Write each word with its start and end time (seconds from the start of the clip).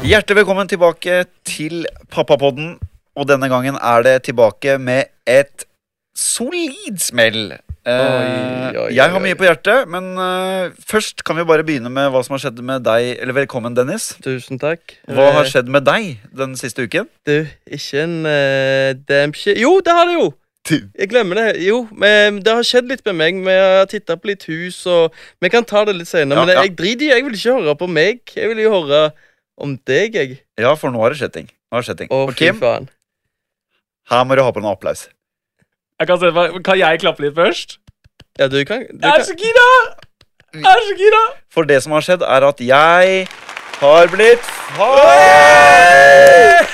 Hjertelig 0.00 0.40
velkommen 0.40 0.68
tilbake 0.70 1.24
til 1.46 1.82
Pappapodden. 2.10 2.78
Og 3.18 3.26
denne 3.28 3.50
gangen 3.52 3.76
er 3.76 4.04
det 4.06 4.14
tilbake 4.30 4.78
med 4.80 5.10
et 5.28 5.66
solid 6.16 6.96
smell. 7.02 7.52
Eh, 7.84 8.78
jeg 8.94 9.12
har 9.12 9.22
mye 9.22 9.36
på 9.36 9.44
hjertet, 9.44 9.88
men 9.92 10.10
eh, 10.20 10.72
først 10.88 11.24
kan 11.26 11.36
vi 11.36 11.44
bare 11.48 11.64
begynne 11.68 11.92
med 11.92 12.10
hva 12.12 12.22
som 12.24 12.36
har 12.36 12.42
skjedd 12.46 12.60
med 12.64 12.84
deg. 12.86 13.12
Eller 13.20 13.36
velkommen, 13.42 13.76
Dennis. 13.76 14.14
Tusen 14.24 14.60
takk. 14.60 14.96
Hva 15.08 15.30
har 15.36 15.44
Eh, 15.44 15.52
skjedd 15.52 15.68
med 15.68 15.84
deg 15.88 16.16
den 16.36 16.56
siste 16.60 16.88
uken? 16.88 17.08
Du, 17.28 17.44
ikke 17.68 18.04
en 18.04 18.20
uh, 18.24 18.96
dempsje 19.08 19.56
Jo, 19.60 19.78
det 19.84 19.96
har 19.96 20.08
det 20.08 20.16
jo! 20.16 20.30
Jeg 20.70 21.08
glemmer 21.10 21.34
det. 21.40 21.64
Jo, 21.64 21.86
men 21.90 22.36
det 22.44 22.52
har 22.54 22.66
skjedd 22.66 22.86
litt 22.92 23.00
med 23.08 23.16
meg. 23.18 23.38
Vi 23.42 23.54
har 23.58 23.88
titta 23.90 24.14
på 24.20 24.28
litt 24.30 24.44
hus, 24.46 24.84
og 24.86 25.16
vi 25.42 25.48
kan 25.50 25.64
ta 25.66 25.82
det 25.88 25.96
litt 25.96 26.08
senere. 26.08 26.38
Ja, 26.38 26.46
men 26.46 26.54
ja. 26.54 26.62
jeg 26.62 26.76
driter 26.78 27.08
i 27.08 27.10
Jeg 27.10 27.24
vil 27.26 27.34
ikke 27.34 27.56
høre 27.56 27.74
på 27.80 27.88
meg. 27.90 28.20
Jeg 28.36 28.52
vil 28.52 28.60
jo 28.62 28.74
høre 28.76 29.00
om 29.60 29.76
deg, 29.88 30.14
jeg. 30.16 30.38
Ja, 30.60 30.74
for 30.80 30.90
nå 30.94 31.00
har 31.02 31.12
det 31.14 31.20
skjedd 31.20 31.34
ting. 31.36 31.48
Nå 31.70 31.76
har 31.78 31.82
det 31.84 31.88
skjedd 31.90 32.00
ting. 32.02 32.10
Å, 32.12 32.22
Og 32.26 32.32
fy 32.34 32.38
Kim, 32.46 32.58
faen. 32.62 32.88
her 34.10 34.24
må 34.26 34.36
du 34.36 34.42
ha 34.42 34.50
på 34.52 34.62
noen 34.64 34.74
applaus. 34.76 35.06
Jeg 36.00 36.08
kan, 36.08 36.18
se, 36.22 36.30
hva- 36.32 36.62
kan 36.64 36.78
jeg 36.80 37.00
klappe 37.02 37.20
litt 37.26 37.36
først? 37.36 37.76
Ja, 38.40 38.46
du 38.48 38.56
kan, 38.64 38.80
du 38.88 38.96
Jeg 39.04 39.10
er 39.10 39.20
kan. 39.20 39.26
så 39.28 39.34
gira! 39.36 39.66
Jeg 40.54 40.64
er 40.66 40.80
så 40.88 40.94
gira! 40.98 41.22
For 41.52 41.68
det 41.68 41.82
som 41.84 41.92
har 41.92 42.00
skjedd, 42.06 42.22
er 42.24 42.46
at 42.48 42.60
jeg 42.64 43.26
har 43.80 44.08
blitt 44.12 44.42
far! 44.76 46.66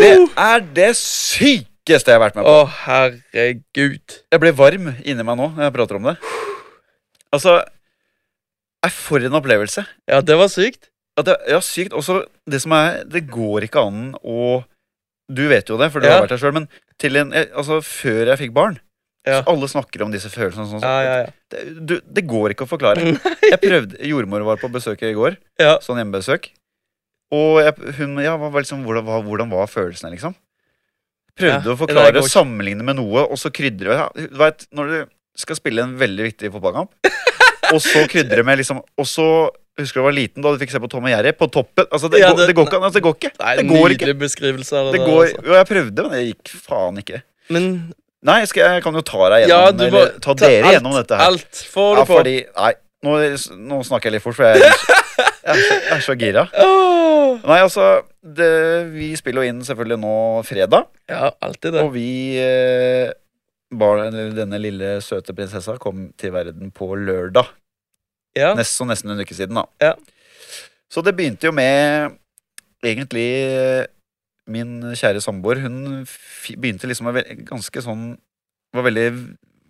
Det 0.00 0.12
er 0.40 0.62
det 0.74 0.90
sykeste 0.98 2.10
jeg 2.12 2.16
har 2.16 2.22
vært 2.22 2.36
med 2.38 2.46
på. 2.46 2.52
Å, 2.54 2.64
herregud. 2.86 4.16
Jeg 4.32 4.40
ble 4.42 4.52
varm 4.56 4.88
inni 5.02 5.24
meg 5.26 5.36
nå 5.38 5.50
når 5.56 5.66
jeg 5.66 5.74
prater 5.76 5.98
om 5.98 6.08
det. 6.10 6.14
Altså 7.34 7.58
er 8.86 8.92
For 8.94 9.20
en 9.26 9.36
opplevelse. 9.36 9.84
Ja, 10.08 10.20
det 10.24 10.36
var 10.40 10.48
sykt. 10.52 10.88
Ja, 11.18 11.24
det, 11.26 11.34
ja, 11.50 11.58
sykt. 11.64 11.92
Også 11.96 12.22
det 12.48 12.60
som 12.62 12.72
er 12.72 13.02
Det 13.04 13.26
går 13.28 13.66
ikke 13.66 13.82
an 13.86 14.14
å 14.24 14.62
Du 15.30 15.42
vet 15.50 15.68
jo 15.68 15.76
det, 15.78 15.90
for 15.92 16.00
du 16.00 16.06
Ja. 16.08 16.14
har 16.18 16.22
vært 16.26 16.32
der 16.36 16.40
sjøl, 16.42 16.54
men 16.54 16.68
til 16.98 17.16
en, 17.16 17.32
altså, 17.32 17.80
før 17.84 18.26
jeg 18.32 18.38
fikk 18.38 18.52
barn 18.54 18.78
Ja. 19.26 19.42
så 19.42 19.52
Alle 19.52 19.68
snakker 19.68 20.02
om 20.02 20.10
disse 20.10 20.30
følelsene. 20.32 20.66
Sånn, 20.70 20.82
Ja, 20.82 21.02
ja, 21.02 21.16
ja. 21.24 21.26
Det, 21.50 21.86
du, 21.86 22.00
det 22.00 22.26
går 22.26 22.54
ikke 22.54 22.64
å 22.64 22.70
forklare. 22.70 23.02
Jeg 23.52 23.60
prøvde, 23.60 23.98
Jordmor 24.06 24.42
var 24.46 24.56
på 24.56 24.70
besøk 24.72 25.02
i 25.02 25.12
går. 25.12 25.36
Ja. 25.58 25.78
Sånn 25.82 25.98
hjemmebesøk. 26.00 26.50
Og 27.32 27.60
jeg, 27.62 27.74
hun 28.00 28.16
ja, 28.18 28.32
var 28.36 28.50
liksom, 28.58 28.82
hvordan, 28.82 29.04
hvordan 29.26 29.50
var 29.52 29.68
følelsene, 29.70 30.10
liksom? 30.16 30.34
Prøvde 31.38 31.72
å 31.72 31.76
forklare, 31.78 32.22
sammenligne 32.26 32.82
med 32.84 32.96
noe, 32.98 33.22
og 33.30 33.38
så 33.38 33.52
krydre 33.54 34.08
Du 34.16 34.36
vet, 34.40 34.66
når 34.74 34.90
du 34.90 34.98
skal 35.38 35.56
spille 35.56 35.84
en 35.84 35.94
veldig 36.00 36.26
viktig 36.26 36.50
fotballkamp, 36.52 36.90
og 37.74 37.80
så 37.84 38.02
krydre 38.10 38.42
med 38.46 38.58
liksom 38.62 38.80
Og 38.98 39.06
så 39.08 39.26
Husker 39.80 40.00
du 40.02 40.04
var 40.04 40.12
liten 40.12 40.42
da 40.44 40.50
du 40.52 40.58
fikk 40.60 40.72
se 40.74 40.80
på 40.82 40.88
Tom 40.92 41.06
og 41.06 41.12
Jerry? 41.12 41.30
På 41.32 41.46
toppen. 41.48 41.86
Altså, 41.88 42.10
det, 42.12 42.18
Ja, 42.20 42.32
går, 42.34 42.40
det- 42.42 42.46
det 42.50 42.54
går 42.58 42.66
ikke. 42.68 42.80
Altså, 42.82 42.96
det 42.98 43.02
går 43.06 43.14
ikke. 43.16 43.30
Nei, 43.40 43.52
det 43.56 43.64
går 43.70 43.94
ikke. 43.94 44.14
Beskrivelse 44.20 44.76
av 44.76 44.88
det. 44.90 44.98
Det 44.98 45.06
går, 45.06 45.22
altså. 45.24 45.44
jo, 45.46 45.54
jeg 45.56 45.66
prøvde, 45.70 46.02
men 46.04 46.10
det 46.12 46.24
gikk 46.26 46.50
faen 46.66 46.98
ikke. 47.00 47.20
Men 47.48 47.68
Nei, 48.28 48.44
skal, 48.44 48.74
jeg 48.74 48.82
kan 48.84 48.92
jo 48.98 49.00
ta 49.00 49.28
deg 49.32 49.46
ja, 49.48 49.60
gjennom 49.70 49.78
du 49.78 49.84
Eller 49.86 50.10
ta, 50.20 50.34
ta 50.34 50.34
dere 50.42 50.66
alt, 50.66 50.74
gjennom 50.76 50.96
dette 50.98 51.16
her. 51.16 51.30
Alt 51.30 51.62
får 51.72 51.94
Ja, 51.96 52.02
du 52.02 52.10
på. 52.10 52.18
fordi 52.18 52.34
Nei, 52.58 52.72
nå, 53.08 53.14
nå 53.70 53.78
snakker 53.88 54.10
jeg 54.10 54.12
litt 54.18 54.22
fort, 54.26 54.36
for 54.36 54.44
jeg, 54.50 54.60
jeg, 54.60 55.56
så, 55.56 55.78
jeg 55.78 55.96
er 55.96 56.04
så 56.10 56.18
gira. 56.20 56.44
Oh. 57.30 57.36
Nei, 57.46 57.60
altså 57.62 58.02
det, 58.24 58.46
Vi 58.92 59.12
spiller 59.16 59.44
jo 59.44 59.50
inn 59.52 59.60
selvfølgelig 59.64 59.98
nå 60.02 60.12
fredag, 60.44 60.86
Ja, 61.08 61.30
alltid 61.40 61.72
det. 61.76 61.82
og 61.86 61.92
vi 61.94 62.08
eh, 62.42 63.12
eller 63.70 64.32
Denne 64.34 64.58
lille 64.60 64.96
søte 65.04 65.32
prinsessa 65.36 65.76
kom 65.78 66.08
til 66.18 66.32
verden 66.34 66.72
på 66.74 66.88
lørdag. 66.98 67.46
Ja. 68.36 68.54
Nest, 68.54 68.76
så 68.78 68.86
nesten 68.86 69.10
en 69.10 69.20
uke 69.20 69.34
siden, 69.34 69.54
da. 69.58 69.64
Ja. 69.82 69.94
Så 70.90 71.02
det 71.06 71.16
begynte 71.18 71.48
jo 71.48 71.52
med 71.52 72.16
egentlig 72.84 73.86
min 74.50 74.80
kjære 74.96 75.20
samboer. 75.22 75.60
Hun 75.62 76.04
begynte 76.58 76.88
liksom 76.90 77.10
med 77.12 77.46
ganske 77.48 77.82
sånn 77.84 78.16
Var 78.74 78.84
veldig 78.86 79.06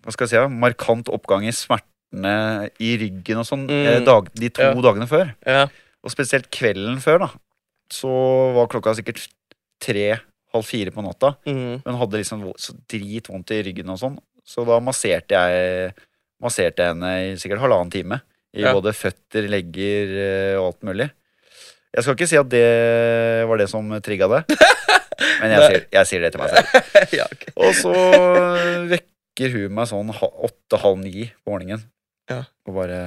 hva 0.05 0.13
skal 0.13 0.25
jeg 0.27 0.31
si, 0.31 0.37
ja, 0.37 0.49
markant 0.49 1.09
oppgang 1.13 1.45
i 1.49 1.53
smertene 1.57 2.69
i 2.81 2.91
ryggen 3.01 3.39
og 3.41 3.47
sånn 3.49 3.63
Mm. 3.69 3.87
eh, 3.87 4.01
dag, 4.05 4.29
de 4.35 4.49
to 4.51 4.61
Ja. 4.63 4.75
dagene 4.75 5.07
før. 5.09 5.35
Ja. 5.47 5.67
Og 6.05 6.11
spesielt 6.11 6.51
kvelden 6.51 7.01
før, 7.01 7.19
da. 7.19 7.29
Så 7.91 8.09
var 8.55 8.67
klokka 8.69 8.95
sikkert 8.97 9.27
tre-halv 9.81 10.65
fire 10.65 10.91
på 10.91 11.03
natta. 11.03 11.37
Mm. 11.47 11.83
Hun 11.85 11.99
hadde 11.99 12.19
liksom 12.21 12.45
så 12.59 12.73
dritvondt 12.89 13.51
i 13.53 13.63
ryggen 13.63 13.89
og 13.91 13.99
sånn. 13.99 14.19
Så 14.45 14.65
da 14.67 14.81
masserte 14.81 15.29
jeg 15.37 15.95
Masserte 16.43 16.77
jeg 16.81 16.95
henne 16.95 17.09
i 17.21 17.35
sikkert 17.37 17.61
halvannen 17.61 17.91
time. 17.93 18.23
I 18.57 18.65
Ja. 18.65 18.73
både 18.75 18.93
føtter, 18.97 19.47
legger 19.49 20.15
eh, 20.19 20.55
og 20.59 20.73
alt 20.73 20.83
mulig. 20.89 21.11
Jeg 21.95 22.03
skal 22.05 22.15
ikke 22.17 22.27
si 22.31 22.39
at 22.39 22.49
det 22.51 22.67
var 23.51 23.59
det 23.59 23.69
som 23.71 23.89
trigga 24.03 24.27
det, 24.31 24.41
men 25.41 25.51
jeg 25.55 25.63
sier, 25.67 25.85
jeg 25.93 26.07
sier 26.11 26.21
det 26.25 26.31
til 26.35 26.43
meg 26.43 26.51
selv. 26.55 26.91
ja, 27.19 27.27
okay. 27.31 27.53
Og 27.59 27.75
så 27.79 27.95
vekker 28.91 29.55
hun 29.57 29.75
meg 29.75 29.89
sånn 29.91 30.11
ha- 30.15 30.33
åtte-halv 30.51 30.99
ni 31.03 31.27
på 31.45 31.55
morgenen. 31.55 31.83
Ja. 32.31 32.45
Og 32.67 32.75
bare 32.79 33.01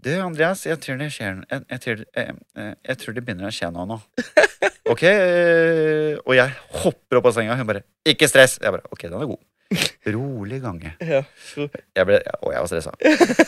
Du, 0.00 0.08
Andreas, 0.20 0.62
jeg 0.64 0.80
tror 0.80 0.96
det 1.00 1.10
skjer 1.12 1.42
jeg, 1.50 1.62
jeg, 1.68 1.80
tror, 1.84 1.98
jeg, 2.16 2.34
jeg, 2.56 2.76
jeg 2.88 2.98
tror 3.02 3.16
det 3.16 3.24
begynner 3.26 3.48
å 3.48 3.52
skje 3.52 3.68
noe 3.76 3.88
nå. 3.88 4.00
Ok, 4.90 5.04
og 6.26 6.32
jeg 6.34 6.50
hopper 6.82 7.18
opp 7.20 7.26
av 7.30 7.34
senga. 7.36 7.54
Hun 7.54 7.68
bare 7.68 7.82
'Ikke 8.08 8.26
stress!' 8.26 8.56
Jeg 8.58 8.72
bare 8.74 8.82
'Ok, 8.90 9.04
den 9.06 9.20
er 9.20 9.28
god'. 9.28 9.44
Rolig 10.10 10.58
gange. 10.64 10.94
Ja. 11.04 11.20
Jeg 11.56 12.06
ble, 12.08 12.16
og 12.42 12.52
jeg 12.54 12.62
var 12.64 12.68
stressa. 12.70 12.92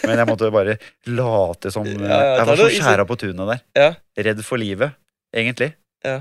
Men 0.06 0.20
jeg 0.20 0.28
måtte 0.28 0.50
bare 0.54 0.76
late 1.10 1.72
som 1.74 1.86
Ja, 1.88 1.94
ja, 2.06 2.34
Jeg 2.38 2.46
var 2.50 2.60
så 2.60 2.68
skjæra 2.76 3.06
på 3.08 3.16
tunet 3.18 3.48
der. 3.50 3.62
Ja. 3.78 3.88
Redd 4.28 4.42
for 4.46 4.60
livet, 4.62 4.94
egentlig. 5.34 5.72
Ja. 6.06 6.20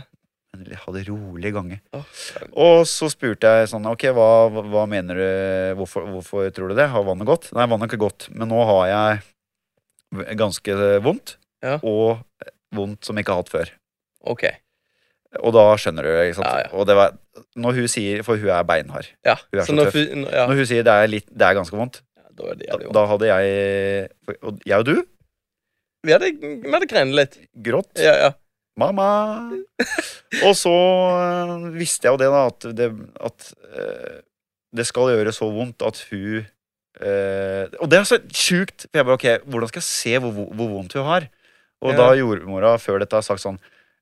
Men 0.56 0.66
jeg 0.74 0.80
hadde 0.84 1.04
rolig 1.08 1.52
gange. 1.56 1.78
Og 2.60 2.82
så 2.90 3.08
spurte 3.14 3.48
jeg 3.62 3.70
sånn 3.72 3.86
Ok, 3.88 4.04
hva, 4.16 4.26
hva- 4.52 4.88
mener 4.90 5.16
du 5.22 5.28
hvorfor, 5.80 6.08
hvorfor 6.12 6.50
tror 6.52 6.74
du 6.74 6.76
det? 6.80 6.90
Har 6.92 7.06
vannet 7.08 7.30
gått? 7.30 7.52
Nei, 7.56 7.68
vannet 7.72 7.86
har 7.86 7.92
ikke 7.94 8.02
gått. 8.08 8.28
Men 8.36 8.50
nå 8.52 8.60
har 8.68 8.90
jeg 8.92 10.36
ganske 10.42 10.76
vondt. 11.06 11.38
Ja. 11.64 11.78
Og 11.88 12.20
vondt 12.76 13.06
som 13.06 13.16
jeg 13.16 13.24
ikke 13.28 13.36
har 13.38 13.44
hatt 13.46 13.54
før. 13.54 13.72
Ok. 14.34 14.44
Og 15.40 15.53
da 15.56 15.62
skjønner 15.80 16.03
du, 16.03 16.09
ikke 16.25 16.36
sant? 16.42 16.47
Ja, 16.52 16.66
ja. 16.66 16.72
Og 16.75 16.88
det 16.90 16.96
var 17.00 17.14
Når 17.56 17.78
hun 17.78 17.88
sier 17.88 18.24
For 18.28 18.36
hun 18.42 18.50
er 18.52 18.64
beinhard. 18.68 19.08
Ja. 19.25 19.38
Hun 19.52 19.59
er 19.62 19.64
så 19.64 19.72
så 19.72 19.75
når 19.78 19.92
tøff. 19.92 19.96
ja. 20.34 20.46
Når 20.50 20.56
hun 20.59 20.66
sier 20.68 20.84
det 20.84 20.92
er, 20.92 21.08
litt, 21.08 21.28
det 21.31 21.46
er 21.47 21.56
ganske 21.56 21.78
vondt, 21.80 22.02
ja, 22.19 22.25
da 22.36 22.50
er 22.52 22.56
det 22.59 22.68
jævlig 22.68 22.86
vondt. 22.90 22.97
da 22.97 23.06
hadde 23.14 23.30
jeg 23.31 24.44
Og 24.44 24.59
jeg 24.68 24.78
og 24.81 24.86
du 24.90 24.96
Vi 26.03 26.12
hadde, 26.12 26.31
vi 26.41 26.72
hadde 26.74 26.88
grenet 26.90 27.16
litt. 27.16 27.38
grått. 27.64 27.91
Ja, 28.02 28.16
ja. 28.25 28.31
Mamma! 28.80 29.08
Og 30.47 30.56
så 30.56 30.72
øh, 30.72 31.74
visste 31.75 32.08
jeg 32.08 32.14
jo 32.16 32.20
det, 32.22 32.30
da, 32.31 32.46
at 32.47 32.68
det, 32.78 32.88
at 33.22 33.47
øh, 33.75 34.20
det 34.75 34.86
skal 34.88 35.12
gjøre 35.16 35.34
så 35.36 35.50
vondt 35.52 35.84
at 35.86 36.00
hun 36.09 36.46
øh, 37.02 37.66
Og 37.80 37.91
det 37.91 38.00
er 38.00 38.03
så 38.08 38.20
sjukt! 38.34 38.88
For 38.90 38.97
jeg 39.00 39.06
bare, 39.06 39.20
ok, 39.20 39.46
Hvordan 39.52 39.68
skal 39.72 39.80
jeg 39.84 39.90
se 39.90 40.18
hvor 40.24 40.31
hvor 40.56 40.68
vondt 40.75 40.94
hun 40.97 41.06
har? 41.08 41.28
Og 41.81 41.91
Ja. 41.94 41.97
da 41.97 42.12
jordmora 42.20 42.75
før 42.78 43.00
dette 43.02 43.16
har 43.18 43.25
sagt 43.25 43.41
sånn 43.44 43.59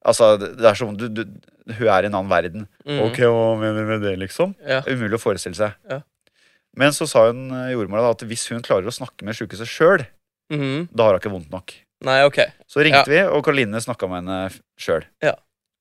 Altså, 0.07 0.35
det 0.39 0.63
er 0.63 0.77
som 0.79 0.93
du, 0.95 1.09
du, 1.11 1.25
Hun 1.67 1.89
er 1.91 2.05
i 2.05 2.07
en 2.07 2.15
annen 2.15 2.31
verden. 2.31 2.67
Mm. 2.87 3.01
Ok, 3.07 3.19
hva 3.25 3.57
mener 3.59 3.83
du 3.83 3.89
med 3.91 4.05
det, 4.05 4.15
liksom? 4.21 4.55
Ja. 4.63 4.79
Umulig 4.87 5.19
å 5.19 5.21
forestille 5.21 5.57
seg. 5.57 5.75
Ja. 5.89 6.01
Men 6.79 6.95
så 6.95 7.07
sa 7.09 7.25
hun 7.27 7.49
øh, 7.51 7.73
jordmora 7.73 8.05
da, 8.05 8.15
at 8.15 8.23
hvis 8.29 8.47
hun 8.53 8.63
klarer 8.65 8.87
å 8.87 8.93
snakke 8.93 9.25
med 9.27 9.35
sjukehuset 9.37 9.69
sjøl, 9.69 10.05
mm. 10.53 10.89
da 10.93 11.07
har 11.07 11.17
hun 11.17 11.21
ikke 11.21 11.33
vondt 11.33 11.53
nok. 11.53 11.75
Nei, 12.07 12.21
ok. 12.27 12.39
Så 12.69 12.83
ringte 12.85 13.11
vi, 13.11 13.19
og 13.27 13.43
Karoline 13.43 13.81
snakka 13.83 14.07
med 14.07 14.21
henne 14.21 14.39
sjøl. 14.79 15.03
Ja. 15.25 15.35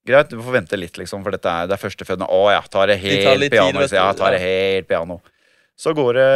Greit, 0.09 0.33
du 0.33 0.41
får 0.41 0.56
vente 0.56 0.79
litt, 0.79 0.97
liksom, 0.99 1.23
for 1.23 1.35
dette 1.35 1.53
er, 1.53 1.69
det 1.69 1.77
er 1.77 1.83
førstefødende. 1.83 2.31
Å 2.33 2.41
ja, 2.55 2.62
tar 2.73 2.91
det 2.91 2.97
De 2.99 3.05
helt 3.05 3.27
tar 3.29 3.45
piano. 3.53 3.85
tid, 3.85 3.95
ja, 3.99 4.09
du. 4.11 4.19
tar 4.23 4.35
det 4.35 4.41
helt 4.43 4.89
piano. 4.89 5.21
Så 5.79 5.93
går 5.95 6.19
det 6.19 6.31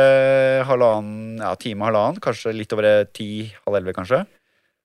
halvannen, 0.69 1.41
ja, 1.43 1.51
time 1.59 1.89
halvannen, 1.89 2.21
kanskje 2.23 2.53
litt 2.55 2.73
over 2.77 2.87
eh, 2.87 3.09
ti, 3.11 3.31
halv 3.65 3.81
elleve, 3.81 3.97
kanskje. 3.97 4.23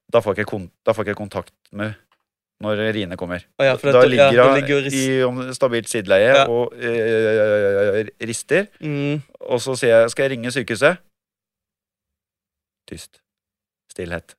Da 0.10 0.24
får, 0.24 0.40
jeg 0.40 0.48
ikke 0.48 0.64
jeg 0.64 1.04
ikke 1.04 1.18
kontakt 1.20 1.54
med 1.76 1.94
når 2.64 2.80
Rine 2.96 3.18
kommer. 3.20 3.44
Å 3.62 3.66
ja, 3.68 3.76
da 3.78 3.92
dette- 3.92 4.08
ligger 4.10 4.82
hun 4.82 4.88
ja, 4.90 5.50
i 5.52 5.54
stabilt 5.54 5.88
sideleie 5.92 6.32
Ja. 6.34 6.46
og 6.50 6.74
øh, 6.74 8.08
rister. 8.26 8.68
Mm. 8.82 9.22
Og 9.46 9.62
så 9.62 9.76
sier 9.78 9.94
jeg 10.02 10.10
'skal 10.10 10.24
jeg 10.26 10.32
ringe 10.38 10.50
sykehuset'? 10.52 10.98
Tyst. 12.90 13.20
Stillhet. 13.92 14.36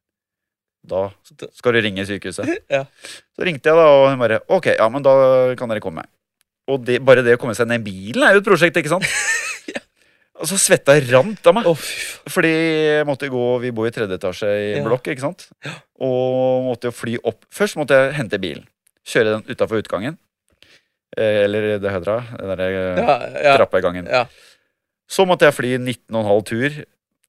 Da 0.88 1.10
skal 1.54 1.72
du 1.76 1.80
ringe 1.84 2.04
sykehuset. 2.06 2.48
Ja. 2.70 2.84
Så 3.36 3.44
ringte 3.46 3.68
jeg, 3.70 3.76
da, 3.76 3.86
og 3.86 4.10
hun 4.10 4.18
bare 4.18 4.40
'ok, 4.48 4.66
ja, 4.78 4.88
men 4.88 5.02
da 5.02 5.54
kan 5.54 5.68
dere 5.68 5.80
komme'. 5.80 6.04
Og 6.68 6.84
det, 6.84 6.98
bare 7.04 7.22
det 7.24 7.36
å 7.38 7.40
komme 7.40 7.54
seg 7.54 7.66
ned 7.68 7.80
i 7.80 7.90
bilen 7.90 8.22
er 8.26 8.34
jo 8.34 8.40
et 8.42 8.44
prosjekt, 8.44 8.76
ikke 8.76 8.88
sant? 8.92 9.04
Og 10.38 10.46
så 10.46 10.56
svetta 10.60 10.94
rant 11.10 11.46
av 11.50 11.54
meg. 11.56 11.66
Oh. 11.66 11.80
Fordi 12.30 12.50
jeg 12.52 13.06
måtte 13.08 13.26
gå, 13.32 13.44
vi 13.64 13.72
bor 13.74 13.88
i 13.88 13.90
tredje 13.94 14.14
etasje 14.20 14.46
i 14.46 14.76
Ja. 14.76 14.84
blokk, 14.86 15.08
ikke 15.10 15.24
sant? 15.24 15.48
Og 15.98 16.68
måtte 16.68 16.88
jo 16.88 16.94
fly 16.94 17.16
opp. 17.26 17.44
Først 17.50 17.76
måtte 17.76 17.96
jeg 17.98 18.14
hente 18.20 18.38
bilen. 18.38 18.66
Kjøre 19.04 19.32
den 19.34 19.42
utafor 19.56 19.82
utgangen. 19.82 20.18
Eh, 21.16 21.42
eller 21.46 21.78
det 21.82 21.90
heter 21.90 22.04
det, 22.20 22.38
den 22.38 22.56
der 22.58 22.70
Ja, 22.70 23.16
ja. 23.42 23.56
trappegangen. 23.56 24.06
i 24.06 24.10
gangen. 24.10 24.12
Ja. 24.12 24.26
Så 25.08 25.24
måtte 25.26 25.46
jeg 25.48 25.54
fly 25.56 25.76
19,5 25.78 26.44
tur 26.44 26.84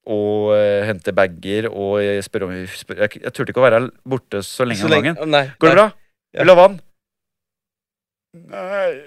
og 0.06 0.54
eh, 0.54 0.84
hente 0.86 1.12
bager 1.16 1.66
og 1.72 1.98
jeg 2.02 2.22
spør 2.24 2.44
om 2.46 2.52
spør, 2.66 2.96
jeg, 3.08 3.22
jeg 3.24 3.32
turte 3.32 3.50
ikke 3.50 3.60
å 3.62 3.66
være 3.70 3.90
borte 4.06 4.42
så 4.44 4.64
lenge 4.68 4.80
Så 4.82 4.84
om 4.86 4.90
lenge- 4.92 5.14
gangen. 5.16 5.30
Nei. 5.30 5.46
Går 5.58 5.68
det 5.68 5.76
nei. 5.76 5.82
bra? 5.82 5.92
Ja. 6.34 6.38
Vil 6.44 6.46
du 6.46 6.54
ha 6.54 6.60
vann? 6.62 6.80
Nei 8.34 9.06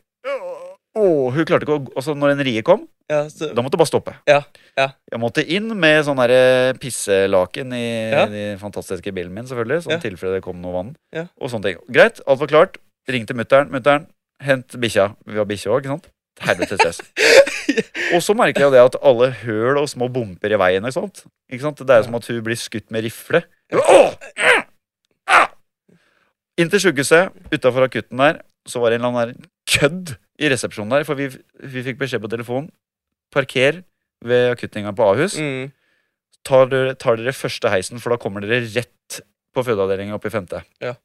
Åh, 0.94 1.32
hun 1.34 1.46
klarte 1.50 1.66
ikke 1.66 1.80
å 1.80 1.94
Altså, 1.98 2.14
når 2.18 2.36
en 2.36 2.44
rie 2.46 2.62
kom, 2.66 2.84
Ja, 3.10 3.24
så, 3.30 3.50
da 3.54 3.62
måtte 3.62 3.76
du 3.76 3.82
bare 3.82 3.90
stoppe. 3.90 4.14
Ja, 4.30 4.44
ja. 4.78 4.88
Jeg 5.12 5.20
måtte 5.20 5.44
inn 5.44 5.68
med 5.78 6.06
sånn 6.08 6.20
derre 6.22 6.74
pisselaken 6.80 7.74
i 7.76 7.86
den 8.32 8.60
fantastiske 8.62 9.12
bilen 9.14 9.34
min, 9.36 9.46
selvfølgelig. 9.50 9.84
Sånn 9.86 9.98
Ja. 9.98 10.02
tilfelle 10.04 10.38
det 10.38 10.44
kom 10.46 10.62
noe 10.62 10.74
vann. 10.74 10.96
Ja. 11.12 11.26
Og 11.42 11.50
sånne 11.52 11.64
ting. 11.74 11.82
Greit, 11.92 12.22
alt 12.26 12.40
var 12.40 12.48
klart. 12.48 12.78
Ringte 13.10 13.36
mutter'n. 13.36 13.70
Mutter'n, 13.74 14.08
hent 14.40 14.78
bikkja. 14.80 15.16
Vi 15.28 15.36
har 15.38 15.46
bikkje 15.50 15.74
òg, 15.74 15.82
ikke 15.84 15.94
sant? 15.98 16.08
Helvete 16.42 16.78
stress. 16.80 17.02
og 18.16 18.22
så 18.24 18.34
merker 18.38 18.66
jeg 18.66 18.72
det 18.74 18.82
at 18.86 18.96
alle 19.04 19.30
høl 19.44 19.78
og 19.84 19.90
små 19.92 20.08
bumper 20.14 20.54
i 20.56 20.58
veien 20.58 20.86
og 20.88 20.94
sånt. 20.96 21.26
Ikke 21.52 21.68
sant? 21.68 21.84
Det 21.84 21.94
er 21.94 22.04
som 22.08 22.16
at 22.16 22.26
hun 22.32 22.42
blir 22.46 22.58
skutt 22.58 22.90
med 22.90 23.04
rifle. 23.06 23.44
Ah! 25.28 25.50
Inn 26.58 26.70
til 26.70 26.80
sjukehuset, 26.80 27.34
utafor 27.54 27.88
akutten 27.88 28.18
der, 28.22 28.42
så 28.70 28.80
var 28.82 28.94
det 28.94 29.00
en 29.02 29.06
eller 29.08 29.24
annen 29.34 29.46
kødd 29.70 30.16
i 30.42 30.50
resepsjonen 30.52 30.92
der. 30.98 31.06
For 31.08 31.16
vi, 31.20 31.30
vi 31.30 31.84
fikk 31.86 32.00
beskjed 32.02 32.24
på 32.24 32.32
telefon 32.32 32.70
parker 33.34 33.82
ved 34.24 34.52
akuttinga 34.54 34.94
på 34.96 35.08
Ahus. 35.14 35.38
mm, 35.40 35.72
Tar 36.44 36.68
dere, 36.68 36.94
tar 37.00 37.16
dere 37.16 37.32
første 37.32 37.70
heisen, 37.72 38.02
for 38.04 38.12
da 38.12 38.18
kommer 38.20 38.44
dere 38.44 38.66
rett 38.76 39.22
på 39.56 39.64
fødeavdelinga 39.64 40.18
opp 40.18 40.26
i 40.28 40.32
femte. 40.34 40.60
Ja. 40.84 40.96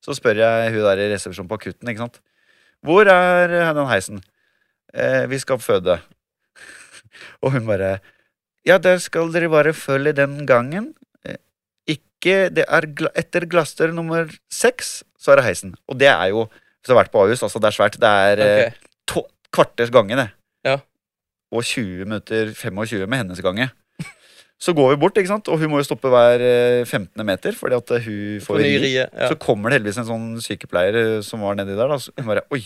Så 0.00 0.14
spør 0.16 0.38
jeg 0.40 0.70
hun 0.72 0.84
der 0.86 1.02
i 1.02 1.08
resepsjonen 1.12 1.48
på 1.50 1.58
akutten, 1.58 1.90
ikke 1.90 2.06
sant. 2.06 2.20
Hvor 2.86 3.08
er 3.10 3.52
den 3.76 3.88
heisen? 3.90 4.22
Eh, 4.94 5.26
vi 5.28 5.38
skal 5.42 5.58
føde. 5.60 5.98
Og 7.42 7.52
hun 7.52 7.66
bare 7.68 7.98
Ja, 8.66 8.78
der 8.78 8.98
skal 9.00 9.32
dere 9.32 9.48
bare 9.52 9.72
følge 9.76 10.12
den 10.16 10.46
gangen. 10.46 10.94
Eh, 11.26 11.36
ikke 11.86 12.48
Det 12.54 12.64
er 12.68 12.86
etter 13.16 13.46
glassdør 13.50 13.92
nummer 13.92 14.30
seks, 14.50 15.02
så 15.18 15.32
er 15.32 15.36
det 15.42 15.44
heisen. 15.50 15.74
Og 15.88 15.98
det 16.00 16.08
er 16.08 16.30
jo 16.32 16.46
Hvis 16.88 16.94
du 16.94 16.94
har 16.96 17.02
vært 17.02 17.12
på 17.12 17.20
Ahus, 17.20 17.42
altså 17.44 17.60
det 17.60 17.68
er 17.68 17.76
svært. 17.76 17.98
Det 18.00 18.08
er 18.08 18.40
okay. 18.44 18.94
to, 19.10 19.26
kvarters 19.52 19.92
gange, 19.92 20.16
det. 20.16 20.30
Ja. 20.64 20.78
Og 21.52 21.64
20 21.64 22.08
minutter 22.08 22.54
25 22.56 23.04
med 23.04 23.24
hennes 23.24 23.44
gange. 23.44 23.68
Så 24.58 24.72
går 24.74 24.88
vi 24.90 24.98
bort, 24.98 25.18
ikke 25.20 25.30
sant? 25.30 25.46
og 25.48 25.60
hun 25.60 25.70
må 25.70 25.78
jo 25.78 25.86
stoppe 25.86 26.10
hver 26.10 26.42
eh, 26.42 26.80
15. 26.82 27.22
meter 27.22 27.54
fordi 27.54 27.76
at 27.76 27.92
eh, 27.94 28.06
hun 28.08 28.40
får 28.42 28.58
ri. 28.58 28.88
Ja. 28.96 29.06
Så 29.30 29.36
kommer 29.38 29.70
det 29.70 29.78
heldigvis 29.78 30.00
en 30.02 30.08
sånn 30.08 30.26
sykepleier 30.42 30.98
eh, 30.98 31.18
som 31.22 31.44
var 31.46 31.54
nedi 31.54 31.76
der. 31.78 31.92
Da. 31.92 31.98
Så 32.02 32.10
hun 32.16 32.26
bare 32.26 32.42
Oi! 32.54 32.64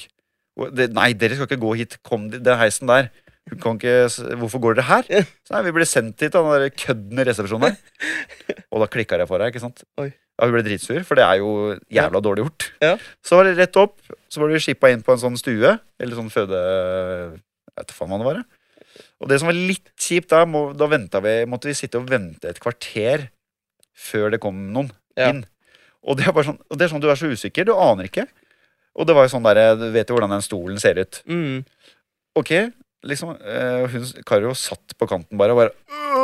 det, 0.73 0.89
nei, 0.97 1.11
dere 1.17 1.37
skal 1.37 1.51
ikke 1.51 1.61
gå 1.61 1.75
hit. 1.83 1.99
Kom, 2.05 2.31
den 2.33 2.45
det 2.45 2.57
heisen 2.61 2.89
der. 2.89 3.11
Hun 3.51 3.59
kan 3.61 3.79
ikke, 3.79 3.95
Hvorfor 4.39 4.61
går 4.63 4.77
dere 4.79 4.87
her? 4.89 5.09
Så 5.47 5.55
nei, 5.57 5.63
Vi 5.67 5.73
ble 5.77 5.87
sendt 5.89 6.23
hit 6.23 6.37
av 6.39 6.47
den 6.47 6.63
der 6.63 6.75
kødden 6.79 7.19
i 7.23 7.25
resepsjonen 7.27 7.73
der. 7.73 8.61
Og 8.71 8.83
da 8.85 8.89
klikka 8.93 9.19
jeg 9.21 9.29
for 9.31 9.43
deg, 9.43 9.51
ikke 9.53 9.65
sant? 9.65 9.83
Oi. 10.01 10.11
Ja, 10.39 10.47
Hun 10.49 10.55
ble 10.57 10.63
dritsur, 10.67 11.03
for 11.07 11.19
det 11.19 11.25
er 11.27 11.41
jo 11.43 11.51
jævla 11.93 12.23
dårlig 12.25 12.47
gjort. 12.47 12.69
Ja. 12.83 12.95
Så 13.27 13.37
var 13.39 13.47
det 13.49 13.57
rett 13.59 13.77
opp. 13.83 13.99
Så 14.33 14.41
var 14.41 14.49
det 14.51 14.63
skippa 14.65 14.91
inn 14.95 15.03
på 15.05 15.13
en 15.15 15.21
sånn 15.21 15.37
stue. 15.39 15.75
Eller 16.01 16.19
sånn 16.19 16.31
føde... 16.33 16.59
Jeg 17.73 17.83
vet 17.83 17.95
faen 17.97 18.11
hva 18.13 18.19
det 18.23 18.29
var. 18.31 18.41
Og 19.23 19.29
det 19.31 19.39
som 19.41 19.49
var 19.49 19.57
litt 19.57 19.93
kjipt 20.01 20.33
da, 20.33 20.43
må, 20.49 20.65
da 20.77 20.89
vi, 20.91 21.35
måtte 21.49 21.71
vi 21.71 21.77
sitte 21.79 22.01
og 22.01 22.09
vente 22.11 22.51
et 22.51 22.59
kvarter 22.61 23.29
før 23.97 24.33
det 24.35 24.41
kom 24.43 24.59
noen 24.75 24.91
Ja. 25.19 25.29
inn. 25.31 25.45
Og 26.03 26.17
det 26.19 26.27
er 26.27 26.35
bare 26.35 26.49
sånn, 26.49 26.59
og 26.67 26.79
det 26.79 26.87
er 26.87 26.91
sånn 26.91 27.03
du 27.05 27.09
er 27.13 27.19
så 27.21 27.29
usikker. 27.31 27.67
Du 27.69 27.75
aner 27.77 28.09
ikke. 28.09 28.25
Og 28.99 29.07
det 29.09 29.15
var 29.17 29.29
jo 29.29 29.33
sånn 29.37 29.45
der, 29.47 29.77
Du 29.79 29.87
vet 29.95 30.09
jo 30.11 30.17
hvordan 30.17 30.33
den 30.35 30.43
stolen 30.45 30.81
ser 30.83 30.99
ut. 30.99 31.21
Mm. 31.31 31.63
Ok, 32.37 32.51
liksom 33.09 33.33
eh, 33.41 33.87
hun, 33.93 34.05
Karo 34.29 34.53
satt 34.59 34.95
på 34.99 35.09
kanten 35.11 35.39
bare 35.41 35.55
og 35.55 35.63
bare! 35.63 35.73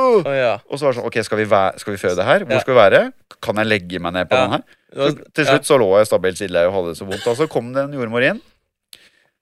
Å 0.08 0.32
ja. 0.32 0.52
Og 0.70 0.78
så 0.78 0.86
var 0.86 0.92
det 0.94 0.98
sånn 1.00 1.06
Ok, 1.08 1.16
skal 1.26 1.40
vi, 1.40 1.46
skal 1.82 1.94
vi 1.94 2.00
føde 2.00 2.24
her? 2.24 2.44
Hvor 2.46 2.54
Ja. 2.56 2.60
skal 2.62 2.74
vi 2.74 2.80
være? 2.80 3.00
Kan 3.44 3.56
jeg 3.60 3.66
legge 3.68 4.00
meg 4.00 4.14
ned 4.14 4.28
på 4.30 4.36
Ja. 4.38 4.44
den 4.46 4.56
her? 4.58 4.62
Så, 4.94 5.08
til 5.36 5.44
slutt 5.48 5.66
så 5.68 5.76
lå 5.80 5.88
jeg 5.98 6.06
stabilt 6.08 6.38
stille 6.40 6.62
og 6.68 6.72
hadde 6.76 6.92
det 6.94 6.98
så 7.00 7.08
vondt. 7.08 7.26
Og 7.28 7.36
så 7.36 7.48
kom 7.50 7.72
det 7.74 7.82
en 7.84 7.92
jordmor 7.98 8.24
inn. 8.24 8.40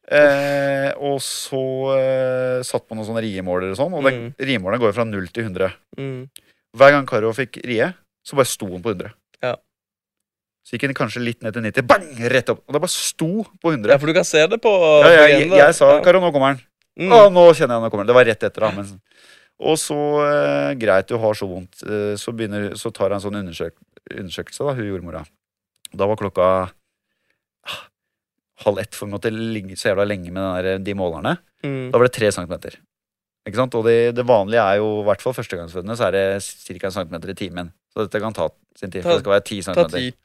Eh, 0.07 0.91
og 1.03 1.19
så 1.23 1.61
eh, 1.99 2.59
satt 2.67 2.85
på 2.87 2.95
noen 2.95 3.07
sånne 3.09 3.23
riemåler 3.25 3.73
og 3.75 3.79
sånn. 3.79 3.95
Og 3.99 4.05
den, 4.07 4.21
riemåleren 4.39 4.83
går 4.83 4.95
fra 4.95 5.07
0 5.07 5.29
til 5.35 5.49
100. 5.49 5.73
Mm. 5.99 6.29
Hver 6.77 6.95
gang 6.95 7.07
Karo 7.11 7.33
fikk 7.35 7.59
rie, 7.67 7.89
så 8.27 8.39
bare 8.39 8.51
sto 8.51 8.69
hun 8.71 8.83
på 8.85 8.93
100. 8.95 9.11
Ja. 9.43 9.55
Så 10.67 10.77
gikk 10.77 10.87
hun 10.91 10.97
kanskje 10.99 11.23
litt 11.25 11.43
ned 11.47 11.55
til 11.55 11.63
90. 11.67 11.87
Bang! 11.91 12.07
Rett 12.31 12.51
opp. 12.55 12.63
Og 12.67 12.75
det 12.77 12.83
bare 12.83 12.95
sto 12.95 13.31
på 13.63 13.75
100. 13.75 13.91
ja, 13.95 13.99
for 14.03 14.11
du 14.11 14.15
kan 14.19 14.27
se 14.27 14.43
det 14.51 14.61
på 14.63 14.73
Ja, 14.75 15.03
på 15.07 15.13
jeg, 15.15 15.37
jeg, 15.47 15.51
jeg 15.59 15.75
sa. 15.79 15.91
'Karo, 16.03 16.23
nå 16.23 16.33
kommer 16.35 16.55
han'. 16.55 16.63
Mm. 16.97 17.13
Å, 17.13 17.19
nå 17.33 17.45
kjenner 17.53 17.77
jeg 17.77 17.85
nå 17.85 17.91
kommer 17.93 18.07
den. 18.07 18.11
Det 18.11 18.17
var 18.17 18.29
rett 18.29 18.47
etter. 18.49 18.65
da 18.65 18.71
men, 18.73 18.89
Og 19.71 19.79
så, 19.81 19.99
eh, 20.25 20.73
greit, 20.81 21.09
du 21.09 21.19
har 21.21 21.37
så 21.37 21.49
vondt, 21.49 21.83
eh, 21.85 22.15
så, 22.21 22.33
begynner, 22.33 22.73
så 22.77 22.93
tar 22.93 23.11
jeg 23.11 23.19
en 23.21 23.27
sånn 23.27 23.41
undersøk, 23.43 23.77
undersøkelse, 24.11 24.65
da, 24.65 24.75
hun 24.77 24.91
jordmora. 24.91 25.23
Da 25.97 26.09
var 26.09 26.19
klokka 26.21 26.49
ah, 26.67 27.79
halv 28.67 28.83
ett, 28.83 28.97
for 28.97 29.09
vi 29.09 29.17
måtte 29.17 29.33
ligge 29.33 29.79
så 29.79 29.93
jævla 29.93 30.09
lenge 30.09 30.33
med 30.33 30.65
der, 30.65 30.85
de 30.85 30.97
målerne. 30.99 31.37
Mm. 31.65 31.91
Da 31.93 31.99
var 31.99 32.09
det 32.09 32.17
tre 32.17 32.33
centimeter. 32.33 32.79
Ikke 33.47 33.61
sant? 33.61 33.77
Og 33.79 33.87
det, 33.87 34.15
det 34.17 34.27
vanlige 34.27 34.65
er 34.65 34.81
jo, 34.81 35.03
i 35.03 35.07
hvert 35.07 35.23
fall 35.23 35.37
førstegangsfødende, 35.37 35.97
så 35.99 36.09
er 36.09 36.17
det 36.17 36.25
ca. 36.43 36.87
en 36.89 36.97
centimeter 36.99 37.33
i 37.33 37.39
timen. 37.39 37.73
Så 37.95 38.05
dette 38.05 38.21
kan 38.21 38.35
ta 38.37 38.49
sin 38.77 38.91
tid, 38.91 39.05
for 39.05 39.15
det 39.15 39.23
skal 39.23 39.37
være 39.37 39.47
ti 39.47 39.61
Ta 39.61 39.73
centimeter. 39.73 40.23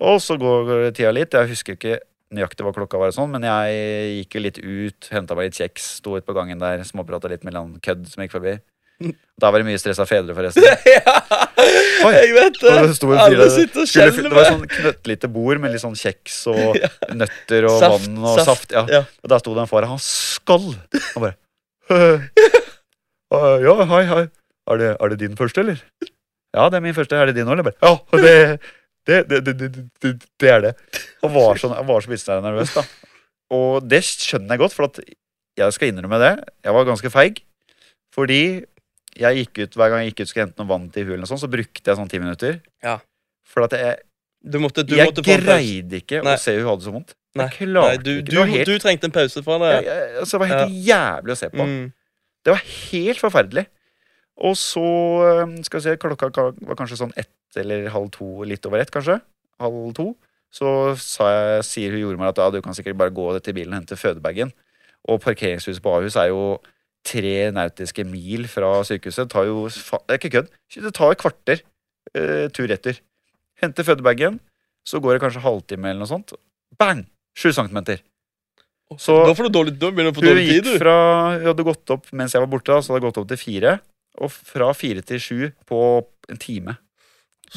Og 0.00 0.20
så 0.22 0.36
går 0.40 0.90
tida 0.96 1.12
litt. 1.12 1.34
Jeg 1.34 1.50
husker 1.50 1.76
ikke 1.76 1.98
nøyaktig 2.34 2.62
hva 2.66 2.72
klokka 2.76 2.98
var, 3.00 3.10
og 3.10 3.16
sånn, 3.16 3.30
men 3.34 3.42
jeg 3.46 4.18
gikk 4.20 4.36
jo 4.38 4.42
litt 4.44 4.58
ut, 4.62 5.08
henta 5.14 5.34
meg 5.38 5.48
litt 5.50 5.58
kjeks, 5.58 5.86
sto 6.00 6.14
ute 6.16 6.26
på 6.28 6.36
gangen 6.36 6.60
der, 6.62 6.82
småprata 6.86 7.30
litt 7.32 7.42
med 7.46 7.56
en 7.58 7.72
kødd 7.82 8.04
som 8.10 8.22
gikk 8.24 8.36
forbi. 8.36 8.58
Da 9.40 9.48
var 9.48 9.62
det 9.62 9.66
mye 9.70 9.80
stressa 9.80 10.04
fedre, 10.04 10.34
forresten. 10.36 10.60
ja, 10.92 11.14
Oi. 12.04 12.10
jeg 12.12 12.34
vet 12.36 12.58
det. 12.60 12.72
Det 12.84 12.96
sto 12.98 13.08
en 13.08 13.16
fyr 13.16 13.22
Alle 13.24 13.38
der- 13.46 13.54
sitter 13.54 13.80
og 13.80 13.88
Skulle, 13.88 14.24
det 14.28 14.32
var 14.36 14.48
sånn 14.50 14.66
knøttlite 14.68 15.30
bord 15.32 15.62
med 15.62 15.72
litt 15.72 15.80
sånn 15.80 15.96
kjeks 15.96 16.36
og 16.52 16.76
nøtter 17.22 17.66
og 17.70 17.78
Saft, 17.80 18.04
vann 18.10 18.18
og 18.20 18.36
saft, 18.42 18.50
saft. 18.50 18.74
ja. 18.76 18.82
ja. 18.92 19.02
Og 19.24 19.32
der 19.32 19.40
sto 19.40 19.54
det 19.56 19.64
en 19.64 19.70
far, 19.72 19.88
han 19.88 20.02
skal! 20.04 20.68
Han 21.14 21.24
bare 21.24 21.34
uh, 21.88 22.28
Ja, 23.64 23.74
hei, 23.94 24.02
hei. 24.12 24.22
Er 24.70 24.78
det, 24.84 24.90
er 25.00 25.14
det 25.14 25.18
din 25.24 25.38
første, 25.40 25.64
eller? 25.64 25.80
Ja, 26.54 26.68
det 26.68 26.78
er 26.80 26.84
min 26.84 26.94
første. 26.94 27.16
Er 27.16 27.30
det 27.30 27.38
din 27.40 27.48
òg, 27.48 27.56
eller? 27.62 27.74
Ja, 27.80 27.96
det, 28.20 28.36
det, 29.08 29.22
det, 29.30 29.54
det, 29.58 29.68
det, 30.40 30.48
er 30.50 30.60
det. 30.64 30.72
Og 31.24 31.32
var 31.34 31.60
så, 31.60 31.70
han 31.72 31.86
var 31.88 32.04
så 32.04 32.12
bitte 32.12 32.40
nervøs, 32.44 32.74
da. 32.76 32.84
Og 33.56 33.86
det 33.88 34.02
skjønner 34.06 34.54
jeg 34.54 34.62
godt, 34.62 34.76
for 34.76 34.90
at 34.90 35.00
jeg 35.58 35.76
skal 35.76 35.90
innrømme 35.90 36.20
det. 36.22 36.34
Jeg 36.64 36.76
var 36.76 36.86
ganske 36.88 37.10
feig. 37.12 37.40
Fordi 38.14 38.42
jeg 39.20 39.40
gikk 39.40 39.62
ut, 39.64 39.78
hver 39.78 39.90
gang 39.92 40.04
jeg 40.04 40.12
gikk 40.12 40.22
ut 40.22 40.30
skulle 40.30 40.46
hente 40.46 40.62
noe 40.62 40.70
vann 40.70 40.86
til 40.94 41.08
hulen, 41.08 41.24
og 41.24 41.30
sånn, 41.30 41.40
så 41.42 41.50
brukte 41.50 41.82
jeg 41.82 41.98
sånn 41.98 42.10
ti 42.10 42.20
minutter. 42.22 42.60
Ja. 42.84 42.98
For 43.50 43.66
at 43.66 43.74
jeg, 43.78 44.04
Du 44.40 44.56
måtte, 44.62 44.84
du 44.86 44.94
jeg 44.96 45.10
måtte 45.10 45.24
greide 45.26 45.98
ikke 46.00 46.22
Nei. 46.24 46.36
å 46.38 46.40
se 46.40 46.54
hun 46.56 46.68
hadde 46.70 46.86
så 46.86 46.94
vondt. 46.94 47.16
Nei. 47.36 47.46
Jeg 47.46 47.68
klarte 47.70 47.96
Nei, 47.96 48.04
du, 48.04 48.12
ikke. 48.20 48.30
du, 48.30 48.38
helt, 48.52 48.70
du 48.70 48.82
trengte 48.82 49.10
en 49.10 49.14
pause 49.14 49.42
fra 49.46 49.58
det. 49.62 49.72
jeg, 49.74 49.84
jeg, 49.90 50.14
altså, 50.22 50.32
det 50.32 50.40
var 50.40 50.52
helt 50.52 50.78
jævlig 50.86 51.34
å 51.34 51.38
se 51.40 51.50
på. 51.52 51.66
Mm. 51.66 51.84
Det 52.40 52.54
var 52.54 52.64
helt 52.70 53.20
forferdelig. 53.20 53.66
Og 54.40 54.56
så 54.56 54.86
skal 55.66 55.80
vi 55.80 55.84
se, 55.84 55.96
klokka 56.00 56.30
var 56.48 56.78
kanskje 56.78 56.98
sånn 57.02 57.12
ett 57.20 57.30
eller 57.56 57.88
halv 57.90 58.10
to, 58.14 58.42
litt 58.46 58.66
over 58.68 58.82
ett, 58.82 58.90
kanskje. 58.94 59.20
Halv 59.60 59.94
to. 59.96 60.12
Så 60.50 60.96
sa 60.98 61.28
jeg, 61.30 61.64
sier 61.68 61.94
hun 61.94 62.02
jordmor 62.02 62.32
at 62.32 62.40
ja, 62.42 62.48
du 62.50 62.60
kan 62.62 62.74
sikkert 62.74 62.98
bare 62.98 63.14
gå 63.14 63.26
til 63.38 63.54
bilen 63.54 63.74
og 63.74 63.82
hente 63.82 63.98
fødebagen. 63.98 64.52
Og 65.08 65.20
parkeringshuset 65.22 65.82
på 65.82 65.92
Ahus 65.94 66.16
er 66.18 66.32
jo 66.32 66.58
tre 67.06 67.50
nautiske 67.54 68.04
mil 68.04 68.48
fra 68.50 68.72
sykehuset. 68.84 69.28
Det 69.28 69.32
tar 69.32 69.46
jo 69.48 69.68
Det 69.70 70.16
er 70.16 70.18
ikke 70.18 70.34
kødd. 70.36 70.50
Det 70.74 70.94
tar 70.94 71.14
et 71.14 71.22
kvarter 71.22 71.62
uh, 72.18 72.46
tur-retur. 72.52 72.98
Hente 73.62 73.84
fødebagen, 73.86 74.40
så 74.84 75.00
går 75.00 75.16
det 75.16 75.22
kanskje 75.24 75.44
halvtime 75.44 75.92
eller 75.92 76.02
noe 76.02 76.10
sånt. 76.10 76.34
Bang! 76.78 77.06
Sju 77.36 77.52
centimeter. 77.54 78.02
Så- 78.98 79.22
da 79.26 79.34
får 79.34 79.46
du 79.48 79.54
dårlig, 79.54 79.78
da 79.78 79.90
begynner 79.90 80.10
du 80.10 80.18
å 80.18 80.20
få 80.20 80.26
dårlig 80.26 80.48
tid, 80.48 80.64
du. 80.64 80.78
fra 80.80 80.94
Hun 81.38 81.46
hadde 81.46 81.62
gått 81.62 81.90
opp 81.94 82.08
mens 82.12 82.32
jeg 82.34 82.42
var 82.42 82.50
borte, 82.50 82.72
da, 82.72 82.80
så 82.82 82.92
hadde 82.92 83.04
hun 83.04 83.12
gått 83.12 83.20
opp 83.22 83.28
til 83.30 83.38
fire. 83.38 83.78
Og 84.18 84.32
fra 84.32 84.72
fire 84.74 85.02
til 85.06 85.20
sju 85.22 85.52
på 85.70 85.80
en 86.28 86.40
time. 86.42 86.74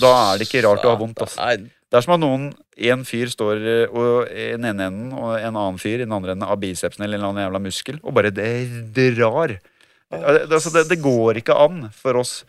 Da 0.01 0.12
er 0.31 0.39
det 0.39 0.47
ikke 0.47 0.63
rart 0.65 0.85
å 0.85 0.93
ha 0.93 1.00
vondt. 1.00 1.21
Altså. 1.21 1.53
Det 1.93 2.00
er 2.00 2.05
som 2.05 2.15
at 2.15 2.23
noen, 2.23 2.47
en 2.89 3.03
fyr 3.05 3.29
står 3.29 3.59
eh, 3.69 3.91
og, 3.91 4.31
i 4.31 4.47
den 4.55 4.65
ene 4.71 4.88
enden, 4.89 5.12
og 5.13 5.35
en 5.38 5.51
annen 5.51 5.77
fyr 5.81 6.00
i 6.00 6.07
den 6.07 6.15
andre 6.15 6.33
enden 6.33 6.47
av 6.50 6.57
bicepsen 6.62 7.05
eller 7.05 7.19
en 7.19 7.21
eller 7.21 7.29
annen 7.29 7.45
jævla 7.45 7.62
muskel, 7.62 8.00
og 8.01 8.15
bare 8.17 8.31
det 8.33 8.50
drar. 8.97 9.53
Det, 10.09 10.23
altså, 10.50 10.73
det, 10.73 10.88
det 10.89 11.01
går 11.03 11.41
ikke 11.43 11.57
an 11.57 11.88
for 11.93 12.17
oss 12.21 12.39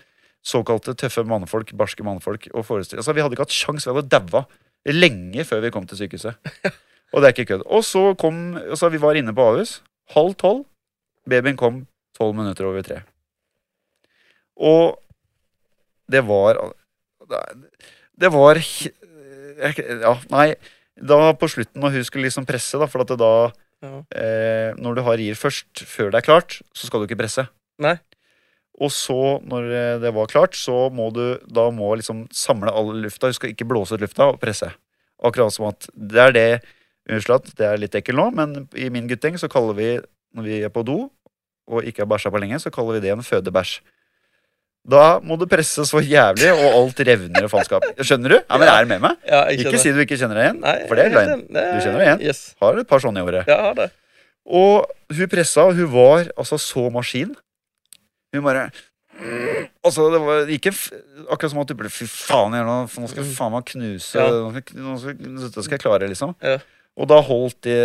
såkalte 0.44 0.94
tøffe 1.00 1.24
mannfolk, 1.28 1.72
barske 1.76 2.04
mannfolk, 2.04 2.48
å 2.52 2.64
forestille 2.64 3.00
altså, 3.00 3.14
Vi 3.16 3.24
hadde 3.24 3.36
ikke 3.36 3.46
hatt 3.46 3.56
sjans, 3.56 3.86
vi 3.86 3.94
hadde 3.94 4.10
daua 4.12 4.44
lenge 4.92 5.44
før 5.48 5.62
vi 5.64 5.72
kom 5.72 5.86
til 5.88 6.02
sykehuset. 6.02 6.36
Og 7.14 7.22
det 7.22 7.28
er 7.28 7.34
ikke 7.36 7.54
kødd. 7.54 7.64
Og 7.72 7.84
så 7.86 8.02
kom 8.20 8.58
altså, 8.58 8.90
Vi 8.92 9.00
var 9.00 9.16
inne 9.16 9.32
på 9.36 9.44
Ahus. 9.44 9.78
Halv 10.12 10.34
tolv. 10.40 10.64
Babyen 11.28 11.56
kom 11.56 11.84
tolv 12.16 12.34
minutter 12.36 12.68
over 12.68 12.84
tre. 12.84 13.00
Og 14.60 14.98
det 16.12 16.20
var 16.28 16.60
Det 18.18 18.30
var 18.32 18.60
Ja, 18.60 20.14
nei. 20.30 20.54
Da 20.94 21.32
på 21.34 21.48
slutten, 21.50 21.80
når 21.82 21.96
hun 21.96 22.04
skulle 22.06 22.28
liksom 22.28 22.46
presse, 22.46 22.78
da, 22.78 22.86
for 22.90 23.02
at 23.02 23.10
det 23.10 23.18
da 23.18 23.52
Ja. 23.84 23.98
eh, 24.16 24.72
Når 24.80 24.94
du 24.96 25.02
har 25.02 25.16
rier 25.18 25.34
først, 25.34 25.82
før 25.84 26.10
det 26.10 26.22
er 26.22 26.26
klart, 26.28 26.60
så 26.72 26.86
skal 26.86 27.00
du 27.02 27.06
ikke 27.08 27.18
presse. 27.20 27.48
Nei. 27.78 27.98
Og 28.80 28.90
så, 28.90 29.40
når 29.44 29.66
eh, 29.70 29.98
det 30.02 30.12
var 30.14 30.26
klart, 30.30 30.54
så 30.54 30.90
må 30.90 31.12
du 31.12 31.38
da 31.46 31.68
må 31.70 31.94
liksom 31.96 32.24
samle 32.32 32.72
all 32.72 32.94
lufta. 33.04 33.28
Du 33.28 33.36
skal 33.36 33.50
ikke 33.52 33.66
blåse 33.68 33.94
ut 33.94 34.00
lufta 34.00 34.30
og 34.32 34.40
presse. 34.40 34.70
Akkurat 35.22 35.52
som 35.52 35.66
at 35.70 35.86
det 35.94 36.18
er 36.18 36.32
det 36.32 36.62
Unnskyld 37.04 37.34
at 37.36 37.50
det 37.58 37.66
er 37.68 37.76
litt 37.82 37.94
ekkelt 37.98 38.16
nå, 38.16 38.30
men 38.32 38.68
i 38.80 38.88
min 38.88 39.06
gutting 39.06 39.36
så 39.36 39.44
kaller 39.52 39.74
vi, 39.76 39.88
når 40.32 40.42
vi 40.46 40.62
er 40.64 40.70
på 40.72 40.80
do 40.88 41.10
og 41.68 41.84
ikke 41.84 42.00
har 42.00 42.08
bæsja 42.08 42.30
på 42.32 42.40
lenge, 42.40 42.56
så 42.60 42.70
kaller 42.72 42.96
vi 42.96 43.00
det 43.04 43.10
en 43.12 43.20
fødebæsj. 43.24 43.82
Da 44.84 45.18
må 45.24 45.38
du 45.40 45.46
presse 45.48 45.80
så 45.88 46.00
jævlig, 46.04 46.50
og 46.52 46.74
alt 46.76 46.98
revner 47.08 47.46
og 47.46 47.50
faenskap. 47.54 47.84
Skjønner 48.04 48.34
du? 48.34 48.38
Ja, 48.42 48.58
men 48.60 48.68
Er 48.68 48.84
du 48.84 48.90
med 48.90 49.00
meg? 49.00 49.14
Ja, 49.24 49.44
jeg 49.48 49.60
Ikke 49.62 49.70
kjenner. 49.72 49.80
si 49.80 49.92
du 49.96 50.00
ikke 50.04 50.18
kjenner 50.20 50.36
deg 50.36 50.44
igjen, 50.50 50.58
Nei, 50.60 50.74
for 50.88 50.94
det 50.98 51.04
er 51.06 51.08
jeg 51.08 51.14
løgn. 51.16 51.44
Du 51.48 51.78
kjenner 51.80 51.98
deg 52.02 52.08
igjen? 52.10 52.24
Yes. 52.28 52.42
Har 52.60 52.80
et 52.82 52.88
par 52.90 53.00
sånne 53.00 53.22
i 53.22 53.24
året. 53.24 53.48
Ja, 53.48 53.54
jeg 53.56 53.64
har 53.70 53.78
det. 53.78 53.86
Og 54.44 55.16
hun 55.16 55.30
pressa, 55.32 55.64
og 55.64 55.78
hun 55.78 55.88
var 55.94 56.28
altså 56.36 56.58
så 56.60 56.90
maskin. 56.92 57.32
Hun 58.34 58.44
bare 58.44 58.66
Altså, 59.84 60.08
det 60.10 60.18
var 60.20 60.48
ikke 60.50 60.72
akkurat 61.30 61.50
som 61.52 61.60
at 61.62 61.68
du 61.70 61.74
ble 61.78 61.88
Fy 61.92 62.04
faen, 62.10 62.52
jeg, 62.58 62.64
nå, 62.66 62.74
nå 62.98 63.08
skal 63.08 63.22
jeg 63.22 63.36
faen 63.36 63.52
meg 63.54 63.64
knuse 63.68 64.18
Ja. 64.18 64.24
nå 64.26 64.50
skal, 64.50 64.80
nå 64.82 64.94
skal, 64.98 65.14
nå 65.36 65.62
skal 65.64 65.76
jeg 65.76 65.82
klare, 65.84 66.08
liksom. 66.10 66.32
Ja. 66.42 66.56
Og 66.98 67.08
da 67.10 67.20
holdt 67.22 67.60
de, 67.66 67.76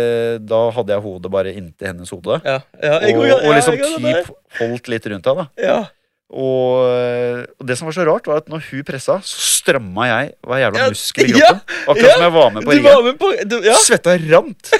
Da 0.50 0.58
hadde 0.74 0.92
jeg 0.96 1.04
hodet 1.06 1.30
bare 1.32 1.54
inntil 1.54 1.86
hennes 1.92 2.10
hode. 2.10 2.40
Ja, 2.44 2.58
ja, 2.82 2.98
jeg 3.06 3.14
og, 3.16 3.24
og 3.30 3.54
liksom 3.56 3.78
jeg 3.78 4.24
typ 4.26 4.34
holdt 4.58 4.90
litt 4.92 5.06
rundt 5.14 5.30
henne. 5.32 5.46
da 5.54 5.64
Ja. 5.64 5.78
Og, 6.30 7.46
og 7.58 7.66
det 7.66 7.74
som 7.78 7.88
var 7.88 7.96
så 7.96 8.04
rart, 8.06 8.28
var 8.30 8.42
at 8.44 8.50
når 8.50 8.62
hun 8.68 8.84
pressa, 8.86 9.16
så 9.26 9.46
stramma 9.60 10.06
jeg 10.06 10.34
hver 10.46 10.60
jævla 10.62 10.82
Ja, 10.84 10.90
muskel 10.92 11.26
i 11.26 11.32
ja, 11.34 11.48
kroppen. 11.48 11.78
Akkurat 11.82 12.06
ja, 12.06 12.12
som 12.12 12.26
jeg 12.26 12.34
var 12.36 12.52
med 12.54 12.68
på 13.18 13.30
ringen. 13.30 13.56
Ja. 13.66 13.78
Svetta 13.82 14.14
rant. 14.28 14.70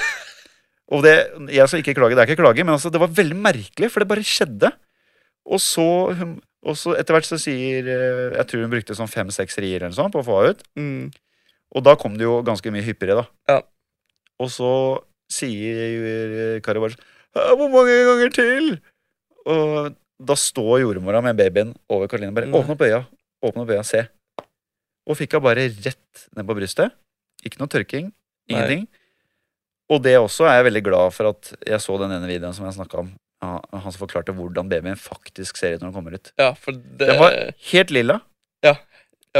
Og 0.91 1.03
det, 1.05 1.15
jeg 1.51 1.71
skal 1.71 1.83
ikke 1.83 1.95
klage, 1.99 2.15
det 2.15 2.23
er 2.23 2.31
ikke 2.31 2.43
klage, 2.43 2.63
men 2.63 2.75
altså, 2.75 2.91
det 2.91 2.99
var 3.03 3.11
veldig 3.15 3.37
merkelig, 3.39 3.91
for 3.91 4.03
det 4.03 4.09
bare 4.11 4.23
skjedde. 4.27 4.71
Og 5.51 5.59
så, 5.63 5.87
hun, 6.19 6.33
og 6.67 6.79
så 6.79 6.95
etter 6.99 7.15
hvert 7.15 7.25
så 7.25 7.39
sier 7.41 7.87
eh, 7.89 8.35
Jeg 8.35 8.47
tror 8.47 8.61
hun 8.61 8.73
brukte 8.75 8.93
sånn 8.93 9.09
fem-seks 9.09 9.57
rier 9.63 9.81
eller 9.81 9.95
sånt 9.97 10.13
på 10.13 10.21
å 10.21 10.27
få 10.27 10.41
henne 10.41 10.55
ut. 10.55 10.65
Mm. 10.79 11.05
Og 11.71 11.85
da 11.87 11.95
kom 11.99 12.17
det 12.19 12.27
jo 12.27 12.41
ganske 12.45 12.71
mye 12.73 12.85
hyppigere, 12.85 13.23
da. 13.23 13.55
Ja. 13.55 13.61
Og 14.43 14.51
så 14.53 14.71
sier 15.31 16.59
Kari 16.65 16.81
bare 16.83 16.95
sånn 16.95 17.57
Hvor 17.59 17.69
mange 17.71 17.95
ganger 18.07 18.33
til? 18.35 18.71
Og 19.47 19.95
da 20.21 20.35
står 20.37 20.83
jordmora 20.83 21.21
med 21.25 21.37
babyen 21.39 21.71
over 21.89 22.09
Karoline 22.11 22.35
bare 22.35 22.49
Åpne 22.53 22.75
opp 22.75 22.83
øya. 22.85 22.99
Åpne 23.41 23.63
opp 23.65 23.71
øya, 23.73 23.83
se. 23.87 24.03
Og 25.09 25.17
fikk 25.17 25.33
henne 25.35 25.47
bare 25.47 25.63
rett 25.73 26.27
ned 26.37 26.45
på 26.45 26.55
brystet. 26.57 26.93
Ikke 27.45 27.61
noe 27.61 27.71
tørking. 27.73 28.11
Ingenting. 28.51 28.85
Og 29.91 29.99
det 30.05 30.13
også 30.21 30.45
er 30.47 30.59
jeg 30.59 30.67
veldig 30.69 30.83
glad 30.85 31.13
for 31.15 31.31
at 31.33 31.51
jeg 31.67 31.81
så 31.83 31.97
den 31.99 32.13
ene 32.15 32.29
videoen 32.29 32.53
som 32.55 32.67
jeg 32.67 32.77
snakka 32.77 33.01
om. 33.01 33.09
Ja, 33.41 33.55
han 33.73 33.89
som 33.89 34.03
forklarte 34.03 34.35
hvordan 34.37 34.69
babyen 34.69 34.99
faktisk 34.99 35.57
ser 35.57 35.73
ut 35.75 35.81
når 35.81 35.89
den 35.89 35.95
kommer 35.97 36.13
ut. 36.19 36.29
ja, 36.37 36.51
for 36.53 36.77
det 36.77 37.07
Den 37.09 37.19
var 37.19 37.33
helt 37.71 37.91
lilla. 37.91 38.19
ja, 38.63 38.75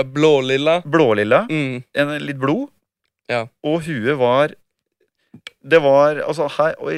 Blålilla. 0.04 0.82
Blålilla. 0.88 1.46
Mm. 1.52 1.84
en, 1.94 2.12
litt 2.26 2.40
blod. 2.40 2.70
Ja. 3.30 3.46
Og 3.64 3.84
huet 3.86 4.18
var 4.18 4.56
Det 5.62 5.78
var 5.84 6.18
altså 6.26 6.48
her, 6.58 6.74
oi, 6.82 6.96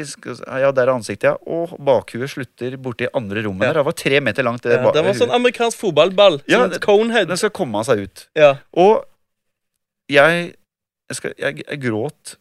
Ja, 0.47 0.69
der 0.71 0.87
er 0.87 0.93
ansiktet, 0.93 1.23
ja. 1.27 1.33
Og 1.51 1.73
bakhuet 1.83 2.31
slutter 2.31 2.77
borti 2.79 3.07
andre 3.13 3.43
rommet 3.43 3.65
Ja. 3.67 3.73
der. 3.73 3.79
Det 3.81 3.85
var 3.89 3.97
tre 3.99 4.19
meter 4.23 4.43
langt. 4.43 4.63
Det, 4.63 4.77
Ja, 4.77 4.91
det 4.91 5.03
var 5.03 5.13
sånn 5.19 5.33
amerikansk 5.35 5.77
fotballball. 5.81 6.41
Ja, 6.47 6.61
Sånn 6.69 6.79
conehead. 6.79 7.27
Den 7.27 7.37
skal 7.37 7.51
komme 7.51 7.83
seg 7.83 8.05
ut. 8.05 8.27
Ja. 8.35 8.53
Og 8.73 9.03
jeg 10.09 10.55
jeg, 11.09 11.15
skal, 11.19 11.33
jeg 11.37 11.63
jeg 11.67 11.81
gråt 11.83 12.37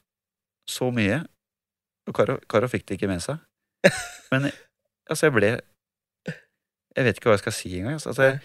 så 0.71 0.93
mye. 0.95 1.25
Og 2.07 2.14
Karo, 2.14 2.38
Karo 2.49 2.69
fikk 2.71 2.87
det 2.87 2.97
ikke 3.00 3.09
med 3.11 3.21
seg. 3.23 3.38
Men 4.31 4.50
altså, 5.11 5.26
jeg 5.26 5.33
ble 5.35 5.50
Jeg 6.97 7.05
vet 7.07 7.17
ikke 7.19 7.31
hva 7.31 7.35
jeg 7.38 7.43
skal 7.43 7.52
si 7.57 7.71
engang. 7.81 7.99
Altså, 7.99 8.23
jeg, 8.23 8.41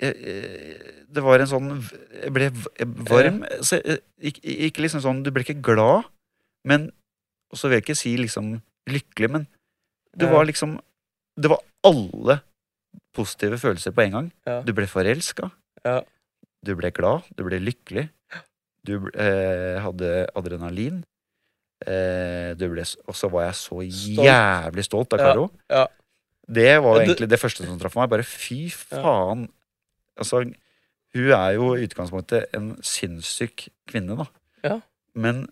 det 0.00 1.22
var 1.22 1.42
en 1.42 1.50
sånn 1.50 1.68
Jeg 2.22 2.32
ble 2.32 2.46
varm. 3.10 3.42
Altså, 3.44 3.80
jeg- 3.84 4.00
ikke, 4.30 4.40
ikke 4.68 4.82
liksom 4.86 5.02
sånn 5.04 5.22
Du 5.22 5.30
ble 5.30 5.42
ikke 5.44 5.60
glad, 5.62 6.04
men 6.64 6.90
Og 7.52 7.58
så 7.58 7.68
vil 7.68 7.76
jeg 7.80 7.84
ikke 7.84 7.96
si 7.98 8.16
liksom 8.16 8.62
lykkelig, 8.88 9.30
men 9.30 9.46
det 10.16 10.26
Ja. 10.28 10.32
var 10.32 10.44
liksom 10.46 10.78
Det 11.36 11.50
var 11.50 11.60
alle 11.84 12.40
positive 13.14 13.58
følelser 13.58 13.92
på 13.92 14.02
en 14.04 14.10
gang. 14.12 14.32
Ja. 14.46 14.60
Du 14.62 14.72
ble 14.72 14.86
forelska. 14.86 15.50
Ja. 15.84 16.00
Du 16.64 16.74
ble 16.76 16.90
glad. 16.90 17.22
Du 17.36 17.44
ble 17.44 17.58
lykkelig. 17.60 18.08
Du 18.84 18.96
eh, 19.14 19.78
hadde 19.80 20.26
adrenalin. 20.36 21.02
Eh, 21.86 22.54
du 22.54 22.68
ble, 22.68 22.82
og 23.08 23.14
så 23.16 23.30
var 23.30 23.46
jeg 23.46 23.54
så 23.54 23.78
Stolt. 23.90 24.26
jævlig 24.26 24.84
stolt 24.84 25.12
av 25.14 25.18
Karo. 25.18 25.50
ja. 25.70 25.86
Det 26.50 26.82
var 26.82 26.98
egentlig 27.00 27.28
det 27.28 27.38
første 27.40 27.64
som 27.64 27.78
traff 27.78 27.94
meg. 27.96 28.08
Bare 28.10 28.24
fy 28.26 28.68
faen. 28.70 29.48
Altså, 30.20 30.42
hun 31.14 31.30
er 31.34 31.54
jo 31.56 31.72
i 31.74 31.86
utgangspunktet 31.88 32.52
en 32.56 32.74
sinnssyk 32.86 33.68
kvinne, 33.90 34.16
da. 34.20 34.26
Ja. 34.66 34.76
Men 35.18 35.46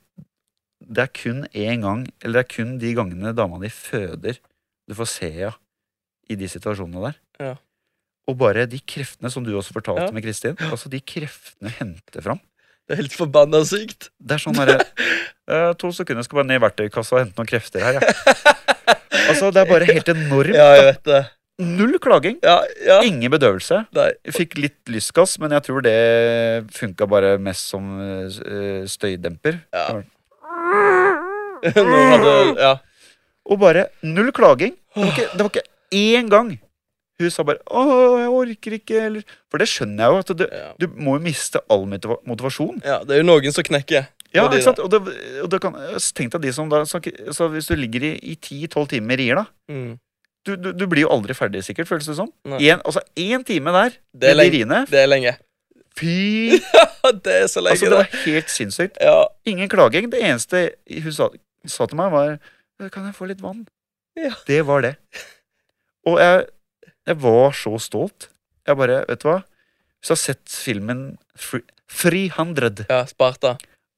det 0.84 1.02
er 1.08 1.14
kun 1.18 1.40
én 1.50 1.82
gang, 1.82 2.04
eller 2.22 2.38
det 2.38 2.44
er 2.44 2.52
kun 2.54 2.76
de 2.78 2.92
gangene 2.94 3.32
dama 3.34 3.58
di 3.62 3.70
føder, 3.72 4.38
du 4.88 4.94
får 4.96 5.08
se 5.10 5.30
henne 5.34 5.56
i 6.30 6.36
de 6.38 6.48
situasjonene 6.48 7.08
der. 7.08 7.16
Ja. 7.42 7.54
Og 8.28 8.36
bare 8.38 8.66
de 8.68 8.78
kreftene 8.84 9.30
som 9.32 9.44
du 9.44 9.54
også 9.56 9.72
fortalte 9.72 10.06
Ja. 10.06 10.12
med 10.12 10.22
Kristin, 10.22 10.56
altså 10.68 10.90
de 10.92 11.00
kreftene 11.00 11.72
henter 11.80 12.22
fram. 12.22 12.40
Det 12.86 12.94
er 12.94 13.02
helt 13.02 13.16
forbanna 13.16 13.60
sykt. 13.68 14.10
Det 14.20 14.36
er 14.36 14.42
sånn 14.44 14.56
derre 14.56 14.78
uh, 15.50 15.72
To 15.80 15.90
sekunder, 15.92 16.24
skal 16.24 16.40
bare 16.40 16.48
ned 16.48 16.60
i 16.60 16.64
verktøykassa 16.64 17.16
og 17.16 17.22
hente 17.24 17.36
noen 17.40 17.48
krefter 17.50 17.84
her, 17.84 17.98
jeg. 17.98 18.14
Altså, 19.28 19.50
det 19.52 19.60
er 19.60 19.68
bare 19.68 19.84
helt 19.84 20.08
enormt. 20.08 20.54
Ja, 20.56 20.68
jeg 20.78 20.84
vet 20.86 21.02
det. 21.04 21.18
Null 21.58 21.98
klaging. 21.98 22.36
Ja, 22.42 22.60
ja. 22.86 23.00
Ingen 23.02 23.32
bedøvelse. 23.34 23.80
Nei. 23.96 24.12
Fikk 24.30 24.54
litt 24.62 24.78
lystgass, 24.86 25.38
men 25.42 25.50
jeg 25.56 25.64
tror 25.66 25.82
det 25.82 25.94
funka 26.76 27.08
bare 27.10 27.32
mest 27.42 27.66
som 27.72 27.88
eh, 27.98 28.84
støydemper. 28.86 29.58
Ja. 29.74 29.88
Nå 31.74 31.98
hadde 32.12 32.36
Ja. 32.62 32.76
Og 33.48 33.58
bare 33.62 33.86
null 34.04 34.30
klaging. 34.36 34.74
Det 34.94 35.02
var 35.02 35.12
ikke, 35.14 35.28
det 35.34 35.44
var 35.46 35.52
ikke 35.54 35.68
én 35.98 36.28
gang 36.30 36.58
hun 37.18 37.30
sa 37.34 37.42
bare 37.42 37.58
'Å, 37.66 37.82
jeg 38.20 38.28
orker 38.30 38.74
ikke', 38.78 39.00
eller 39.08 39.22
For 39.50 39.58
det 39.58 39.66
skjønner 39.66 40.04
jeg 40.04 40.10
jo. 40.12 40.18
at 40.18 40.36
du, 40.38 40.44
Ja. 40.52 40.72
du 40.78 40.86
må 41.02 41.16
jo 41.18 41.24
miste 41.24 41.58
all 41.68 41.82
motivasjon. 41.86 42.80
ja, 42.84 43.00
det 43.02 43.10
er 43.16 43.22
jo 43.22 43.26
noen 43.26 43.50
som 43.52 43.64
knekker. 43.64 44.06
Ja, 44.32 44.44
ikke 44.46 44.62
sant? 44.62 44.78
Og 44.78 44.90
det, 44.90 45.00
og 45.42 45.50
det 45.50 45.60
kan, 45.60 45.72
Tenk 46.14 46.30
deg 46.30 46.42
de 46.42 46.52
som 46.52 46.68
da 46.68 46.84
så, 46.84 47.00
så 47.34 47.48
Hvis 47.50 47.66
du 47.66 47.74
ligger 47.74 48.04
i- 48.04 48.20
i 48.22 48.34
ti-tolv 48.36 48.86
timer 48.88 49.06
med 49.08 49.18
rier, 49.18 49.34
da. 49.34 49.46
Mm. 49.68 49.98
Du, 50.46 50.54
du, 50.56 50.70
du 50.72 50.86
blir 50.88 51.02
jo 51.04 51.10
aldri 51.12 51.34
ferdig, 51.36 51.64
sikkert, 51.66 51.88
føles 51.90 52.06
det 52.08 52.16
som. 52.16 52.30
En, 52.46 52.80
altså 52.84 53.02
én 53.18 53.42
time 53.44 53.72
der 53.74 53.96
Det 54.14 54.30
er 54.30 54.38
lenge. 54.38 54.84
Det 54.90 55.00
er 55.02 55.10
lenge. 55.10 55.34
Fy! 55.98 56.58
det 57.24 57.34
er 57.34 57.48
så 57.50 57.60
lenge, 57.64 57.74
Altså, 57.74 57.90
det 57.90 57.98
var 57.98 58.12
helt 58.24 58.52
sinnssykt. 58.54 59.00
Ja. 59.02 59.24
Ingen 59.50 59.68
klaging. 59.68 60.10
Det 60.12 60.22
eneste 60.22 60.62
hun 61.02 61.12
sa, 61.12 61.28
sa 61.66 61.88
til 61.90 61.98
meg, 62.00 62.14
var 62.14 62.38
Kan 62.94 63.08
jeg 63.08 63.16
få 63.18 63.26
litt 63.28 63.42
vann? 63.42 63.66
Ja. 64.18 64.32
Det 64.46 64.60
var 64.66 64.82
det. 64.86 64.94
Og 66.06 66.20
jeg, 66.22 66.46
jeg 67.10 67.18
var 67.22 67.56
så 67.58 67.74
stolt. 67.82 68.28
Jeg 68.66 68.78
bare 68.78 69.02
Vet 69.08 69.24
du 69.24 69.28
hva? 69.32 69.40
Hvis 69.98 70.10
du 70.10 70.14
har 70.14 70.20
sett 70.22 70.54
filmen 70.54 71.02
Free- 71.34 71.66
300 71.88 72.84
ja, 72.88 73.02
Sparta. 73.08 73.56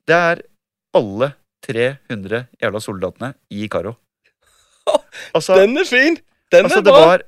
Det 0.08 0.16
er 0.16 0.42
alle 0.96 1.32
300 1.66 2.46
jævla 2.62 2.80
soldatene 2.80 3.34
i 3.52 3.68
Karo. 3.68 3.96
Altså, 5.36 5.54
Den 5.60 5.76
er 5.78 5.84
fin! 5.86 6.16
Den 6.52 6.64
altså 6.66 6.82
det 6.84 6.92
var 6.94 7.22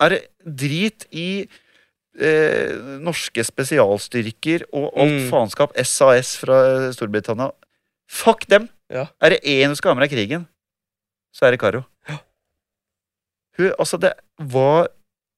Er 0.00 0.08
det 0.14 0.20
drit 0.58 1.06
i 1.12 1.48
eh, 2.18 2.74
norske 3.02 3.42
spesialstyrker 3.46 4.64
og 4.72 4.92
alt 4.98 5.16
Mm. 5.24 5.30
faenskap. 5.30 5.72
SAS 5.82 6.36
fra 6.38 6.90
Storbritannia. 6.94 7.50
Fuck 8.08 8.46
dem! 8.50 8.68
Ja. 8.90 9.06
Er 9.20 9.30
det 9.34 9.40
én 9.44 9.68
du 9.70 9.76
skal 9.76 9.90
ha 9.90 9.94
med 9.98 10.08
deg 10.08 10.12
i 10.14 10.16
krigen, 10.22 10.46
så 11.34 11.46
er 11.46 11.50
det 11.52 11.60
Karo. 11.60 11.82
Hun, 13.58 13.72
altså, 13.78 13.98
det 14.00 14.12
var 14.38 14.88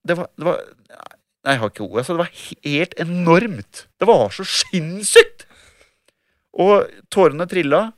Det 0.06 0.16
var, 0.16 0.28
det 0.38 0.44
var 0.46 0.60
Nei, 1.44 1.54
jeg 1.54 1.58
har 1.62 1.70
ikke 1.70 1.84
ord. 1.86 1.98
Altså, 1.98 2.12
det 2.12 2.20
var 2.20 2.32
helt 2.68 2.94
enormt. 3.00 3.86
Det 3.98 4.06
var 4.08 4.28
så 4.36 4.44
sinnssykt! 4.44 5.46
Og 6.52 6.84
tårene 7.10 7.46
trilla. 7.48 7.92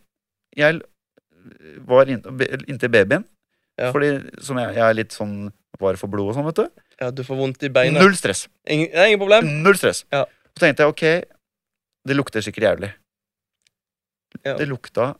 Jeg 0.56 0.78
var 1.88 2.06
inn- 2.06 2.22
inntil 2.70 2.88
babyen. 2.92 3.24
Ja. 3.80 3.90
Fordi 3.94 4.10
som 4.44 4.58
jeg, 4.60 4.74
jeg 4.76 4.84
er 4.84 4.96
litt 4.98 5.14
sånn 5.16 5.36
var 5.82 5.96
for 5.98 6.12
blod 6.12 6.30
og 6.30 6.36
sånn, 6.36 6.46
vet 6.50 6.60
du. 6.60 6.82
Ja, 7.00 7.10
du 7.10 7.22
får 7.26 7.38
vondt 7.38 7.64
i 7.66 7.70
beina. 7.72 8.02
Null 8.02 8.14
stress. 8.18 8.46
Ingen, 8.70 8.90
ja, 8.92 9.06
ingen 9.08 9.20
problem. 9.22 9.48
Null 9.64 9.78
stress. 9.78 10.04
Ja. 10.12 10.24
Så 10.52 10.62
tenkte 10.62 10.84
jeg 10.84 10.92
ok, 10.92 11.04
det 12.08 12.16
lukter 12.18 12.44
sikkert 12.44 12.68
jævlig. 12.68 12.92
Ja. 14.42 14.56
Det 14.56 14.66
lukta 14.68 15.12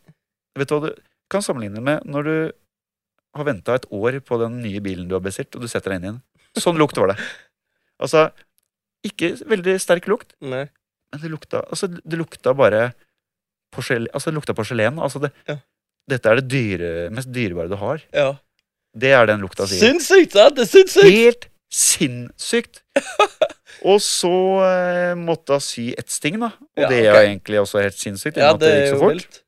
Vet 0.57 0.69
du 0.69 0.75
hva 0.77 0.89
du 0.89 1.01
kan 1.33 1.45
sammenligne 1.45 1.81
med 1.85 2.05
når 2.09 2.27
du 2.29 2.35
har 3.37 3.47
venta 3.49 3.77
et 3.79 3.87
år 3.89 4.19
på 4.25 4.37
den 4.41 4.59
nye 4.61 4.83
bilen 4.85 5.07
du 5.09 5.15
har 5.17 5.23
bestilt, 5.25 5.55
og 5.57 5.65
du 5.65 5.69
setter 5.71 5.95
deg 5.95 6.01
inn 6.03 6.05
i 6.05 6.11
den. 6.11 6.19
Sånn 6.61 6.77
lukt 6.77 6.99
var 7.01 7.15
det. 7.15 7.17
Altså, 8.03 8.27
ikke 9.09 9.31
veldig 9.49 9.79
sterk 9.81 10.09
lukt, 10.11 10.35
Nei. 10.45 10.67
men 11.13 11.23
det 11.23 11.31
lukta 11.33 11.63
Altså, 11.73 11.89
det 11.89 12.19
lukta 12.21 12.53
bare 12.57 12.91
porselen 13.73 14.11
Altså, 14.13 14.29
det 14.29 14.37
lukta 14.37 14.57
porselen. 14.59 15.01
Altså, 15.01 15.23
det, 15.25 15.33
Ja. 15.49 15.57
Dette 16.11 16.29
er 16.29 16.41
det 16.41 16.49
dyre, 16.51 16.91
mest 17.15 17.31
dyrebare 17.33 17.71
du 17.71 17.77
har. 17.81 18.03
Ja. 18.15 18.33
Det 18.93 19.13
er 19.17 19.27
den 19.31 19.41
lukta 19.45 19.67
sier. 19.71 19.81
Sinnssykt! 19.87 20.35
sant? 20.37 20.57
Det 20.59 20.67
er 20.67 20.71
sinnssykt! 20.73 21.09
Helt 21.09 21.49
sinnssykt! 21.73 22.83
Og 23.89 23.99
så 24.05 24.33
eh, 24.67 25.13
måtte 25.19 25.57
hun 25.57 25.65
sy 25.65 25.89
et 25.99 26.11
sting, 26.13 26.37
da. 26.43 26.53
Og 26.77 26.85
Ja, 26.85 26.91
det 26.91 26.99
er 27.07 27.15
okay. 27.15 27.31
egentlig 27.33 27.63
også 27.63 27.81
helt 27.83 27.97
sinnssykt. 27.99 28.37
Ja, 28.39 28.53
det 28.53 28.61
det 28.69 28.75
gikk 28.77 28.91
så 28.91 28.95
jo 28.95 29.01
fort. 29.01 29.17
vilt. 29.17 29.42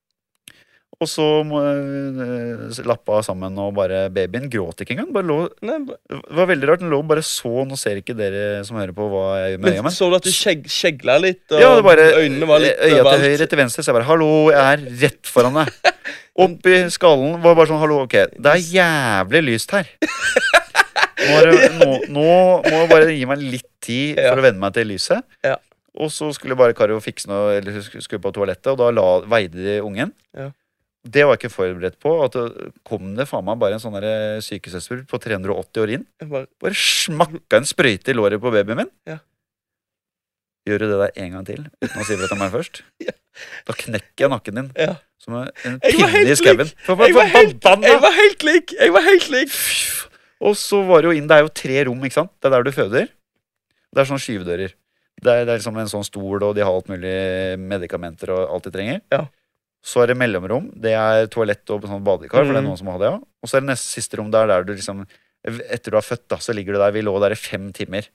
Og 1.05 1.11
så 1.11 1.25
eh, 1.61 2.83
lappa 2.89 3.21
sammen, 3.27 3.57
og 3.61 3.75
bare 3.77 4.07
babyen 4.15 4.49
gråt 4.53 4.81
ikke 4.83 4.97
engang. 4.97 5.11
Bare 5.15 5.29
lå, 5.29 5.39
Nei, 5.65 5.79
det 5.85 6.21
var 6.39 6.49
veldig 6.51 6.71
rart. 6.71 6.83
Den 6.85 6.93
lå 6.93 7.01
bare 7.07 7.25
så 7.27 7.67
Nå 7.69 7.77
ser 7.81 8.01
ikke 8.01 8.17
dere 8.17 8.63
som 8.67 8.79
hører 8.81 8.95
på 8.97 9.09
hva 9.13 9.25
jeg 9.43 9.55
gjør 9.55 9.63
med 9.65 9.77
øya, 9.77 9.85
men 9.87 9.95
Så 9.95 10.09
du 10.11 10.17
at 10.19 10.27
du 10.27 10.33
skjeg, 10.33 10.65
skjegla 10.71 11.19
litt, 11.23 11.45
og 11.53 11.61
ja, 11.63 11.75
det 11.77 11.85
bare, 11.87 12.09
øynene 12.23 12.49
var 12.49 12.65
litt 12.65 12.81
Øya 12.89 13.05
til 13.05 13.27
høyre, 13.29 13.49
til 13.51 13.61
venstre. 13.61 13.85
Så 13.85 13.93
jeg 13.93 13.99
bare 13.99 14.09
'hallo, 14.09 14.31
jeg 14.55 14.65
er 14.65 14.87
rett 15.05 15.33
foran 15.37 15.61
deg'. 15.61 15.93
Opp 16.45 16.67
i 16.67 16.81
skallen 16.91 17.39
var 17.45 17.55
bare 17.55 17.71
sånn 17.71 17.83
'hallo, 17.83 18.03
ok, 18.09 18.17
det 18.35 18.57
er 18.57 18.65
jævlig 18.79 19.45
lyst 19.53 19.77
her'. 19.77 19.93
Nå, 21.25 21.37
det, 21.41 21.69
nå, 21.79 21.93
nå 22.13 22.25
må 22.65 22.81
jeg 22.83 22.89
bare 22.91 23.13
gi 23.15 23.29
meg 23.29 23.41
litt 23.41 23.71
tid 23.85 24.19
for 24.19 24.43
å 24.43 24.45
venne 24.45 24.61
meg 24.61 24.75
til 24.77 24.91
lyset. 24.91 25.25
Ja. 25.47 25.55
Og 25.95 26.11
så 26.11 26.29
skulle 26.35 26.57
bare 26.59 26.75
Karo 26.77 26.99
fikse 27.03 27.31
noe, 27.31 27.55
eller 27.61 27.79
skulle 27.87 28.23
på 28.23 28.33
toalettet, 28.35 28.73
og 28.73 28.81
da 28.81 28.91
la, 28.95 29.07
veide 29.31 29.63
de 29.63 29.77
ungen. 29.85 30.11
Ja. 30.35 30.51
Det 31.05 31.27
var 31.27 31.37
jeg 31.37 31.45
ikke 31.45 31.53
forberedt 31.53 31.99
på. 32.01 32.15
At 32.25 32.37
det 32.37 32.71
kom 32.89 33.13
det 33.19 33.29
faen 33.29 33.45
meg 33.47 33.61
bare 33.61 33.77
en 33.77 33.83
sånn 33.83 33.97
der 33.99 34.41
sykesøster 34.45 35.05
på 35.11 35.21
380 35.21 35.83
år 35.85 35.93
inn. 35.99 36.07
Bare, 36.25 36.49
Bare 36.63 36.79
smakka 36.79 37.61
en 37.61 37.69
sprøyte 37.69 38.13
i 38.13 38.17
låret 38.17 38.41
på 38.41 38.53
babyen 38.55 38.81
min. 38.85 38.93
Ja. 39.09 39.19
Gjør 40.65 40.81
du 40.81 40.87
det 40.89 41.01
der 41.03 41.19
en 41.21 41.35
gang 41.35 41.45
til 41.45 41.67
uten 41.85 42.01
å 42.01 42.07
si 42.09 42.17
det 42.17 42.31
til 42.31 42.41
meg 42.41 42.55
først? 42.55 42.83
Ja. 43.05 43.13
Da 43.67 43.75
knekker 43.75 44.23
jeg 44.23 44.31
nakken 44.31 44.59
din 44.61 44.67
ja. 44.79 44.93
som 45.19 45.35
en 45.43 45.81
pinne 45.83 46.21
i 46.23 46.37
skauen. 46.39 46.69
Jeg 46.87 47.17
var 47.17 47.33
helt, 47.33 47.67
jeg 47.67 47.99
var 48.05 48.15
helt 48.15 48.45
lik! 48.47 48.75
Jeg 48.79 48.93
var 48.95 49.03
helt 49.03 49.27
lik! 49.35 49.57
Og 50.39 50.55
så 50.55 50.79
var 50.87 51.03
det 51.03 51.09
jo 51.09 51.15
inn 51.19 51.27
Det 51.27 51.41
er 51.41 51.43
jo 51.43 51.51
tre 51.51 51.81
rom, 51.89 52.05
ikke 52.07 52.21
sant? 52.21 52.31
Det 52.39 52.47
er 52.47 52.55
der 52.55 52.69
du 52.69 52.71
føder. 52.77 53.09
Det 53.91 54.03
er 54.03 54.07
sånne 54.07 54.23
skyvedører. 54.23 54.77
Det 55.25 55.33
er, 55.35 55.43
det 55.49 55.51
er 55.51 55.59
liksom 55.59 55.81
en 55.83 55.91
sånn 55.91 56.07
stol, 56.07 56.39
og 56.47 56.55
de 56.55 56.63
har 56.63 56.71
alt 56.71 56.93
mulig 56.93 57.17
medikamenter 57.59 58.31
og 58.37 58.55
alt 58.55 58.69
de 58.69 58.73
trenger. 58.75 59.03
Ja. 59.15 59.25
Så 59.85 60.01
er 60.03 60.07
det 60.09 60.17
mellomrom. 60.17 60.71
Det 60.81 60.95
er 60.97 61.27
toalett 61.29 61.69
og 61.75 61.83
sånn 61.85 62.05
badekar, 62.07 62.41
for 62.47 62.53
det 62.55 62.57
er 62.57 62.63
Mhm. 62.63 62.69
noen 62.71 62.79
som 62.81 62.87
har 62.89 62.99
det. 63.03 63.11
ja. 63.13 63.19
Og 63.43 63.49
så 63.51 63.57
er 63.59 63.61
det 63.61 63.69
neste 63.69 63.91
siste 64.01 64.17
rom 64.17 64.31
der, 64.33 64.47
der 64.49 64.65
du 64.65 64.73
liksom 64.75 65.05
Etter 65.47 65.91
du 65.93 65.97
har 65.99 66.03
født, 66.07 66.23
da, 66.27 66.37
så 66.41 66.55
ligger 66.57 66.73
du 66.73 66.79
der. 66.81 66.91
Vi 66.91 67.03
lå 67.03 67.21
der 67.21 67.33
i 67.33 67.37
fem 67.37 67.71
timer. 67.71 68.07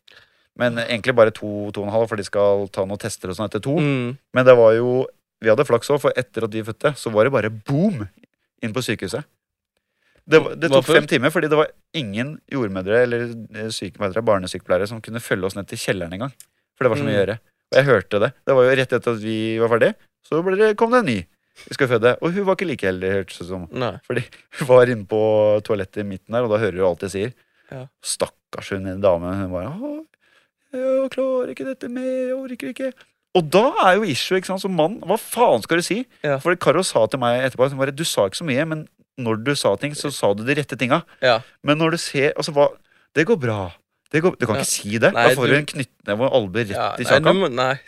Men 0.58 0.78
egentlig 0.82 1.14
bare 1.16 1.30
to, 1.30 1.70
to 1.72 1.82
og 1.84 1.88
en 1.88 1.94
halv, 1.94 2.08
for 2.10 2.16
de 2.18 2.24
skal 2.24 2.68
ta 2.74 2.82
noen 2.86 2.98
tester 2.98 3.30
og 3.30 3.36
sånn 3.38 3.46
etter 3.46 3.62
to. 3.62 3.76
Mm. 3.78 4.18
Men 4.34 4.46
det 4.46 4.56
var 4.58 4.74
jo 4.74 5.06
Vi 5.42 5.48
hadde 5.48 5.64
flaks 5.64 5.88
òg, 5.94 6.02
for 6.02 6.12
etter 6.18 6.44
at 6.44 6.52
vi 6.52 6.64
fødte, 6.64 6.96
så 6.98 7.12
var 7.14 7.24
det 7.26 7.32
bare 7.32 7.50
boom 7.50 8.10
inn 8.64 8.74
på 8.74 8.82
sykehuset. 8.82 9.24
Det, 10.28 10.40
det 10.60 10.70
tok 10.70 10.86
fem 10.86 11.08
timer, 11.08 11.30
fordi 11.34 11.48
det 11.50 11.58
var 11.58 11.70
ingen 11.98 12.36
jordmødre 12.52 13.04
eller 13.06 13.22
eh, 13.56 13.70
sykepleiere, 13.74 14.22
barnesykepleiere 14.26 14.88
som 14.88 15.00
kunne 15.02 15.22
følge 15.24 15.46
oss 15.46 15.56
ned 15.56 15.66
til 15.68 15.78
kjelleren 15.78 16.12
engang. 16.14 16.34
For 16.78 16.84
det 16.86 16.92
var 16.92 16.98
så 17.02 17.06
mye 17.08 17.14
å 17.14 17.18
Mm. 17.18 17.22
gjøre. 17.24 17.40
Og 17.72 17.78
jeg 17.78 17.86
hørte 17.86 18.20
det. 18.26 18.34
Det 18.46 18.56
var 18.56 18.64
jo 18.68 18.76
rett 18.76 18.94
etter 18.98 19.12
at 19.16 19.22
vi 19.24 19.38
var 19.60 19.70
ferdig, 19.70 19.96
så 20.28 20.58
det, 20.58 20.78
kom 20.78 20.92
det 20.92 21.00
en 21.00 21.06
ny. 21.06 21.26
Vi 21.68 21.74
skal 21.78 21.88
føde. 21.92 22.16
Og 22.22 22.32
hun 22.34 22.46
var 22.48 22.56
ikke 22.56 22.68
like 22.70 22.88
heldig, 22.88 23.12
hørtes 23.12 23.42
det 23.42 23.48
som. 23.50 23.68
Nei. 23.72 23.94
Fordi 24.08 24.24
hun 24.60 24.68
var 24.72 24.92
inne 24.94 25.06
på 25.10 25.22
toalettet 25.68 26.04
i 26.04 26.08
midten 26.08 26.34
der, 26.36 26.44
og 26.48 26.54
da 26.54 26.62
hører 26.62 26.80
hun 26.80 26.90
alt 26.92 27.06
jeg 27.08 27.14
sier. 27.16 27.34
Ja. 27.72 27.86
Stakkars 28.02 28.72
hun 28.74 28.88
dame. 29.02 29.36
Hun 29.44 29.52
bare 29.52 29.74
Å, 29.80 30.06
'Jeg 30.70 31.10
klarer 31.16 31.50
ikke 31.50 31.66
dette 31.66 31.90
mer. 31.90 32.30
Jeg 32.30 32.36
orker 32.38 32.74
ikke'. 32.74 32.94
Og 33.38 33.50
da 33.50 33.66
er 33.86 33.96
jo 33.98 34.04
issue, 34.10 34.38
ikke 34.38 34.50
sant, 34.50 34.62
som 34.62 34.74
mann. 34.74 35.00
Hva 35.06 35.18
faen 35.18 35.62
skal 35.62 35.78
du 35.78 35.86
si? 35.86 36.06
Ja. 36.26 36.38
For 36.42 36.56
Karo 36.56 36.82
sa 36.86 37.06
til 37.08 37.20
meg 37.22 37.44
etterpå 37.46 37.70
bare, 37.78 37.92
Du 37.96 38.04
sa 38.04 38.26
ikke 38.26 38.42
så 38.42 38.46
mye, 38.46 38.66
men 38.68 38.88
når 39.20 39.44
du 39.44 39.56
sa 39.56 39.76
ting, 39.76 39.94
så 39.94 40.12
sa 40.14 40.34
du 40.34 40.44
de 40.44 40.56
rette 40.56 40.78
tinga. 40.78 41.04
Ja. 41.22 41.40
Men 41.64 41.78
når 41.78 41.92
du 41.92 41.98
ser 41.98 42.34
altså, 42.36 42.52
hva, 42.54 42.70
Det 43.16 43.26
går 43.26 43.40
bra. 43.42 43.72
Det 44.12 44.22
går, 44.22 44.38
du 44.38 44.46
kan 44.46 44.56
Ja. 44.56 44.62
ikke 44.62 44.70
si 44.70 44.98
det. 44.98 45.14
Nei, 45.14 45.30
da 45.30 45.36
får 45.36 45.48
du- 45.48 45.56
en 45.56 45.66
knyttneve 45.66 46.22
og 46.22 46.34
albue 46.34 46.62
rett 46.66 46.70
Ja, 46.70 46.96
i 46.98 47.04
kjakan. 47.04 47.42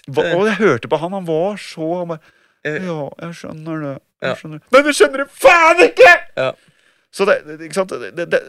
Og 0.09 0.45
jeg 0.47 0.55
hørte 0.57 0.87
på 0.89 0.97
han. 0.99 1.11
Han 1.11 1.25
var 1.25 1.55
så 1.57 1.99
han 1.99 2.07
bare. 2.07 2.19
Ja, 2.65 2.97
jeg 3.21 3.37
skjønner 3.39 3.79
det. 3.85 3.93
Jeg 4.21 4.37
skjønner. 4.41 4.59
Men 4.71 4.83
du 4.85 4.91
skjønner 4.93 5.23
det 5.23 5.29
faen 5.33 5.79
ikke! 5.87 6.11
Ja. 6.37 6.51
Så 7.11 7.25
det, 7.27 7.39
ikke 7.67 7.73
sant? 7.79 7.89
Det, 7.89 8.27
det, 8.29 8.41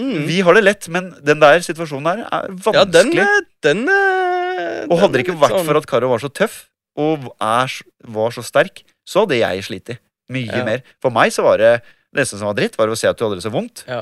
Mm. 0.00 0.22
vi 0.24 0.38
har 0.40 0.54
det 0.56 0.62
lett, 0.64 0.86
men 0.88 1.10
den 1.20 1.36
der 1.42 1.58
situasjonen 1.60 2.06
der 2.06 2.20
er 2.32 2.46
vanskelig. 2.48 2.78
Ja, 2.78 2.84
den, 2.88 3.10
den, 3.12 3.42
den, 3.60 3.82
er- 3.92 4.86
og 4.88 4.98
hadde 5.02 5.18
det 5.18 5.26
ikke 5.26 5.34
vært 5.36 5.52
sånn- 5.52 5.66
for 5.68 5.76
at 5.76 5.86
Karo 5.90 6.08
var 6.08 6.22
så 6.22 6.30
tøff 6.32 6.54
og 6.96 7.26
er, 7.44 7.68
var 8.08 8.30
så 8.32 8.40
sterk, 8.42 8.80
så 9.04 9.26
hadde 9.26 9.36
jeg 9.42 9.64
slitt. 9.66 9.92
Mye 10.32 10.48
Ja. 10.48 10.64
mer. 10.64 10.80
For 10.98 11.10
meg 11.12 11.28
så 11.36 11.42
var 11.44 11.58
det 11.60 11.82
det 11.84 12.22
eneste 12.22 12.38
som 12.40 12.46
var 12.48 12.54
dritt, 12.56 12.78
var 12.80 12.88
å 12.88 12.96
se 12.96 13.06
at 13.10 13.18
du 13.20 13.24
hadde 13.26 13.36
det 13.36 13.44
så 13.44 13.52
vondt. 13.52 13.84
Ja. 13.86 14.00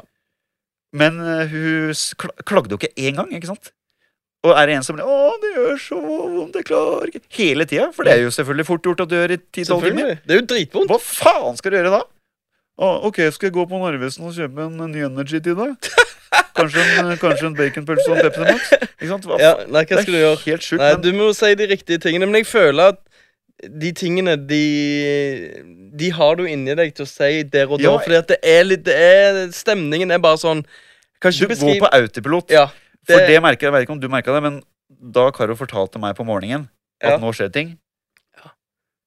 Men 0.95 1.19
eh, 1.19 1.47
hun 1.51 1.91
klagde 2.47 2.71
jo 2.71 2.79
ikke 2.79 2.95
én 2.95 3.17
gang, 3.19 3.31
ikke 3.35 3.51
sant? 3.51 3.73
Og 4.41 4.55
er 4.57 4.71
det 4.71 4.77
en 4.79 4.83
som 4.87 4.97
blir 4.97 5.05
'Å, 5.05 5.33
det 5.43 5.51
gjør 5.57 5.75
så 5.79 5.99
vondt, 6.01 6.55
jeg 6.57 6.65
klarer 6.65 7.11
ikke' 7.11 7.21
Hele 7.37 7.65
tida. 7.69 7.91
For 7.93 8.05
det 8.05 8.15
er 8.15 8.23
jo 8.25 8.31
selvfølgelig 8.33 8.67
fort 8.67 8.83
gjort 8.83 9.01
at 9.05 9.11
du 9.11 9.17
gjør 9.17 9.35
i 9.37 9.37
10-12 9.37 9.83
timer. 9.85 10.15
Det 10.25 10.33
er 10.33 10.41
jo 10.41 10.47
dritvondt. 10.49 10.89
Hva 10.89 11.01
faen 11.01 11.57
skal 11.61 11.71
du 11.71 11.77
gjøre 11.77 11.93
da? 11.93 12.03
Ah, 12.81 13.05
ok, 13.05 13.19
skal 13.31 13.51
jeg 13.51 13.53
gå 13.53 13.67
på 13.69 13.77
Narvesen 13.77 14.25
og 14.25 14.33
kjøpe 14.33 14.65
en 14.65 14.79
ny 14.91 15.05
Energy 15.05 15.43
til 15.45 15.59
deg? 15.59 15.77
Kanskje 16.57 16.81
en, 16.81 17.11
kanskje 17.21 17.47
en 17.47 17.55
baconpølse 17.57 18.09
og 18.09 18.17
en 18.17 18.25
Pepsi 18.25 18.41
Max? 18.41 18.73
Ikke 18.97 19.09
sant? 19.11 19.27
Hva 19.29 19.37
Ja, 19.41 19.53
nei, 19.69 19.85
hva 19.85 20.01
skal 20.01 20.15
du 20.15 20.19
gjøre? 20.19 20.41
helt 20.47 20.65
sjukt. 20.65 20.81
Nei, 20.81 20.91
men 20.95 21.05
du 21.05 21.13
må 21.13 21.29
jo 21.29 21.37
si 21.37 21.55
de 21.55 21.67
riktige 21.71 22.01
tingene, 22.01 22.27
men 22.29 22.41
jeg 22.41 22.49
føler 22.49 22.95
at 22.95 23.01
de 23.61 23.93
tingene, 23.93 24.37
de 24.49 24.65
De 26.01 26.11
har 26.17 26.37
du 26.37 26.47
inni 26.49 26.73
deg 26.75 26.95
til 26.97 27.05
å 27.05 27.09
si 27.11 27.43
der 27.43 27.69
og 27.69 27.79
da, 27.79 27.85
Ja, 27.85 27.97
fordi 28.01 28.17
at 28.17 28.29
det 28.33 28.39
er 28.41 28.63
litt 28.65 28.85
det 28.87 28.97
er, 28.97 29.41
Stemningen 29.53 30.11
er 30.11 30.23
bare 30.23 30.41
sånn 30.41 30.65
Kan 31.21 31.33
du 31.37 31.45
ikke 31.45 31.59
går 31.61 31.83
på 31.85 31.91
autopilot. 31.93 32.55
Ja. 32.57 32.71
For 33.07 33.17
det- 33.19 33.29
det 33.29 33.43
merker 33.43 33.67
jeg, 33.67 33.73
jeg 33.73 33.73
vet 33.73 33.83
ikke 33.89 33.93
om 33.97 34.01
du 34.01 34.09
merka 34.09 34.33
det, 34.35 34.43
men 34.43 34.63
da 35.13 35.31
Karo 35.31 35.55
fortalte 35.55 35.99
meg 36.03 36.17
på 36.17 36.25
morgenen 36.27 36.69
at 37.03 37.11
Ja. 37.13 37.17
nå 37.19 37.33
skjer 37.33 37.53
ting 37.53 37.79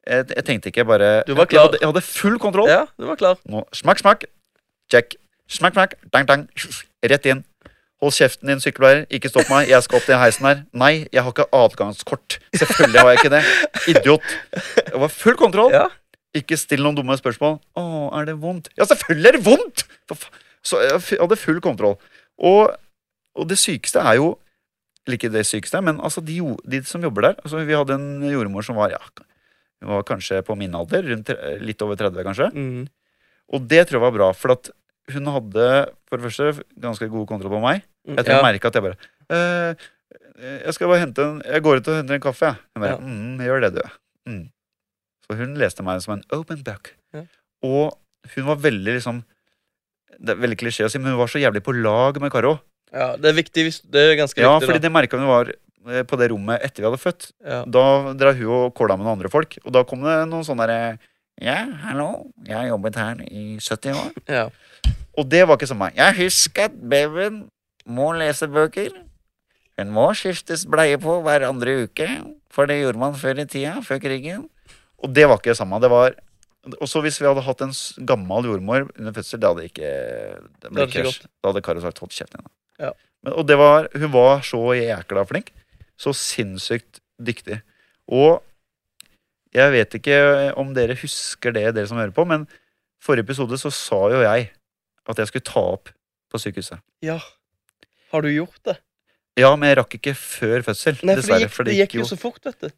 jeg, 0.07 0.25
jeg 0.35 0.43
tenkte 0.45 0.67
ikke 0.71 0.85
bare 0.85 1.23
Du 1.27 1.33
var 1.35 1.47
jeg, 1.49 1.59
hadde, 1.61 1.77
jeg 1.79 1.87
hadde 1.87 2.01
full 2.03 2.37
kontroll. 2.39 2.67
Ja, 2.67 2.85
du 2.99 3.05
var 3.07 3.15
klar. 3.15 3.37
Nå, 3.47 3.63
smakk, 3.71 3.99
smakk. 4.01 4.25
Check. 4.91 5.15
Smakk, 5.47 5.73
smakk. 5.77 5.93
Dang, 6.11 6.25
dang. 6.27 6.49
Rett 7.03 7.25
inn. 7.25 7.43
Hold 8.03 8.11
kjeften 8.11 8.47
din, 8.51 8.59
sykepleier, 8.59 9.05
Ikke 9.09 9.29
stopp 9.31 9.47
meg. 9.49 9.69
Jeg 9.69 9.81
skal 9.85 10.01
opp 10.01 10.03
til 10.09 10.17
heisen 10.19 10.45
her. 10.49 10.65
Nei, 10.73 11.07
jeg 11.13 11.23
har 11.23 11.31
ikke 11.31 11.45
adgangskort. 11.55 12.37
Selvfølgelig 12.53 12.99
har 12.99 13.13
jeg 13.13 13.21
ikke 13.21 13.31
det. 13.31 13.43
Idiot. 13.95 14.21
Det 14.75 14.99
var 15.05 15.07
full 15.07 15.37
kontroll. 15.39 15.71
Ja. 15.71 15.87
Ikke 16.35 16.57
still 16.59 16.83
noen 16.83 16.97
dumme 16.99 17.15
spørsmål. 17.15 17.61
Å, 17.79 17.83
er 18.19 18.25
det 18.27 18.35
vondt? 18.41 18.67
Ja, 18.75 18.83
selvfølgelig 18.89 19.27
er 19.31 19.37
det 19.37 19.45
vondt! 19.45 19.85
Så 20.63 20.79
jeg 20.83 21.19
hadde 21.21 21.37
full 21.39 21.61
kontroll. 21.63 21.95
Og, 22.43 22.75
og 23.35 23.47
det 23.49 23.57
sykeste 23.57 24.01
er 24.01 24.19
jo 24.21 24.37
Eller 25.05 25.17
ikke 25.17 25.31
det 25.33 25.43
sykeste, 25.45 25.81
men 25.83 25.97
altså 25.99 26.21
de, 26.23 26.37
de 26.63 26.79
som 26.87 27.03
jobber 27.03 27.21
der 27.25 27.39
altså 27.43 27.59
Vi 27.67 27.75
hadde 27.75 27.97
en 27.97 28.21
jordmor 28.23 28.63
som 28.63 28.77
var 28.79 28.93
ja, 28.93 28.99
var 29.83 30.05
kanskje 30.07 30.39
på 30.47 30.55
min 30.55 30.75
alder, 30.75 31.03
rundt, 31.03 31.29
litt 31.59 31.81
over 31.83 31.97
30 31.99 32.23
kanskje. 32.23 32.47
Mm. 32.55 32.85
Og 33.51 33.65
det 33.67 33.81
tror 33.87 33.97
jeg 33.99 34.05
var 34.05 34.15
bra, 34.15 34.29
for 34.31 34.53
at 34.55 34.69
hun 35.11 35.27
hadde 35.27 35.65
for 36.07 36.21
det 36.21 36.29
første 36.29 36.63
ganske 36.79 37.09
god 37.11 37.27
kontroll 37.27 37.51
på 37.51 37.59
meg. 37.65 37.83
Jeg 38.07 38.23
tror 38.23 38.31
ja. 38.31 38.37
jeg 38.39 38.47
merket 38.47 38.69
at 38.69 38.79
jeg 38.79 38.85
bare 38.85 38.97
«Eh, 39.33 39.89
Jeg 40.65 40.73
skal 40.75 40.89
bare 40.91 40.99
hente 41.03 41.23
en 41.23 41.41
Jeg 41.45 41.63
går 41.63 41.79
ut 41.79 41.87
og 41.91 41.97
henter 41.99 42.15
en 42.17 42.23
kaffe, 42.23 42.47
jeg. 42.47 42.55
Hun 42.73 42.83
bare 42.83 42.95
Ja. 42.95 42.97
mm, 42.99 43.43
gjør 43.43 43.61
det, 43.65 43.71
du. 43.75 43.83
Mm. 44.31 44.43
Så 45.23 45.37
hun 45.39 45.53
leste 45.59 45.83
meg 45.83 46.01
som 46.03 46.15
en 46.17 46.23
open 46.35 46.63
book. 46.63 46.93
Ja. 47.13 47.23
Og 47.63 47.99
hun 48.35 48.47
var 48.47 48.59
veldig 48.63 48.95
liksom 48.97 49.23
Det 50.19 50.35
er 50.35 50.41
veldig 50.41 50.59
klisjé 50.59 50.85
å 50.87 50.91
si, 50.91 50.99
men 50.99 51.11
hun 51.11 51.19
var 51.19 51.27
så 51.31 51.39
jævlig 51.43 51.63
på 51.63 51.75
lag 51.75 52.19
med 52.21 52.31
Karo. 52.31 52.59
Ja, 52.93 53.07
det 53.17 53.31
er 53.31 53.35
viktig 53.37 53.63
Det 53.89 54.01
er 54.03 54.15
ganske 54.19 54.41
Ja, 54.41 54.53
viktig, 54.55 54.67
fordi 54.69 54.79
da. 54.81 54.85
det 54.87 54.91
merka 54.93 55.17
hun 55.19 55.27
var 55.29 55.49
eh, 55.51 56.03
på 56.07 56.19
det 56.21 56.29
rommet 56.31 56.61
etter 56.65 56.83
vi 56.83 56.89
hadde 56.89 57.01
født. 57.01 57.31
Ja. 57.43 57.63
Da 57.65 57.85
drev 58.19 58.37
hun 58.41 58.53
og 58.59 58.75
kåla 58.77 58.97
med 58.99 59.07
noen 59.07 59.17
andre 59.17 59.31
folk, 59.33 59.57
og 59.65 59.73
da 59.75 59.83
kom 59.87 60.05
det 60.05 60.17
noen 60.29 60.45
sånne 60.47 60.67
derre 60.69 60.99
Ja, 61.41 61.63
hallo, 61.87 62.29
jeg 62.45 62.53
har 62.55 62.67
jobbet 62.69 62.95
her 63.01 63.23
i 63.25 63.57
70 63.57 63.97
år. 63.97 64.11
Ja. 64.29 64.43
Og 65.17 65.25
det 65.29 65.41
var 65.47 65.57
ikke 65.57 65.67
som 65.69 65.79
meg. 65.81 65.95
Jeg 65.97 66.13
husker 66.21 66.69
at 66.69 66.75
babyen 66.77 67.47
må 67.89 68.11
lese 68.17 68.47
bøker. 68.47 68.93
Hun 69.81 69.89
må 69.95 70.05
skiftes 70.13 70.67
bleie 70.69 70.99
på 71.01 71.15
hver 71.25 71.47
andre 71.49 71.83
uke, 71.87 72.07
for 72.53 72.69
det 72.69 72.79
gjorde 72.83 73.01
man 73.01 73.17
før 73.17 73.41
i 73.41 73.47
tida, 73.49 73.79
før 73.85 73.97
krigen. 74.03 74.45
Og 75.01 75.09
det 75.13 75.25
var 75.27 75.41
ikke 75.41 75.51
det 75.51 75.57
samme. 75.59 75.81
Det 75.81 75.89
var 75.91 76.13
Og 76.79 76.87
så 76.87 77.01
hvis 77.03 77.17
vi 77.19 77.25
hadde 77.27 77.41
hatt 77.43 77.61
en 77.65 77.73
gammel 78.07 78.45
jordmor 78.47 78.85
under 78.95 79.11
fødsel, 79.11 79.39
det 79.41 79.49
hadde 79.49 79.63
ikke 79.67 79.89
det 80.61 80.69
ble 80.69 80.85
hadde 80.85 80.91
ikke 80.93 81.01
krasj. 81.03 81.25
Da 81.43 81.49
hadde 81.51 81.61
Karo 81.65 81.81
sagt 81.83 81.99
'hold 81.99 82.13
kjeften 82.15 82.39
din'. 82.39 82.51
Da». 82.79 82.85
Ja. 82.85 82.91
Men, 83.23 83.33
og 83.39 83.47
det 83.47 83.57
var 83.57 83.87
Hun 83.95 84.11
var 84.11 84.41
så 84.43 84.59
jækla 84.75 85.23
flink. 85.29 85.51
Så 85.97 86.11
sinnssykt 86.17 86.99
dyktig. 87.21 87.61
Og 88.11 88.41
jeg 89.53 89.71
vet 89.71 89.93
ikke 89.99 90.17
om 90.57 90.73
dere 90.73 90.95
husker 90.97 91.53
det, 91.53 91.75
dere 91.75 91.87
som 91.87 91.97
hører 92.01 92.11
på, 92.11 92.25
men 92.25 92.47
forrige 93.03 93.23
episode 93.27 93.57
så 93.61 93.69
sa 93.71 93.99
jo 94.11 94.23
jeg 94.25 94.49
at 95.07 95.17
jeg 95.19 95.27
skulle 95.29 95.45
ta 95.45 95.59
opp 95.75 95.89
på 96.31 96.39
sykehuset. 96.41 96.79
ja. 97.05 97.19
Har 98.13 98.21
du 98.21 98.27
gjort 98.29 98.59
det? 98.65 98.75
Ja, 99.37 99.55
men 99.55 99.69
jeg 99.69 99.77
rakk 99.79 99.93
ikke 99.97 100.11
før 100.13 100.61
fødsel, 100.61 100.99
Nei, 101.01 101.15
for 101.15 101.21
dessverre. 101.21 101.39
det 101.39 101.47
gikk, 101.49 101.65
det 101.65 101.75
gikk 101.79 101.93
jo 101.97 102.03
så 102.05 102.17
fort, 102.21 102.37
vet 102.45 102.59
du. 102.61 102.69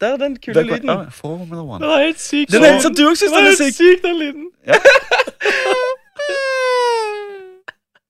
Der 0.00 0.14
er 0.14 0.16
den 0.16 0.36
kule 0.40 0.62
lyden. 0.62 0.88
Ja, 0.88 1.08
Formula 1.12 1.60
One. 1.60 1.84
var 1.86 2.00
helt 2.06 2.20
sykt. 2.20 2.52
Den 2.52 2.64
helt 2.64 2.96
du 2.96 3.02
også 3.08 3.26
Det 3.26 3.32
den, 3.32 3.36
var 3.36 3.42
den 3.44 3.52
er 3.52 3.64
helt 3.64 3.74
syk. 3.74 3.74
syk, 3.76 4.02
den 4.02 4.18
lyden. 4.18 4.46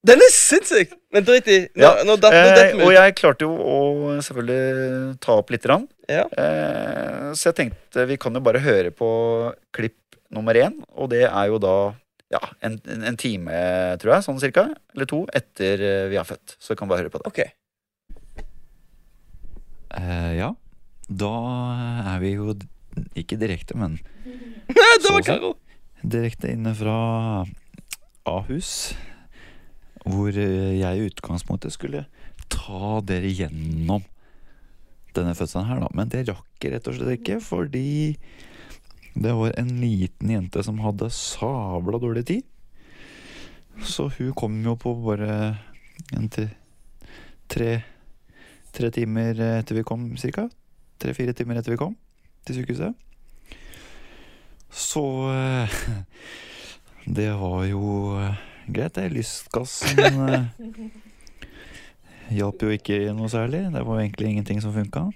Den 0.09 0.23
er 0.25 0.33
sinnssyk! 0.35 0.95
Men 1.15 1.25
drit 1.29 1.49
i. 1.53 1.59
Nå, 1.77 1.83
Ja, 1.85 1.93
nå 2.09 2.17
datt 2.21 2.33
nå 2.35 2.41
Eh, 2.41 2.51
detter 2.57 2.77
vi 2.81 2.85
og 2.87 2.93
jeg 2.97 3.15
klarte 3.21 3.47
jo 3.47 3.53
å 3.55 3.79
selvfølgelig 4.25 5.19
ta 5.25 5.37
opp 5.41 5.53
lite 5.53 5.69
grann. 5.69 5.87
Ja. 6.09 6.25
Eh, 6.33 7.31
så 7.37 7.51
jeg 7.51 7.57
tenkte 7.63 8.07
vi 8.09 8.17
kan 8.21 8.37
jo 8.37 8.43
bare 8.45 8.61
høre 8.65 8.91
på 8.95 9.09
klipp 9.77 9.97
nummer 10.35 10.57
én, 10.61 10.77
og 10.97 11.11
det 11.13 11.25
er 11.29 11.47
jo 11.53 11.61
da 11.63 11.75
ja, 12.33 12.41
en, 12.61 12.75
en, 12.93 13.05
en 13.09 13.17
time, 13.17 13.53
tror 14.01 14.15
jeg, 14.19 14.25
sånn 14.27 14.41
cirka, 14.43 14.67
eller 14.95 15.09
to, 15.09 15.23
etter 15.33 15.81
eh, 15.81 16.09
vi 16.13 16.19
er 16.21 16.27
født. 16.29 16.57
Så 16.61 16.75
vi 16.75 16.81
kan 16.83 16.91
bare 16.91 17.05
høre 17.07 17.13
på 17.15 17.21
det. 17.23 17.31
OK. 17.31 17.41
Eh, 19.97 20.33
ja, 20.37 20.51
da 21.09 21.33
er 22.15 22.19
vi 22.21 22.35
jo 22.37 22.53
ikke 23.17 23.39
direkte, 23.41 23.77
men 23.81 23.97
det 24.69 25.05
Så 25.07 25.15
var. 25.15 25.25
Karo. 25.25 25.55
direkte 26.05 26.51
inne 26.53 26.75
fra 26.77 26.99
Ahus. 28.29 28.93
Hvor 30.05 30.31
eh, 30.31 30.79
jeg 30.79 30.99
i 30.99 31.09
utgangspunktet 31.09 31.75
skulle 31.75 32.07
ta 32.53 32.99
dere 33.07 33.31
gjennom 33.33 34.05
denne 35.17 35.35
fødselen 35.37 35.67
her, 35.69 35.83
da. 35.83 35.89
Men 35.97 36.13
det 36.13 36.27
rakk 36.29 36.63
jeg 36.63 36.75
rett 36.75 36.89
og 36.91 36.99
slett 36.99 37.19
ikke, 37.19 37.41
fordi 37.43 38.17
det 39.19 39.35
var 39.35 39.57
en 39.59 39.73
liten 39.81 40.31
jente 40.31 40.63
som 40.63 40.79
hadde 40.85 41.11
sabla 41.15 41.99
dårlig 42.03 42.25
tid. 42.29 42.47
Så 43.83 44.09
hun 44.17 44.33
kom 44.37 44.59
jo 44.65 44.75
på 44.79 44.95
bare 45.03 45.59
til 46.35 46.49
tre, 47.51 47.71
tre 48.75 48.91
timer 48.95 49.39
etter 49.61 49.79
vi 49.79 49.87
kom, 49.87 50.11
cirka. 50.19 50.49
Tre-fire 50.99 51.35
timer 51.37 51.61
etter 51.61 51.75
vi 51.75 51.81
kom 51.81 51.95
til 52.47 52.59
sykehuset. 52.59 52.95
Så 54.69 55.05
eh, 55.33 55.79
det 57.19 57.31
var 57.41 57.65
jo 57.69 57.85
eh, 58.21 58.43
greit, 58.75 58.97
det. 58.97 59.09
Lystgassen 59.15 60.21
eh, 60.29 60.49
hjalp 62.39 62.63
jo 62.63 62.75
ikke 62.75 63.01
noe 63.17 63.31
særlig. 63.33 63.65
Det 63.75 63.85
var 63.87 64.01
egentlig 64.03 64.33
ingenting 64.33 64.63
som 64.65 64.75
funka. 64.75 65.09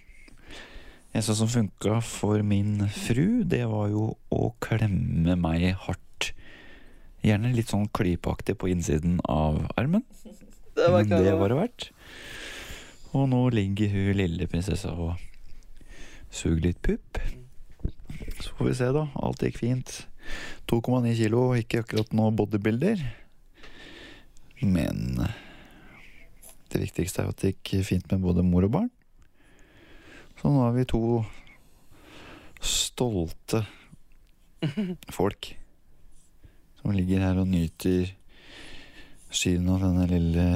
eneste 1.12 1.36
som 1.36 1.50
funka 1.50 2.00
for 2.00 2.42
min 2.42 2.88
fru, 2.88 3.42
det 3.44 3.64
var 3.68 3.90
jo 3.92 4.14
å 4.32 4.54
klemme 4.64 5.36
meg 5.36 5.74
hardt. 5.86 6.32
Gjerne 7.22 7.52
litt 7.54 7.70
sånn 7.70 7.86
klypeaktig 7.94 8.56
på 8.58 8.72
innsiden 8.72 9.20
av 9.30 9.60
armen. 9.76 10.02
Det 10.74 10.88
var 10.88 11.04
Men 11.04 11.22
det 11.22 11.34
var 11.36 11.52
det 11.52 11.58
verdt. 11.58 11.90
Og 13.12 13.28
nå 13.28 13.42
ligger 13.52 13.92
hun 13.92 14.16
lille 14.16 14.48
prinsessa 14.48 14.94
og 14.96 15.20
suger 16.32 16.70
litt 16.70 16.80
pupp. 16.82 17.20
Så 18.40 18.54
får 18.56 18.70
vi 18.70 18.74
se, 18.78 18.88
da. 18.96 19.04
Alt 19.20 19.44
gikk 19.44 19.60
fint. 19.60 19.92
2,9 20.70 21.12
kilo, 21.18 21.50
ikke 21.58 21.82
akkurat 21.82 22.14
noe 22.16 22.32
bodybuilder. 22.34 23.02
Men 24.62 25.20
det 26.72 26.80
viktigste 26.80 27.22
er 27.22 27.30
at 27.32 27.42
det 27.42 27.52
gikk 27.52 27.84
fint 27.86 28.10
med 28.12 28.22
både 28.24 28.44
mor 28.46 28.64
og 28.66 28.74
barn. 28.78 28.90
Så 30.40 30.50
nå 30.50 30.62
er 30.66 30.76
vi 30.76 30.88
to 30.88 31.02
stolte 32.62 33.64
folk 35.10 35.52
som 36.80 36.94
ligger 36.94 37.22
her 37.22 37.38
og 37.42 37.50
nyter 37.50 38.10
synet 39.32 39.70
av 39.76 39.82
denne 39.86 40.06
lille 40.10 40.46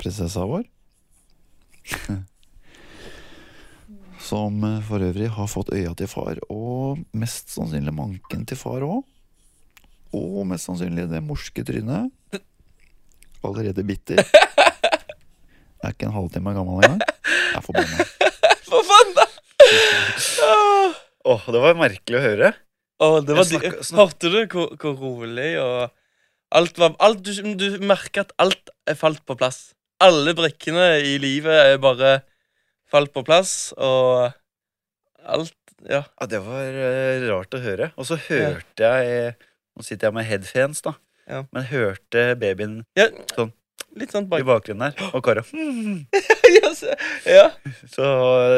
prinsessa 0.00 0.44
vår. 0.46 0.66
Som 4.22 4.62
for 4.86 5.02
øvrig 5.02 5.28
har 5.34 5.48
fått 5.50 5.72
øya 5.74 5.94
til 5.98 6.06
far, 6.10 6.38
og 6.52 7.00
mest 7.18 7.50
sannsynlig 7.50 7.94
manken 7.94 8.44
til 8.46 8.58
far 8.58 8.84
òg. 8.86 9.02
Og 10.14 10.42
mest 10.46 10.68
sannsynlig 10.68 11.08
det 11.10 11.22
morske 11.26 11.64
trynet. 11.66 12.12
Allerede 13.44 13.84
bitter. 13.86 14.22
Jeg 15.82 15.88
Er 15.90 15.94
ikke 15.96 16.06
en 16.06 16.14
halvtime 16.14 16.52
gammel 16.54 16.78
engang. 16.78 17.00
Jeg 17.26 17.58
er 17.58 17.64
forbanna. 17.66 18.04
For 18.68 18.84
faen, 18.86 19.08
da! 19.16 19.24
Åh, 21.32 21.42
det 21.54 21.62
var 21.62 21.74
merkelig 21.78 22.18
å 22.18 22.22
høre. 22.22 22.52
Åh, 23.02 23.16
det 23.26 23.34
var 23.36 23.46
snak- 23.48 23.98
Hørte 23.98 24.30
du 24.30 24.38
hvor, 24.52 24.70
hvor 24.78 24.94
rolig 25.00 25.50
og 25.62 25.90
Alt 26.52 26.76
var 26.76 26.92
alt, 27.00 27.22
du, 27.24 27.32
du 27.56 27.78
merker 27.80 28.26
at 28.26 28.32
alt 28.42 28.68
er 28.84 28.96
falt 29.00 29.22
på 29.24 29.32
plass. 29.40 29.70
Alle 30.04 30.34
brikkene 30.36 30.98
i 31.00 31.14
livet 31.22 31.54
er 31.72 31.78
bare 31.80 32.10
falt 32.92 33.08
på 33.14 33.22
plass, 33.24 33.72
og 33.80 34.28
alt 35.24 35.56
Ja. 35.88 36.02
Ja, 36.20 36.26
Det 36.28 36.42
var 36.44 36.76
uh, 36.76 37.24
rart 37.32 37.56
å 37.56 37.62
høre. 37.64 37.88
Og 37.96 38.04
så 38.06 38.18
hørte 38.28 38.84
jeg 38.84 39.32
Nå 39.72 39.82
sitter 39.86 40.10
jeg 40.10 40.14
med 40.18 40.28
headfans, 40.28 40.82
da. 40.84 40.92
Ja. 41.30 41.44
Men 41.54 41.66
hørte 41.70 42.22
babyen 42.40 42.80
ja 42.98 43.08
Sånn. 43.36 43.52
Litt 43.98 44.10
sånn 44.14 44.24
i 44.24 44.44
bakgrunnen 44.48 44.86
her. 44.88 45.10
Og 45.12 45.20
Kara. 45.24 45.42
ja, 46.56 46.70
se- 46.72 46.94
ja. 47.28 47.44
Så 47.92 48.06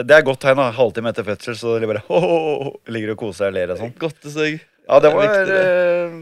det 0.06 0.14
er 0.14 0.22
godt 0.26 0.38
tegn. 0.44 0.60
da 0.60 0.68
Halvtime 0.76 1.10
etter 1.10 1.26
fødsel 1.26 1.56
så 1.58 1.72
de 1.82 1.88
bare 1.90 2.04
oh, 2.14 2.22
oh, 2.28 2.68
oh, 2.68 2.76
ligger 2.94 3.16
og 3.16 3.18
koser 3.24 3.40
seg 3.42 3.50
og 3.50 3.56
ler 3.58 3.72
og 3.74 3.80
sånn. 3.82 3.94
Godte 3.98 4.30
seg. 4.30 4.60
Ja, 4.86 5.00
det 5.02 5.10
var 5.16 5.32
det. 5.48 5.58
eh, 5.58 6.14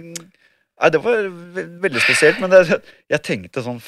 Nei, 0.82 0.88
det 0.94 1.00
var 1.04 1.28
ve 1.58 1.66
veldig 1.84 2.00
spesielt. 2.06 2.40
Men 2.40 2.54
det, 2.54 2.80
jeg 3.12 3.22
tenkte 3.26 3.62
sånn 3.66 3.82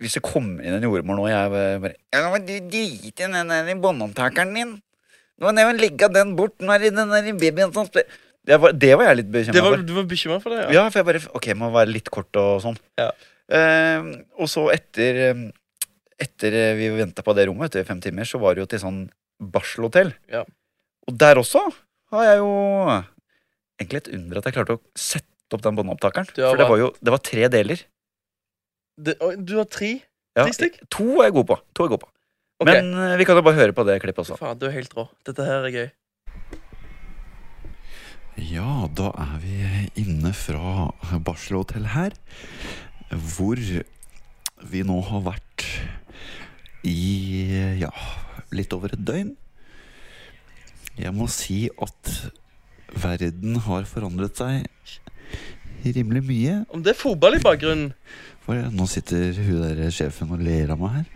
Hvis 0.00 0.16
det 0.16 0.24
kommer 0.24 0.64
inn 0.64 0.74
en 0.78 0.86
jordmor 0.88 1.20
nå, 1.20 1.28
jeg 1.30 1.52
bare 1.54 1.92
Ja, 2.14 2.24
men 2.32 2.46
du 2.48 2.54
driter 2.72 3.28
i 3.28 3.36
den 3.36 3.52
der 3.52 3.74
båndopptakeren 3.84 4.56
din. 4.56 4.72
Nå 5.42 5.50
må 5.50 5.60
jeg 5.60 5.76
legge 5.82 6.08
den 6.14 6.32
bort. 6.38 6.56
Nå 6.62 6.72
er 6.74 6.86
det 6.86 6.94
den 6.96 7.12
der 7.12 7.30
babyen 7.36 7.74
som 7.74 7.86
spør 7.90 8.08
det 8.44 8.58
var, 8.60 8.74
det 8.76 8.90
var 8.98 9.08
jeg 9.08 9.18
litt 9.22 9.30
bekymra 9.32 9.62
for. 9.64 9.84
du 9.88 9.92
var 9.96 10.06
bekymra 10.10 10.38
for 10.42 10.52
det? 10.54 10.62
Ja. 10.66 10.72
Ja, 10.76 10.84
for 10.92 11.00
jeg 11.00 11.08
bare 11.08 11.36
Ok, 11.38 11.48
må 11.56 11.70
være 11.74 11.92
litt 11.94 12.10
kort 12.12 12.36
og 12.40 12.60
sånn. 12.64 12.76
Ja. 13.00 13.10
Eh, 13.48 14.08
og 14.40 14.48
så 14.52 14.66
etter 14.72 15.20
eh, 15.30 15.44
Etter 16.24 16.54
eh, 16.54 16.74
vi 16.78 16.88
venta 16.94 17.24
på 17.26 17.34
det 17.36 17.48
rommet, 17.48 17.72
etter 17.72 17.86
fem 17.88 17.98
timer, 18.04 18.28
så 18.28 18.38
var 18.40 18.54
det 18.54 18.62
jo 18.62 18.68
til 18.70 18.80
sånn 18.84 19.00
barselhotell. 19.42 20.12
Ja. 20.30 20.44
Og 21.10 21.16
der 21.20 21.40
også 21.40 21.64
har 22.14 22.28
jeg 22.28 22.38
jo 22.38 22.52
egentlig 23.82 24.04
et 24.04 24.12
under 24.14 24.38
at 24.38 24.46
jeg 24.48 24.56
klarte 24.56 24.76
å 24.78 24.82
sette 24.94 25.56
opp 25.58 25.64
den 25.64 25.76
båndopptakeren. 25.76 26.30
For 26.36 26.60
det 26.60 26.68
var 26.70 26.80
jo 26.80 26.92
det 27.00 27.14
var 27.16 27.22
tre 27.26 27.50
deler. 27.52 27.82
Det, 28.94 29.16
du 29.42 29.56
har 29.58 29.66
tre? 29.66 29.96
Ja, 30.38 30.46
To 30.94 31.06
er 31.18 31.28
jeg 31.28 31.34
god 31.36 31.48
på. 31.50 31.58
To 31.74 31.84
er 31.84 31.88
jeg 31.88 31.94
god 31.96 32.04
på. 32.06 32.10
Okay. 32.62 32.78
Men 32.78 32.94
eh, 32.94 33.16
vi 33.18 33.26
kan 33.26 33.38
jo 33.38 33.42
bare 33.44 33.58
høre 33.58 33.74
på 33.76 33.84
det 33.86 33.98
klippet 34.02 34.22
også. 34.24 34.38
Faen, 34.38 34.58
du 34.58 34.66
er 34.68 34.74
helt 34.76 34.94
rå. 34.96 35.08
Dette 35.26 35.46
her 35.46 35.66
er 35.66 35.74
gøy. 35.74 35.88
Ja, 38.34 38.88
da 38.90 39.12
er 39.14 39.36
vi 39.38 39.56
inne 40.02 40.32
fra 40.34 40.90
barselhotell 41.22 41.86
her, 41.92 42.16
hvor 43.36 43.60
vi 44.70 44.82
nå 44.82 44.96
har 45.06 45.22
vært 45.28 45.66
i 46.82 47.78
ja, 47.78 47.92
litt 48.50 48.74
over 48.74 48.96
et 48.96 49.04
døgn. 49.06 49.32
Jeg 50.98 51.14
må 51.14 51.28
si 51.30 51.68
at 51.78 52.10
verden 52.94 53.60
har 53.68 53.86
forandret 53.90 54.42
seg 54.42 54.66
rimelig 55.84 56.26
mye. 56.26 56.58
Om 56.74 56.82
det 56.82 56.94
er 56.94 56.98
fotball 56.98 57.36
i 57.38 57.42
bakgrunnen 57.44 57.90
For 58.44 58.58
nå 58.72 58.86
sitter 58.90 59.34
hun 59.36 59.62
der 59.62 59.90
sjefen 59.94 60.30
og 60.34 60.42
ler 60.42 60.74
av 60.74 60.80
meg 60.80 61.00
her. 61.00 61.10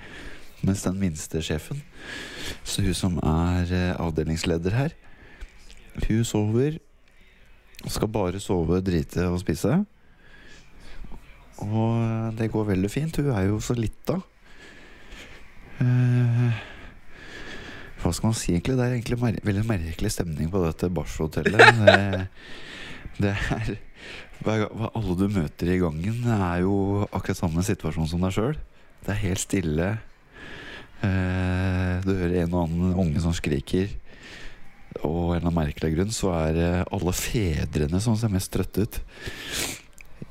Mens 0.62 0.83
den 0.87 0.98
minste 0.98 1.42
sjefen, 1.44 1.83
så 2.66 2.83
hun 2.83 2.94
som 2.96 3.18
er 3.22 3.70
eh, 3.70 4.00
avdelingsleder 4.02 4.74
her, 4.74 4.94
hun 6.09 6.24
sover. 6.26 6.81
Skal 7.86 8.10
bare 8.10 8.40
sove, 8.42 8.80
drite 8.82 9.28
og 9.30 9.38
spise. 9.42 9.76
Og 11.64 11.92
eh, 12.02 12.32
det 12.38 12.50
går 12.52 12.72
veldig 12.72 12.90
fint. 12.90 13.20
Hun 13.22 13.30
er 13.34 13.46
jo 13.48 13.60
så 13.62 13.76
lita. 13.78 14.18
Eh, 15.82 16.64
hva 17.98 18.12
skal 18.14 18.30
man 18.30 18.38
si, 18.38 18.52
egentlig? 18.54 18.76
Det 18.78 18.86
er 18.86 18.96
egentlig 18.96 19.20
mer 19.22 19.38
veldig 19.46 19.66
merkelig 19.68 20.12
stemning 20.14 20.50
på 20.52 20.62
dette 20.66 20.90
barselhotellet. 20.94 22.26
Det, 23.18 23.32
det 24.46 24.52
er 24.52 24.68
alle 24.94 25.14
du 25.18 25.24
møter 25.26 25.72
i 25.72 25.78
gangen, 25.80 26.20
er 26.30 26.60
jo 26.62 27.00
akkurat 27.08 27.40
samme 27.40 27.64
situasjon 27.66 28.06
som 28.06 28.22
deg 28.22 28.36
sjøl. 28.36 28.52
Det 29.02 29.10
er 29.10 29.18
helt 29.24 29.42
stille. 29.42 29.88
Eh, 31.02 31.94
du 32.04 32.12
hører 32.12 32.44
en 32.44 32.54
og 32.54 32.68
annen 32.68 33.00
unge 33.02 33.24
som 33.24 33.34
skriker. 33.34 33.90
Og 35.06 35.32
en 35.32 35.37
eller 35.37 35.44
annen 35.46 35.58
merkelig 35.61 35.92
grunn 35.94 36.14
så 36.14 36.32
er 36.34 36.82
alle 36.82 37.14
fedrene 37.14 38.00
som 38.02 38.16
ser 38.18 38.32
mest 38.32 38.50
trøtte 38.54 38.87
ut. 38.87 39.00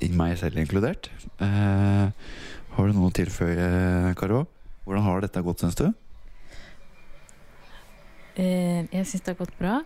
I 0.03 0.11
meg 0.13 0.35
selv 0.41 0.59
inkludert. 0.61 1.09
Eh, 1.41 2.09
har 2.75 2.89
du 2.89 2.93
noe 2.93 3.09
å 3.09 3.15
tilføye, 3.15 4.13
Karo? 4.19 4.43
Hvordan 4.85 5.05
har 5.07 5.23
dette 5.23 5.41
gått, 5.43 5.63
syns 5.63 5.79
du? 5.79 5.87
Eh, 8.37 8.83
jeg 8.91 9.07
syns 9.09 9.23
det 9.25 9.33
har 9.33 9.39
gått 9.39 9.55
bra. 9.57 9.79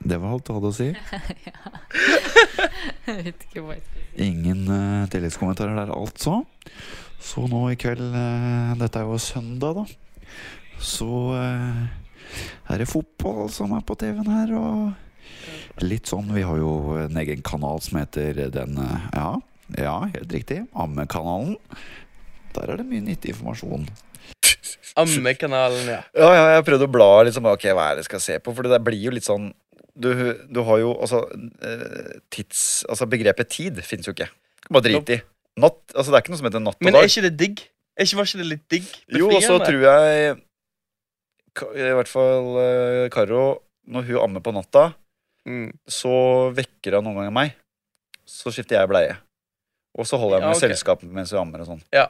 Det 0.00 0.16
var 0.16 0.32
alt 0.34 0.48
du 0.48 0.54
hadde 0.56 0.70
å 0.70 0.74
si. 0.74 0.88
ja. 1.48 1.72
jeg 3.06 3.16
vet 3.28 3.46
ikke 3.46 3.62
hva 3.62 3.76
jeg 3.76 3.84
skal 3.84 4.00
si. 4.00 4.26
Ingen 4.26 4.64
uh, 4.66 5.08
tilleggskommentarer 5.12 5.76
der, 5.76 5.92
altså. 5.94 6.40
Så 7.20 7.44
nå 7.52 7.66
i 7.68 7.76
kveld 7.78 8.00
uh, 8.00 8.72
Dette 8.80 9.02
er 9.02 9.06
jo 9.06 9.20
søndag, 9.20 9.82
da. 9.82 9.84
Så 10.80 11.12
eh, 12.30 12.74
er 12.74 12.82
det 12.82 12.88
fotball 12.90 13.48
som 13.52 13.72
er 13.76 13.84
på 13.86 13.96
TV-en 14.00 14.30
her, 14.30 14.52
og 14.58 15.84
litt 15.84 16.10
sånn 16.10 16.28
Vi 16.34 16.42
har 16.44 16.58
jo 16.58 16.96
en 17.00 17.16
egen 17.22 17.42
kanal 17.46 17.80
som 17.84 18.00
heter 18.00 18.36
den 18.52 18.76
eh, 18.82 19.08
Ja, 19.14 19.30
Ja, 19.78 19.96
helt 20.10 20.32
riktig. 20.34 20.64
Ammekanalen. 20.74 21.56
Der 22.56 22.72
er 22.72 22.80
det 22.80 22.86
mye 22.90 23.04
nyttig 23.06 23.30
informasjon. 23.30 23.84
Ammekanalen, 24.98 25.86
ja. 25.86 26.00
Ja, 26.18 26.30
ja, 26.34 26.46
jeg 26.56 26.64
prøvde 26.66 26.88
å 26.88 26.92
bla 26.92 27.08
liksom, 27.28 27.46
ok, 27.46 27.68
hva 27.76 27.90
er 27.90 27.98
det 27.98 28.02
jeg 28.04 28.10
skal 28.10 28.22
se 28.24 28.38
på, 28.42 28.54
for 28.56 28.66
det 28.66 28.72
der 28.74 28.82
blir 28.84 28.98
jo 28.98 29.12
litt 29.14 29.26
sånn 29.26 29.52
Du, 29.94 30.10
du 30.50 30.60
har 30.66 30.80
jo 30.82 30.92
altså 31.02 31.22
eh, 31.62 32.18
tids 32.32 32.82
Altså 32.90 33.06
begrepet 33.10 33.50
tid 33.52 33.80
finnes 33.86 34.08
jo 34.08 34.14
ikke. 34.16 34.28
Bare 34.70 34.86
drit 34.86 35.14
i. 35.14 35.20
Natt, 35.60 35.80
altså 35.94 36.10
Det 36.10 36.16
er 36.18 36.24
ikke 36.24 36.34
noe 36.34 36.40
som 36.40 36.48
heter 36.50 36.62
natt 36.64 36.78
og 36.78 36.82
dag. 36.82 36.88
Men 36.90 36.98
er 37.00 37.10
ikke 37.10 37.24
det 37.26 37.32
digg? 37.40 37.64
Er 37.98 38.06
ikke, 38.06 38.18
var 38.20 38.28
ikke 38.30 38.40
det 38.42 38.48
litt 38.50 38.66
digg? 38.72 38.92
Jo, 39.20 39.30
og 39.30 39.42
så 39.44 39.58
tror 39.62 39.82
jeg 39.86 40.36
I 41.74 41.90
hvert 41.98 42.10
fall 42.10 42.48
uh, 42.56 43.08
Karo, 43.12 43.42
når 43.90 44.06
hun 44.10 44.20
ammer 44.24 44.42
på 44.44 44.52
natta, 44.54 44.90
mm. 45.48 45.70
så 45.90 46.12
vekker 46.56 46.98
hun 46.98 47.08
noen 47.08 47.20
ganger 47.22 47.34
meg. 47.36 47.54
Så 48.28 48.52
skifter 48.54 48.78
jeg 48.78 48.90
bleie. 48.90 49.16
Og 49.98 50.06
så 50.06 50.18
holder 50.20 50.38
jeg 50.38 50.42
Ja, 50.44 50.50
okay. 50.54 50.58
ok. 50.58 50.66
selskap 50.70 51.00
mens 51.02 51.32
hun 51.34 51.40
ammer 51.42 51.64
og 51.64 51.70
sånn. 51.72 51.82
Ja. 51.94 52.06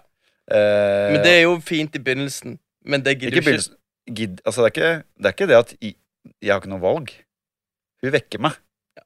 Uh, 0.51 1.15
Men 1.15 1.23
det 1.25 1.33
er 1.39 1.43
jo 1.47 1.55
fint 1.65 1.95
i 1.97 2.03
begynnelsen. 2.03 2.59
Men 2.85 3.05
det 3.07 3.19
gidder 3.21 3.39
ikke 3.41 3.55
du 3.55 3.57
ikke. 3.61 3.77
Gid, 4.17 4.41
altså 4.45 4.65
det, 4.65 4.71
er 4.71 4.75
ikke, 4.75 4.93
det 5.21 5.29
er 5.29 5.35
ikke 5.37 5.47
det 5.51 5.57
at 5.61 5.73
jeg, 5.81 5.95
jeg 6.43 6.51
har 6.53 6.61
ikke 6.63 6.73
noe 6.73 6.83
valg. 6.83 7.13
Hun 8.03 8.13
vekker 8.17 8.41
meg. 8.43 8.57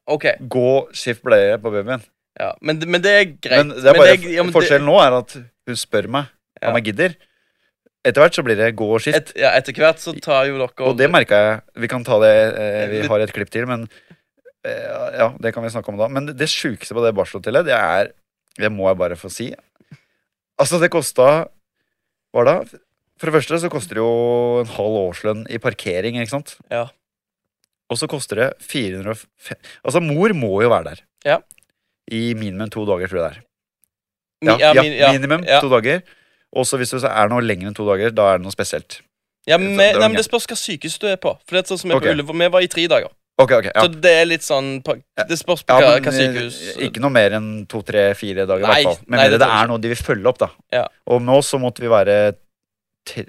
Okay. 0.09 0.35
Gå, 0.51 0.67
skift 0.97 1.21
bleie 1.25 1.57
på 1.61 1.71
babyen. 1.71 2.03
ja. 2.39 2.51
men, 2.61 2.79
men 2.89 3.03
det 3.03 3.11
er 3.13 3.25
greit. 3.29 3.59
Men 3.61 3.73
det 3.75 3.85
er 3.91 3.97
bare, 3.99 4.15
ja, 4.17 4.43
men 4.43 4.51
det- 4.51 4.55
forskjellen 4.57 4.87
nå 4.89 4.95
er 5.03 5.17
at 5.21 5.35
hun 5.39 5.77
spør 5.79 6.07
meg 6.11 6.31
Ja. 6.61 6.69
om 6.71 6.77
jeg 6.79 6.85
gidder. 6.89 7.15
Etter 8.05 8.21
hvert 8.21 8.35
så 8.37 8.43
blir 8.45 8.57
det 8.59 8.67
gå 8.77 8.85
og 8.93 9.01
skift. 9.01 9.17
Et, 9.17 9.31
ja, 9.41 9.49
etter 9.57 9.73
hvert 9.73 9.97
så 10.03 10.13
tar 10.21 10.45
jo 10.51 10.59
dere 10.61 10.85
Og 10.85 10.97
det 10.99 11.07
merka 11.09 11.39
jeg. 11.41 11.61
Vi 11.81 11.87
kan 11.89 12.03
ta 12.05 12.19
det 12.21 12.33
eh, 12.53 12.83
Vi 12.91 12.99
har 13.09 13.23
et 13.23 13.33
klipp 13.33 13.49
til, 13.53 13.65
men 13.69 13.87
eh, 14.65 15.15
Ja, 15.17 15.31
det 15.41 15.53
kan 15.55 15.65
vi 15.65 15.71
snakke 15.73 15.89
om 15.93 15.97
da. 15.97 16.07
Men 16.13 16.29
det 16.29 16.49
sjukeste 16.51 16.93
på 16.93 17.01
det 17.05 17.15
barselhotellet, 17.17 17.65
det 17.65 17.73
er 17.77 18.11
Det 18.61 18.69
må 18.71 18.85
jeg 18.91 18.99
bare 19.01 19.17
få 19.17 19.31
si. 19.33 19.49
Altså, 20.61 20.77
det 20.79 20.91
kosta 20.93 21.47
Hva 22.35 22.43
da? 22.47 22.57
For 23.17 23.29
det 23.31 23.35
første 23.39 23.57
så 23.63 23.69
koster 23.71 23.95
det 23.97 24.03
jo 24.03 24.61
en 24.61 24.69
halv 24.75 24.95
årslønn 25.07 25.45
i 25.49 25.57
parkering, 25.63 26.17
ikke 26.19 26.33
sant? 26.35 26.57
Ja. 26.69 26.85
Og 27.89 27.97
så 28.01 28.09
koster 28.11 28.35
det 28.41 28.47
450 28.59 29.55
Altså, 29.85 30.01
mor 30.03 30.33
må 30.35 30.49
jo 30.65 30.69
være 30.73 30.91
der. 30.91 31.01
Ja. 31.25 31.37
I 32.11 32.33
minimum 32.37 32.69
to 32.73 32.83
dager, 32.85 33.07
tror 33.09 33.21
jeg 33.21 33.25
det 33.25 33.31
er. 33.31 33.41
Ja, 34.45 34.55
ja, 34.61 34.81
min- 34.83 34.97
ja, 34.99 35.11
minimum 35.15 35.45
to 35.47 35.69
dager. 35.71 36.03
Også 36.55 36.77
hvis 36.79 36.91
det 36.95 37.03
er 37.11 37.27
noe 37.29 37.41
lenger 37.43 37.67
enn 37.67 37.75
to 37.75 37.85
dager, 37.87 38.11
da 38.15 38.29
er 38.33 38.37
det 38.39 38.45
noe 38.47 38.51
spesielt. 38.55 39.01
Ja, 39.45 39.57
men, 39.57 39.75
Det- 39.77 39.93
nei, 39.99 40.07
men 40.07 40.15
det 40.17 40.25
spørs 40.25 40.47
hva 40.47 40.55
sykehus 40.57 40.97
du 40.99 41.07
er 41.07 41.17
på. 41.17 41.35
For 41.45 41.55
det 41.57 41.65
er 41.65 41.75
sånn 41.75 41.79
som 41.83 41.91
er 41.91 41.95
okay. 41.97 42.13
på 42.13 42.15
Ullevål. 42.15 42.39
Vi 42.39 42.47
var 42.55 42.61
i 42.61 42.67
tre 42.67 42.87
dager. 42.87 43.11
Ok, 43.37 43.51
ok, 43.51 43.65
ja. 43.67 43.81
Så 43.83 43.89
det 43.99 44.11
er 44.21 44.25
litt 44.25 44.41
sånn 44.47 44.81
Det 44.81 45.35
spørs 45.37 45.65
på 45.67 45.75
Ja, 45.75 45.81
hva, 45.81 45.99
hva 45.99 46.07
eh, 46.07 46.15
sykehus 46.15 46.77
Ikke 46.87 47.01
noe 47.03 47.11
mer 47.11 47.31
enn 47.35 47.65
to, 47.67 47.81
tre, 47.83 48.13
fire 48.15 48.45
dager. 48.47 48.63
i 48.63 48.69
hvert 48.69 48.83
fall 48.87 49.03
Men 49.11 49.19
nei, 49.19 49.25
det 49.29 49.39
det 49.41 49.49
er 49.51 49.67
noe 49.67 49.77
de 49.77 49.89
vil 49.91 49.97
følge 49.97 50.25
opp. 50.31 50.37
da 50.37 50.47
Ja. 50.71 50.87
Og 51.05 51.21
med 51.21 51.35
oss 51.35 51.49
så 51.51 51.59
måtte 51.59 51.81
vi 51.83 51.87
være 51.91 52.37
tre, 53.05 53.25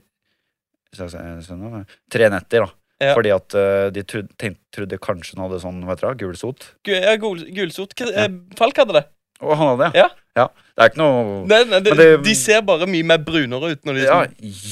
sånn, 0.95 1.87
tre 2.09 2.29
netter. 2.31 2.67
da 2.67 2.73
Ja. 3.05 3.15
Fordi 3.15 3.31
at 3.35 3.55
uh, 3.59 3.91
de 3.93 4.03
trodde, 4.05 4.31
tenkte, 4.39 4.63
trodde 4.73 4.97
kanskje 5.03 5.35
hun 5.37 5.43
hadde 5.51 5.61
sånn 5.61 5.83
hva 5.85 5.93
heter 5.97 6.15
det, 6.15 6.23
gulsot. 6.23 6.69
Gu- 6.87 6.95
Ja, 7.03 7.17
gul. 7.21 7.43
Hva- 7.45 8.13
Ja. 8.15 8.25
eh, 8.25 8.29
Falk 8.57 8.77
hadde 8.77 8.93
det. 8.95 9.05
Og 9.43 9.57
han 9.59 9.77
hadde 9.77 9.93
det, 9.93 9.99
Ja. 9.99 10.09
Det 10.37 10.85
er 10.85 10.91
ikke 10.91 11.01
noe 11.01 11.47
Nei, 11.49 11.63
nei, 11.71 11.79
det, 11.81 11.95
det- 11.97 12.23
De 12.27 12.35
ser 12.37 12.61
bare 12.69 12.85
mye 12.91 13.07
mer 13.09 13.19
brunere 13.25 13.71
ut 13.73 13.87
når 13.89 13.97
de 13.97 14.03
Ja, 14.05 14.19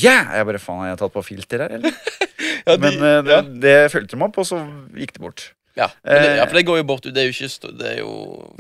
ja! 0.05 0.17
Jeg 0.37 0.47
bare 0.51 0.61
faen, 0.61 0.83
har 0.85 0.91
jeg 0.93 0.99
tatt 1.01 1.15
på 1.15 1.23
filter 1.25 1.65
her, 1.65 1.77
eller? 1.79 1.95
Ja, 2.67 2.77
de, 2.77 2.81
Men 2.81 2.95
uh, 3.01 3.21
det, 3.25 3.33
ja. 3.33 3.41
det 3.65 3.77
fulgte 3.93 4.15
dem 4.17 4.23
opp, 4.25 4.37
og 4.41 4.47
så 4.49 4.59
gikk 4.97 5.15
det 5.17 5.21
bort. 5.25 5.43
Ja, 5.77 5.89
det, 6.05 6.15
Eh, 6.17 6.37
ja, 6.39 6.45
for 6.47 6.57
det 6.57 6.63
går 6.69 6.79
jo 6.79 6.85
bort. 6.87 7.09
Det 7.13 7.19
er 7.21 7.27
jo 7.27 7.33
ikke 7.35 7.73
Det 7.81 7.89
er 7.91 7.99
jo 7.99 8.13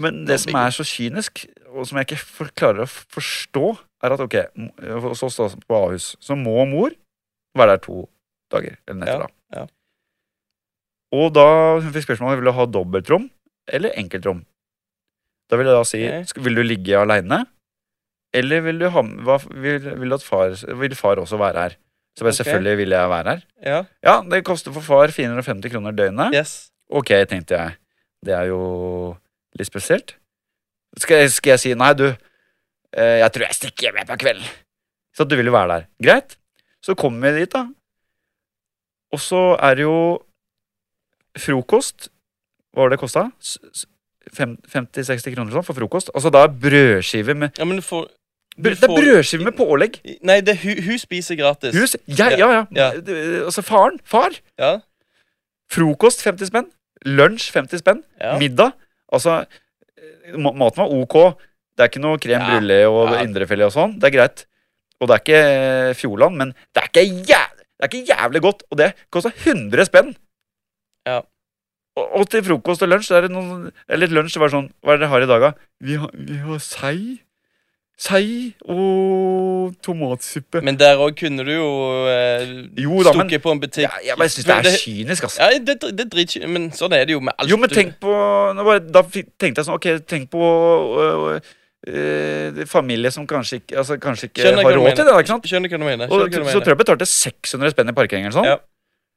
Men 0.02 0.24
det 0.28 0.40
som 0.42 0.56
er 0.60 0.72
så 0.74 0.84
kynisk, 0.84 1.44
og 1.72 1.86
som 1.88 2.00
jeg 2.00 2.08
ikke 2.10 2.48
klarer 2.58 2.82
å 2.84 2.88
forstå, 2.90 3.64
er 4.04 4.16
at 4.16 4.20
ok, 4.24 4.34
så 4.82 4.98
hos 5.06 5.22
oss 5.28 5.36
da, 5.40 5.46
på 5.68 5.78
Ahus, 5.78 6.08
så 6.20 6.36
må 6.36 6.64
mor 6.68 6.92
være 7.56 7.76
der 7.76 7.84
to 7.86 8.02
dager. 8.52 8.76
Eller 8.88 8.98
netter, 9.04 9.12
Ja, 9.14 9.28
da. 9.28 9.60
ja. 9.60 9.66
Og 11.14 11.30
da 11.36 11.46
hun 11.78 11.92
fikk 11.94 12.08
spørsmål 12.08 12.40
vil 12.40 12.50
du 12.50 12.54
ha 12.56 12.66
dobbeltrom 12.66 13.28
eller 13.72 13.94
enkeltrom. 14.00 14.42
Da 15.50 15.58
vil 15.60 15.68
jeg 15.68 15.76
da 15.76 15.84
si 15.88 16.02
okay. 16.08 16.44
vil 16.46 16.58
du 16.58 16.64
ligge 16.64 16.98
aleine, 16.98 17.44
eller 18.34 18.64
vil 18.64 18.80
du 18.80 18.88
ha 18.90 19.02
hva, 19.26 19.38
vil, 19.52 19.88
vil, 20.00 20.16
far, 20.24 20.56
vil 20.80 20.96
far 20.98 21.22
også 21.22 21.38
være 21.40 21.66
her? 21.66 21.76
Så 22.14 22.24
bare 22.24 22.30
okay. 22.30 22.40
selvfølgelig 22.40 22.76
vil 22.78 22.94
jeg 22.94 23.10
være 23.10 23.30
her. 23.30 23.44
Ja. 23.66 23.78
Ja, 24.06 24.14
det 24.30 24.44
koster 24.46 24.74
for 24.74 24.86
far 24.86 25.10
450 25.10 25.72
kroner 25.72 25.94
døgnet. 25.94 26.34
Yes. 26.34 26.70
Ok, 26.90 27.10
tenkte 27.30 27.58
jeg. 27.58 27.76
Det 28.24 28.34
er 28.34 28.50
jo 28.50 28.60
litt 29.58 29.68
spesielt. 29.68 30.16
Skal 30.98 31.26
skal 31.30 31.56
jeg 31.56 31.62
si 31.62 31.72
nei, 31.74 31.90
du, 31.98 32.06
eh, 32.94 33.18
jeg 33.22 33.32
tror 33.34 33.46
jeg 33.48 33.58
stikker 33.58 33.88
hjem 33.88 34.06
på 34.08 34.18
kvelden. 34.22 34.52
Så 35.14 35.26
du 35.26 35.36
vil 35.38 35.50
jo 35.50 35.54
være 35.54 35.70
der. 35.72 35.88
Greit. 36.02 36.38
Så 36.82 36.94
kommer 36.98 37.32
vi 37.32 37.42
dit, 37.42 37.54
da. 37.54 37.66
Og 39.14 39.20
så 39.22 39.42
er 39.62 39.78
det 39.78 39.86
jo 39.86 39.98
frokost. 41.38 42.10
Hva 42.74 42.84
var 42.84 42.90
det 42.90 42.98
det 42.98 43.02
kosta? 43.04 43.28
50-60 44.32 45.34
kroner 45.34 45.52
sånn 45.52 45.64
for 45.66 45.74
frokost. 45.76 46.10
Altså 46.14 46.30
da 46.32 46.44
er 46.46 46.48
brødskive 46.48 47.34
med 47.36 47.58
Ja, 47.58 47.64
men 47.64 47.76
du 47.76 47.82
får 47.82 48.06
brød, 48.56 48.74
Det 48.78 48.82
er 48.82 48.88
får- 48.88 49.00
brødskive 49.02 49.44
med 49.44 49.56
pålegg. 49.58 49.98
Nei, 50.22 50.40
det, 50.40 50.58
hun, 50.62 50.82
hun 50.86 50.98
spiser 50.98 51.36
gratis. 51.36 51.74
Hus. 51.74 51.96
Ja, 52.06 52.30
ja, 52.30 52.50
ja. 52.52 52.64
Ja. 52.74 52.90
Altså 53.44 53.62
faren. 53.62 54.00
Far. 54.04 54.30
Ja, 54.58 54.78
Frokost 55.72 56.22
50 56.22 56.46
spenn. 56.50 56.68
Lunsj 57.04 57.50
50 57.52 57.78
spenn. 57.82 58.02
ja. 58.20 58.36
Middag. 58.38 58.72
Altså, 59.12 59.44
eh, 59.98 60.36
maten 60.38 60.76
var 60.76 60.88
ok. 60.92 61.36
Det 61.76 61.82
er 61.84 61.88
ikke 61.90 62.00
noe 62.04 62.18
krem 62.18 62.40
brulé 62.40 62.84
og 62.88 63.10
Ja. 63.12 63.22
indrefilet 63.24 63.66
og 63.66 63.72
sånn. 63.72 63.98
Det 63.98 64.04
er 64.08 64.16
greit. 64.18 64.46
Og 65.00 65.08
det 65.08 65.14
er 65.14 65.22
ikke 65.24 65.40
eh, 65.88 65.94
Fjordland, 65.94 66.36
men 66.36 66.54
det 66.72 66.82
er 66.82 66.88
ikke, 66.88 67.04
jævlig, 67.26 67.64
det 67.80 67.82
er 67.82 67.88
ikke 67.88 68.06
jævlig 68.14 68.40
godt. 68.42 68.62
Og 68.70 68.78
det 68.78 68.94
koster 69.10 69.32
100 69.34 69.84
spenn. 69.86 70.16
Ja. 71.06 71.20
Og, 71.94 72.06
og 72.20 72.24
til 72.30 72.42
frokost 72.42 72.82
og 72.82 72.90
lunsj 72.90 73.06
så 73.12 73.20
er 73.20 73.28
det 73.28 73.34
noen 73.34 73.68
Eller 73.88 74.10
lunsj 74.10 74.34
det 74.34 74.42
var 74.42 74.50
sånn 74.50 74.66
Hva 74.82 74.94
er 74.94 74.98
det 74.98 75.04
dere 75.04 75.12
har 75.12 75.26
i 75.26 75.30
dag, 75.30 75.44
da? 75.46 75.50
Vi 75.84 75.98
har, 76.00 76.10
vi 76.12 76.40
har 76.42 76.58
sei. 76.64 76.98
Sei 77.94 78.56
og 78.66 79.76
tomatsuppe. 79.86 80.58
Men 80.66 80.74
der 80.80 80.98
òg 80.98 81.14
kunne 81.20 81.44
du 81.46 81.52
jo 81.52 81.68
eh, 82.10 82.42
Jo 82.82 83.04
da, 83.06 83.12
men 83.14 83.30
på 83.30 83.52
en 83.54 83.60
butikk. 83.62 83.86
ja, 83.86 84.00
Jeg 84.02 84.18
bare 84.18 84.32
syns 84.34 84.48
det 84.48 84.56
er 84.56 84.78
kynisk, 84.82 85.28
altså. 85.28 85.46
Ja, 85.46 85.60
det, 85.62 85.76
det 85.94 86.08
dritkynisk, 86.10 86.50
men 86.50 86.66
sånn 86.74 86.96
er 86.98 87.06
det 87.06 87.14
jo 87.14 87.22
med 87.22 87.38
alt. 87.38 87.52
Jo, 87.52 87.60
men 87.62 87.70
tenk 87.70 87.94
på 88.02 88.10
bare, 88.10 88.82
Da 88.82 89.04
tenkte 89.06 89.54
jeg 89.62 89.68
sånn 89.68 89.78
Ok, 89.78 89.86
tenk 90.10 90.26
på 90.34 90.42
øh, 91.06 91.38
øh, 91.86 92.64
familie 92.66 93.14
som 93.14 93.28
kanskje 93.30 93.62
ikke 93.62 93.78
Altså 93.84 94.00
kanskje 94.02 94.32
ikke 94.32 94.50
har 94.50 94.58
råd 94.74 94.90
til 94.98 95.06
det. 95.06 95.18
Ikke 95.22 95.36
sant? 95.36 95.46
Skjønner 95.54 95.70
hva 95.70 95.78
du 95.78 95.86
mener. 95.86 96.10
Og 96.10 96.18
Skjønner 96.18 96.26
hva 96.26 96.34
du 96.34 96.40
så 96.42 96.50
mener. 96.50 96.66
tror 96.66 96.74
jeg 96.74 96.82
betalte 96.82 97.12
600 97.14 97.76
spenn 97.76 97.94
i 97.94 97.98
parkering 98.02 98.26
eller 98.26 98.40
sånn. 98.42 98.50
Ja. 98.56 98.58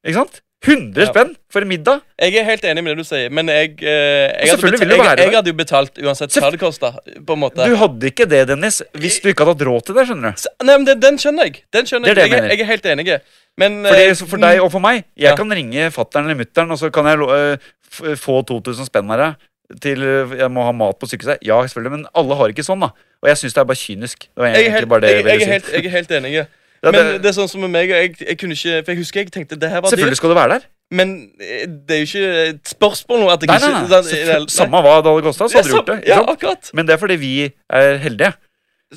Ikke 0.06 0.22
sant? 0.22 0.42
100 0.66 1.04
Ja. 1.04 1.12
spenn 1.12 1.36
for 1.54 1.62
en 1.62 1.70
middag! 1.70 2.02
Jeg 2.20 2.34
er 2.36 2.44
helt 2.44 2.64
enig 2.66 2.82
med 2.84 2.98
det 2.98 3.04
du 3.06 3.08
sier, 3.08 3.30
men 3.30 3.48
jeg, 3.48 3.76
eh, 3.78 4.34
jeg, 4.42 4.56
hadde, 4.58 4.72
betalt, 4.74 5.20
jeg, 5.20 5.28
jeg 5.30 5.36
hadde 5.36 5.52
jo 5.52 5.58
betalt 5.58 6.00
uansett 6.02 6.34
hva 6.34 6.50
det 6.52 6.60
kosta. 6.60 6.90
Du 7.14 7.76
hadde 7.78 8.10
ikke 8.10 8.26
det, 8.26 8.48
Dennis, 8.50 8.82
hvis 8.98 9.20
du 9.22 9.30
ikke 9.30 9.46
hadde 9.46 9.54
hatt 9.54 9.68
råd 9.70 9.86
til 9.86 9.96
det. 10.00 10.08
skjønner 10.10 10.34
du 10.34 10.66
Nei, 10.66 10.78
men 10.78 10.86
det, 10.90 11.00
Den 11.00 11.20
skjønner 11.22 11.46
jeg. 11.46 11.62
Den 11.72 11.86
skjønner 11.86 12.10
Det 12.10 12.16
det 12.16 12.26
jeg. 12.32 12.50
jeg 12.50 12.60
er- 12.60 12.72
helt 12.72 12.86
enig. 12.86 13.20
Men 13.58 13.84
Fordi, 13.86 14.08
eh, 14.10 14.14
for 14.16 14.38
deg 14.38 14.60
og 14.62 14.72
for 14.72 14.80
meg, 14.80 15.06
jeg 15.16 15.30
Ja. 15.30 15.36
kan 15.36 15.50
ringe 15.50 15.92
fattern 15.92 16.26
eller 16.26 16.44
mutter'n, 16.44 16.72
og 16.72 16.78
så 16.78 16.92
kan 16.92 17.06
jeg 17.06 17.22
uh, 17.22 18.16
få 18.18 18.42
2000 18.46 18.86
spenn 18.90 19.12
av 19.12 19.18
deg 19.18 19.80
til 19.80 20.00
jeg 20.38 20.50
må 20.50 20.64
ha 20.64 20.72
mat 20.72 20.98
på 20.98 21.06
sykehuset. 21.08 21.38
Ja, 21.44 21.62
selvfølgelig, 21.62 21.92
men 21.92 22.06
alle 22.16 22.36
har 22.36 22.50
ikke 22.50 22.66
sånn, 22.66 22.80
da. 22.82 22.92
Og 23.22 23.30
jeg 23.30 23.38
syns 23.38 23.54
det 23.54 23.62
er 23.62 23.66
bare 23.66 23.78
kynisk. 23.78 24.20
Det 24.20 24.38
var 24.38 24.48
jeg, 24.54 24.66
er 24.66 24.72
helt, 24.72 24.90
bare 24.90 25.02
det 25.02 25.10
jeg, 25.10 25.26
jeg 25.26 25.40
jeg, 25.40 25.48
er 25.48 25.52
helt, 25.52 25.72
jeg 25.74 25.86
er 25.86 25.90
helt 25.90 26.12
enig. 26.12 26.48
Ja, 26.84 26.92
Men 26.92 27.06
det- 27.06 27.22
det 27.24 27.30
er 27.30 27.36
sånn 27.42 27.50
som 27.50 27.62
med 27.62 27.72
meg 27.74 27.90
jeg, 27.90 28.18
jeg 28.22 28.38
kunne 28.38 28.54
ikke 28.54 28.84
For 28.86 28.92
jeg 28.94 28.98
husker 29.02 29.20
jeg 29.24 29.32
tenkte 29.34 29.58
det 29.60 29.70
her 29.72 29.82
var 29.82 29.90
Selvfølgelig 29.90 30.12
dyrt, 30.14 30.18
skal 30.22 30.30
du 30.30 30.36
være 30.36 30.50
der. 30.58 30.66
men 30.92 31.32
eh, 31.42 31.66
det 31.66 31.96
er 31.96 32.04
jo 32.04 32.06
ikke 32.06 32.50
et 32.52 32.64
spørsmål 32.74 33.20
nå 33.24 33.30
at 33.34 33.42
jeg 33.42 33.50
Nei, 33.50 33.58
ikke 33.58 33.72
nei, 33.72 33.82
nei. 33.82 34.02
Selvfø- 34.04 34.38
nei. 34.40 34.52
Samme 34.58 34.82
hva 34.86 34.94
det 35.02 35.10
hadde 35.12 35.24
kosta, 35.26 35.48
så 35.50 35.58
hadde 35.58 35.68
du 35.72 35.74
gjort 35.76 35.88
det. 35.90 35.98
Ja, 36.08 36.20
akkurat. 36.24 36.70
Men 36.74 36.86
det 36.86 36.94
er 36.94 36.98
fordi 37.02 37.18
vi 37.18 37.32
er 37.70 37.98
heldige. 37.98 38.34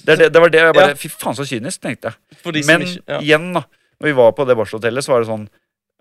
Det, 0.05 0.19
det, 0.19 0.29
det 0.33 0.41
var 0.45 0.49
det 0.53 0.61
jeg 0.61 0.75
bare 0.77 0.89
Ja. 0.93 0.95
Fy 0.95 1.09
faen, 1.09 1.35
så 1.35 1.43
kynisk, 1.49 1.81
tenkte 1.83 2.13
jeg. 2.13 2.65
Men 2.69 2.83
ikke, 2.87 3.03
ja. 3.09 3.19
igjen, 3.21 3.53
da. 3.57 3.65
Når 4.01 4.07
vi 4.07 4.13
var 4.21 4.33
på 4.33 4.47
det 4.47 4.57
barselhotellet, 4.57 5.03
så 5.05 5.13
var 5.17 5.21
det 5.25 5.29
sånn 5.33 5.49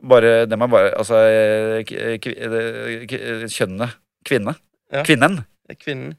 Bare 0.02 0.46
dem 0.48 0.62
er 0.62 0.68
bare 0.72 0.92
Altså 0.96 1.16
eh, 1.28 1.84
eh, 1.92 3.48
Kjønnet. 3.50 3.96
Kvinne. 4.26 4.56
Ja. 4.94 5.04
Kvinnen. 5.04 5.42
Kvinnen. 5.80 6.14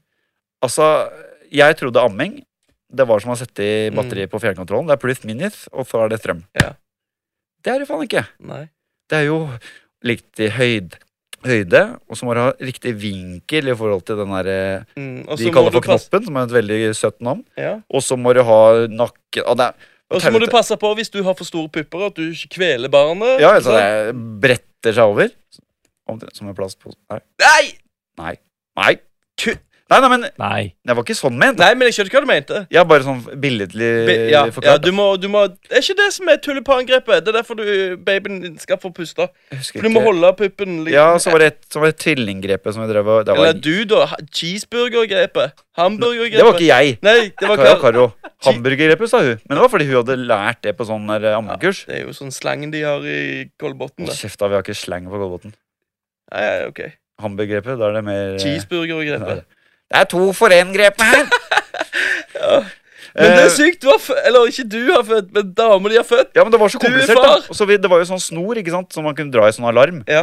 Altså, 0.63 1.09
jeg 1.51 1.77
trodde 1.77 2.01
amming 2.01 2.41
det 2.91 3.05
var 3.07 3.19
som 3.23 3.31
å 3.31 3.37
sette 3.39 3.63
i 3.63 3.89
Mm. 3.91 4.27
på 4.29 4.39
fjernkontrollen. 4.41 4.87
Det 4.87 4.97
er 4.97 5.01
pluss 5.05 5.23
minus, 5.23 5.67
og 5.71 5.87
så 5.87 6.03
er 6.05 6.09
det 6.09 6.19
strøm. 6.21 6.43
Ja. 6.59 6.73
Det 7.63 7.73
er 7.73 7.79
det 7.79 7.87
faen 7.87 8.03
ikke. 8.07 8.25
Nei. 8.39 8.69
Det 9.09 9.17
er 9.19 9.25
jo 9.29 9.49
riktig 10.03 10.49
høyd, 10.57 10.95
høyde, 11.45 11.99
og 12.09 12.17
så 12.17 12.25
må 12.25 12.33
du 12.35 12.41
ha 12.41 12.51
riktig 12.61 12.93
vinkel 13.01 13.69
i 13.69 13.75
forhold 13.77 14.03
til 14.05 14.17
den 14.17 14.27
derre 14.33 14.85
Mm. 14.97 15.25
de 15.37 15.51
kaller 15.51 15.71
for 15.71 15.81
Knoppen, 15.81 16.25
som 16.25 16.37
er 16.37 16.43
et 16.43 16.55
veldig 16.57 16.95
søtt 16.95 17.19
navn. 17.21 17.45
Ja. 17.57 17.81
Og 17.89 18.01
så 18.01 18.17
må 18.17 18.33
du 18.33 18.43
ha 18.43 18.87
nakken 18.87 19.43
og 19.47 19.57
det 19.57 19.73
Og 20.11 20.19
så 20.21 20.29
må 20.31 20.39
du 20.41 20.47
passe 20.51 20.75
på 20.75 20.95
hvis 20.95 21.09
du 21.09 21.23
har 21.23 21.33
for 21.35 21.45
store 21.45 21.69
pupper, 21.69 22.07
at 22.07 22.15
du 22.15 22.31
ikke 22.31 22.49
kveler 22.59 22.89
barnet. 22.91 23.39
Ja, 23.39 23.53
altså 23.55 23.71
det 23.71 24.41
bretter 24.41 24.91
seg 24.93 25.05
over. 25.07 25.29
Som 26.33 26.49
en 26.49 26.55
plastpose. 26.55 26.97
Nei. 27.09 27.19
Nei! 27.39 27.77
Nei. 28.17 28.35
Nei. 28.75 28.99
Nei, 29.91 29.97
nei, 29.99 30.09
men 30.13 30.21
Nei. 30.39 30.61
det 30.87 30.93
var 30.95 31.03
ikke 31.03 31.17
sånn 31.19 31.35
ment. 31.35 31.57
Nei, 31.59 31.73
men 31.75 31.89
jeg 31.89 31.97
skjønner 31.97 32.13
hva 32.15 32.19
du 32.23 32.27
mente. 32.29 32.59
Ja, 32.71 32.83
bare 32.87 33.03
sånn 33.03 33.19
billedlig 33.43 33.89
Bi 34.07 34.13
ja, 34.31 34.45
ja, 34.63 34.75
du 34.79 34.87
må, 34.95 35.09
du 35.19 35.27
må 35.31 35.41
Det 35.51 35.73
er 35.75 35.83
ikke 35.83 35.97
det 35.99 36.05
som 36.15 36.29
er 36.31 36.37
tulipangrepet. 36.45 37.25
Det 37.25 37.33
er 37.33 37.37
derfor 37.41 37.59
du, 37.59 37.65
babyen 38.05 38.55
skal 38.61 38.79
få 38.79 38.93
puste. 38.95 39.27
For 39.51 39.83
du 39.83 39.91
må 39.91 40.03
holde 40.05 40.31
puppen 40.39 40.85
litt 40.85 40.95
Ja, 40.95 41.09
så 41.19 41.33
var 41.33 41.43
det 41.43 41.49
et 41.51 41.59
så 41.71 41.83
var 41.83 41.91
det 41.91 41.99
tvillinggrepet 42.05 42.77
som 42.77 42.85
vi 42.85 42.87
drev 42.93 43.11
og 43.11 43.27
det 43.27 43.35
var, 43.35 43.49
Eller 43.49 43.59
du, 43.59 43.83
da. 43.91 44.07
Cheeseburgergrepet. 44.31 45.59
Hamburgergrepet. 45.79 46.39
det 46.39 46.47
var 46.47 46.57
ikke 46.59 46.71
jeg. 46.71 46.97
Nei, 47.03 47.17
det 47.35 47.51
var 47.51 47.61
Karo. 47.61 47.77
Karo. 47.83 48.07
Hamburgergrepet, 48.47 49.11
sa 49.11 49.21
hun. 49.23 49.37
Men 49.43 49.57
det 49.57 49.61
var 49.65 49.71
fordi 49.75 49.87
hun 49.91 49.97
hadde 49.99 50.17
lært 50.23 50.63
det 50.65 50.75
på 50.79 50.87
sånn 50.87 51.07
ammekurs. 51.11 51.83
Ja. 51.85 51.91
Det 51.91 51.99
er 51.99 52.07
jo 52.07 52.15
sånn 52.15 52.31
slangen 52.35 52.71
de 52.73 52.81
har 52.87 53.03
i 53.07 53.21
Kolbotn. 53.59 54.07
Hold. 54.07 54.15
Kjeft, 54.17 54.39
da. 54.39 54.49
Vi 54.51 54.57
har 54.59 54.65
ikke 54.65 54.77
slang 54.77 55.07
på 55.11 55.19
Kolbotn. 55.19 55.55
Nei, 56.31 56.45
ok. 56.71 56.85
Hamburgergrepet, 57.21 57.79
da 57.79 57.89
er 57.91 57.99
det 57.99 58.05
mer 58.07 58.23
eh, 58.35 58.39
Cheeseburgergrepet. 58.41 59.43
Det 59.91 59.99
er 60.01 60.07
to 60.11 60.29
for 60.33 60.53
én-grepet 60.55 61.03
her. 61.03 61.25
Ja. 62.35 62.61
Men 63.15 63.33
det 63.35 63.39
Eh, 63.41 63.45
er 63.45 63.49
sykt. 63.51 63.81
Du 63.83 63.89
har 63.91 63.97
født 63.99 64.21
Eller 64.29 64.45
ikke 64.47 64.63
du 64.71 64.77
har 64.93 65.01
født, 65.03 65.33
men 65.35 65.49
dama 65.57 65.89
di 65.91 65.97
har 65.99 66.05
født. 66.07 66.29
Ja, 66.37 66.45
men 66.45 66.53
det 66.53 66.59
var 66.61 66.69
så 66.71 66.79
er 66.79 66.83
komplisert, 66.85 67.17
da. 67.19 67.53
Så 67.57 67.65
vi, 67.67 67.75
det 67.83 67.89
var 67.91 67.99
jo 67.99 68.05
sånn 68.07 68.21
snor 68.23 68.55
ikke 68.61 68.71
sant, 68.71 68.87
som 68.95 69.03
man 69.03 69.17
kunne 69.17 69.33
dra 69.33 69.49
i 69.49 69.51
sånn 69.51 69.67
alarm. 69.67 69.97
Ja. 70.07 70.21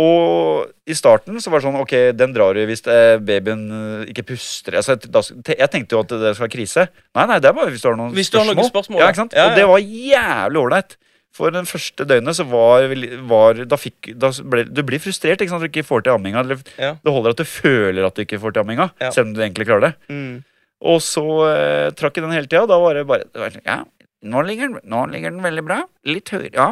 Og 0.00 0.64
i 0.88 0.96
starten 0.96 1.36
så 1.38 1.52
var 1.52 1.60
det 1.60 1.66
sånn 1.68 1.76
Ok, 1.82 1.92
den 2.18 2.32
drar 2.34 2.56
du 2.56 2.62
hvis 2.66 2.80
eh, 2.88 3.18
babyen 3.20 3.60
eh, 3.76 4.08
ikke 4.14 4.24
puster. 4.32 4.78
Altså, 4.80 4.96
da, 5.04 5.20
jeg 5.52 5.68
tenkte 5.74 5.98
jo 5.98 6.00
at 6.00 6.10
det 6.16 6.32
skal 6.34 6.46
være 6.46 6.54
krise. 6.56 6.86
Nei, 7.14 7.26
nei, 7.28 7.36
det 7.44 7.50
er 7.52 7.58
bare 7.60 7.70
hvis 7.76 7.84
du 7.84 7.90
har 7.92 8.00
noen 8.00 8.16
Hvis 8.16 8.32
du 8.32 8.40
har 8.40 8.48
noen 8.48 8.70
spørsmål, 8.72 9.02
Ja, 9.02 9.04
ja. 9.04 9.12
ikke 9.12 9.20
sant? 9.26 9.36
Ja, 9.36 9.44
Og 9.52 9.60
det 9.60 9.68
var 9.68 9.84
jævlig 9.84 10.62
ålreit. 10.64 10.96
For 11.34 11.50
den 11.50 11.66
første 11.66 12.04
døgnet 12.06 12.36
så 12.38 12.44
var, 12.46 12.84
var 13.26 13.58
Da 13.66 13.74
fikk 13.80 14.12
da 14.22 14.28
ble, 14.46 14.64
Du 14.70 14.82
blir 14.86 15.00
frustrert 15.02 15.40
ikke 15.42 15.50
sant, 15.50 15.64
når 15.64 15.70
du 15.72 15.72
ikke 15.80 15.86
får 15.88 16.04
til 16.06 16.12
amminga. 16.14 16.44
Ja. 16.78 16.92
Det 17.02 17.10
holder 17.16 17.34
at 17.34 17.40
du 17.42 17.44
føler 17.48 18.06
at 18.06 18.14
du 18.14 18.22
ikke 18.22 18.38
får 18.42 18.54
til 18.54 18.62
amminga, 18.62 18.90
Ja. 19.02 19.10
selv 19.10 19.26
om 19.28 19.32
du 19.34 19.40
egentlig 19.42 19.66
klarer 19.66 19.88
det. 19.88 19.94
Mm. 20.14 20.44
Og 20.84 21.00
så 21.02 21.24
eh, 21.48 21.90
trakk 21.96 22.16
jeg 22.20 22.24
den 22.26 22.34
hele 22.36 22.46
tida, 22.46 22.62
og 22.62 22.68
da 22.70 22.78
var 22.78 22.94
det 22.94 23.06
bare 23.08 23.24
det 23.26 23.40
var 23.42 23.50
sånn, 23.56 23.64
Ja, 23.66 23.80
nå 24.24 24.42
ligger, 24.46 24.68
den, 24.76 24.90
nå 24.90 25.02
ligger 25.10 25.30
den 25.34 25.42
veldig 25.42 25.64
bra. 25.66 25.80
Litt 26.06 26.30
høyere. 26.34 26.52
Ja, 26.54 26.68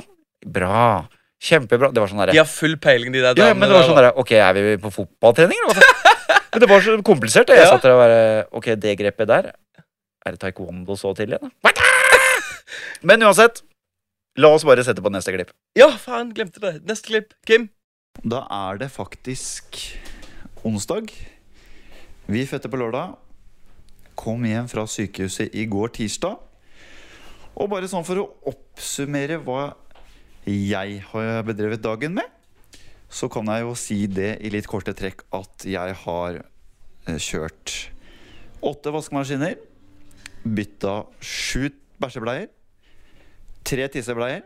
bra. 0.46 1.09
Kjempebra. 1.42 1.90
Det 1.90 1.98
var 2.05 2.07
sånn 2.12 2.20
derre 2.22 2.37
De 2.37 2.38
har 2.38 2.46
full 2.46 2.77
peiling, 2.79 3.11
de 3.16 3.18
der 3.25 3.35
ja, 3.42 3.51
men 3.59 3.66
det 3.66 3.75
var 3.75 3.83
sånn 3.88 3.98
der. 3.98 4.11
der, 4.12 4.18
Ok, 4.22 4.31
er 4.38 4.53
vi 4.55 4.77
på 4.79 4.92
fotballtrening, 4.94 5.59
eller 5.66 5.81
hva? 5.81 6.14
men 6.53 6.62
det 6.62 6.68
var 6.70 6.85
så 6.87 6.94
komplisert. 7.03 7.51
Jeg 7.51 7.64
Ja. 7.64 7.72
satt 7.72 7.83
der 7.83 7.96
og 7.96 8.03
bare 8.05 8.20
Ok, 8.55 8.70
det 8.79 8.94
grepet 9.01 9.27
der 9.27 9.51
Er 10.22 10.37
det 10.37 10.38
taekwondo 10.38 10.94
så 10.94 11.11
tidlig, 11.18 11.40
da? 11.42 11.51
Men 13.03 13.22
uansett, 13.27 13.62
la 14.40 14.49
oss 14.55 14.64
bare 14.64 14.85
sette 14.85 15.03
på 15.05 15.12
neste 15.12 15.35
klipp. 15.35 15.53
Ja, 15.79 15.90
faen, 16.01 16.33
glemte 16.37 16.62
det. 16.62 16.75
Neste 16.88 17.12
klipp. 17.12 17.35
Kim. 17.49 17.68
Da 18.23 18.45
er 18.53 18.81
det 18.81 18.90
faktisk 18.92 19.79
onsdag. 20.64 21.11
Vi 22.31 22.47
fødte 22.47 22.71
på 22.73 22.81
lørdag. 22.81 23.16
Kom 24.16 24.45
hjem 24.47 24.68
fra 24.71 24.87
sykehuset 24.88 25.55
i 25.57 25.66
går 25.71 25.92
tirsdag. 25.97 26.38
Og 27.53 27.68
bare 27.68 27.88
sånn 27.90 28.07
for 28.07 28.21
å 28.23 28.29
oppsummere 28.49 29.40
hva 29.45 29.73
jeg 30.49 31.03
har 31.12 31.45
bedrevet 31.47 31.83
dagen 31.85 32.16
med, 32.16 32.27
så 33.12 33.29
kan 33.31 33.47
jeg 33.53 33.66
jo 33.66 33.75
si 33.77 33.99
det 34.09 34.38
i 34.40 34.51
litt 34.51 34.66
korte 34.71 34.95
trekk 34.97 35.27
at 35.37 35.66
jeg 35.68 35.99
har 36.05 36.40
eh, 36.40 37.18
kjørt 37.21 37.75
åtte 38.64 38.92
vaskemaskiner, 38.95 39.59
bytta 40.42 41.03
sju 41.21 41.68
bæsjebleier, 42.03 42.49
tre 43.73 43.89
tissebleier, 43.93 44.45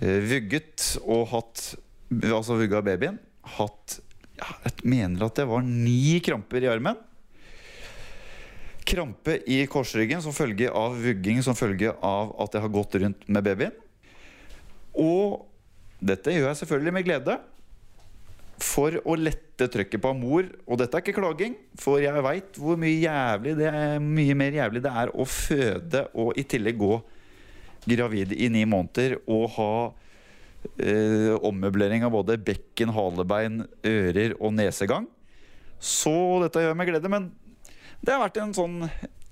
eh, 0.00 0.18
vugget 0.28 0.92
og 1.06 1.28
hatt 1.34 1.70
Altså 2.10 2.56
vugga 2.58 2.80
babyen. 2.82 3.20
Hatt 3.54 4.00
ja, 4.34 4.48
Jeg 4.64 4.82
mener 4.82 5.28
at 5.28 5.36
det 5.38 5.44
var 5.46 5.62
ni 5.62 6.18
kramper 6.18 6.64
i 6.64 6.70
armen. 6.72 6.96
Krampe 8.82 9.36
i 9.46 9.60
korsryggen 9.70 10.18
som 10.24 10.34
følge 10.34 10.72
av 10.74 10.96
vugging 10.98 11.38
som 11.46 11.54
følge 11.54 11.92
av 12.02 12.32
at 12.42 12.56
jeg 12.56 12.64
har 12.64 12.72
gått 12.74 12.96
rundt 12.98 13.28
med 13.30 13.46
babyen. 13.46 13.76
Og 14.98 15.46
dette 16.02 16.34
gjør 16.34 16.48
jeg 16.48 16.60
selvfølgelig 16.64 16.96
med 16.98 17.06
glede. 17.06 17.38
For 18.58 18.98
å 19.06 19.14
lette 19.14 19.70
trøkket 19.70 20.02
på 20.02 20.12
mor. 20.18 20.50
Og 20.66 20.82
dette 20.82 20.98
er 20.98 21.04
ikke 21.04 21.20
klaging, 21.20 21.54
for 21.78 22.02
jeg 22.02 22.26
veit 22.26 22.58
hvor 22.58 22.80
mye 22.80 22.98
jævlig 22.98 23.54
det 23.60 23.70
er 23.70 24.02
mye 24.02 24.34
mer 24.42 24.58
jævlig 24.58 24.82
det 24.82 24.98
er 25.04 25.14
å 25.14 25.30
føde 25.30 26.08
og 26.18 26.34
i 26.34 26.48
tillegg 26.50 26.82
gå 26.82 26.98
gravid 27.88 28.34
i 28.36 28.48
ni 28.52 28.64
måneder 28.68 29.18
og 29.30 29.46
ha 29.56 29.72
eh, 30.80 31.32
ommøblering 31.36 32.04
av 32.06 32.14
både 32.14 32.38
bekken, 32.40 32.92
halebein, 32.96 33.64
ører 33.86 34.36
og 34.38 34.54
nesegang. 34.56 35.08
Så 35.80 36.12
dette 36.44 36.60
gjør 36.60 36.74
jeg 36.74 36.80
med 36.80 36.90
glede, 36.90 37.12
men 37.12 37.30
det 38.00 38.12
har 38.12 38.22
vært 38.22 38.40
en 38.40 38.52
sånn 38.56 38.76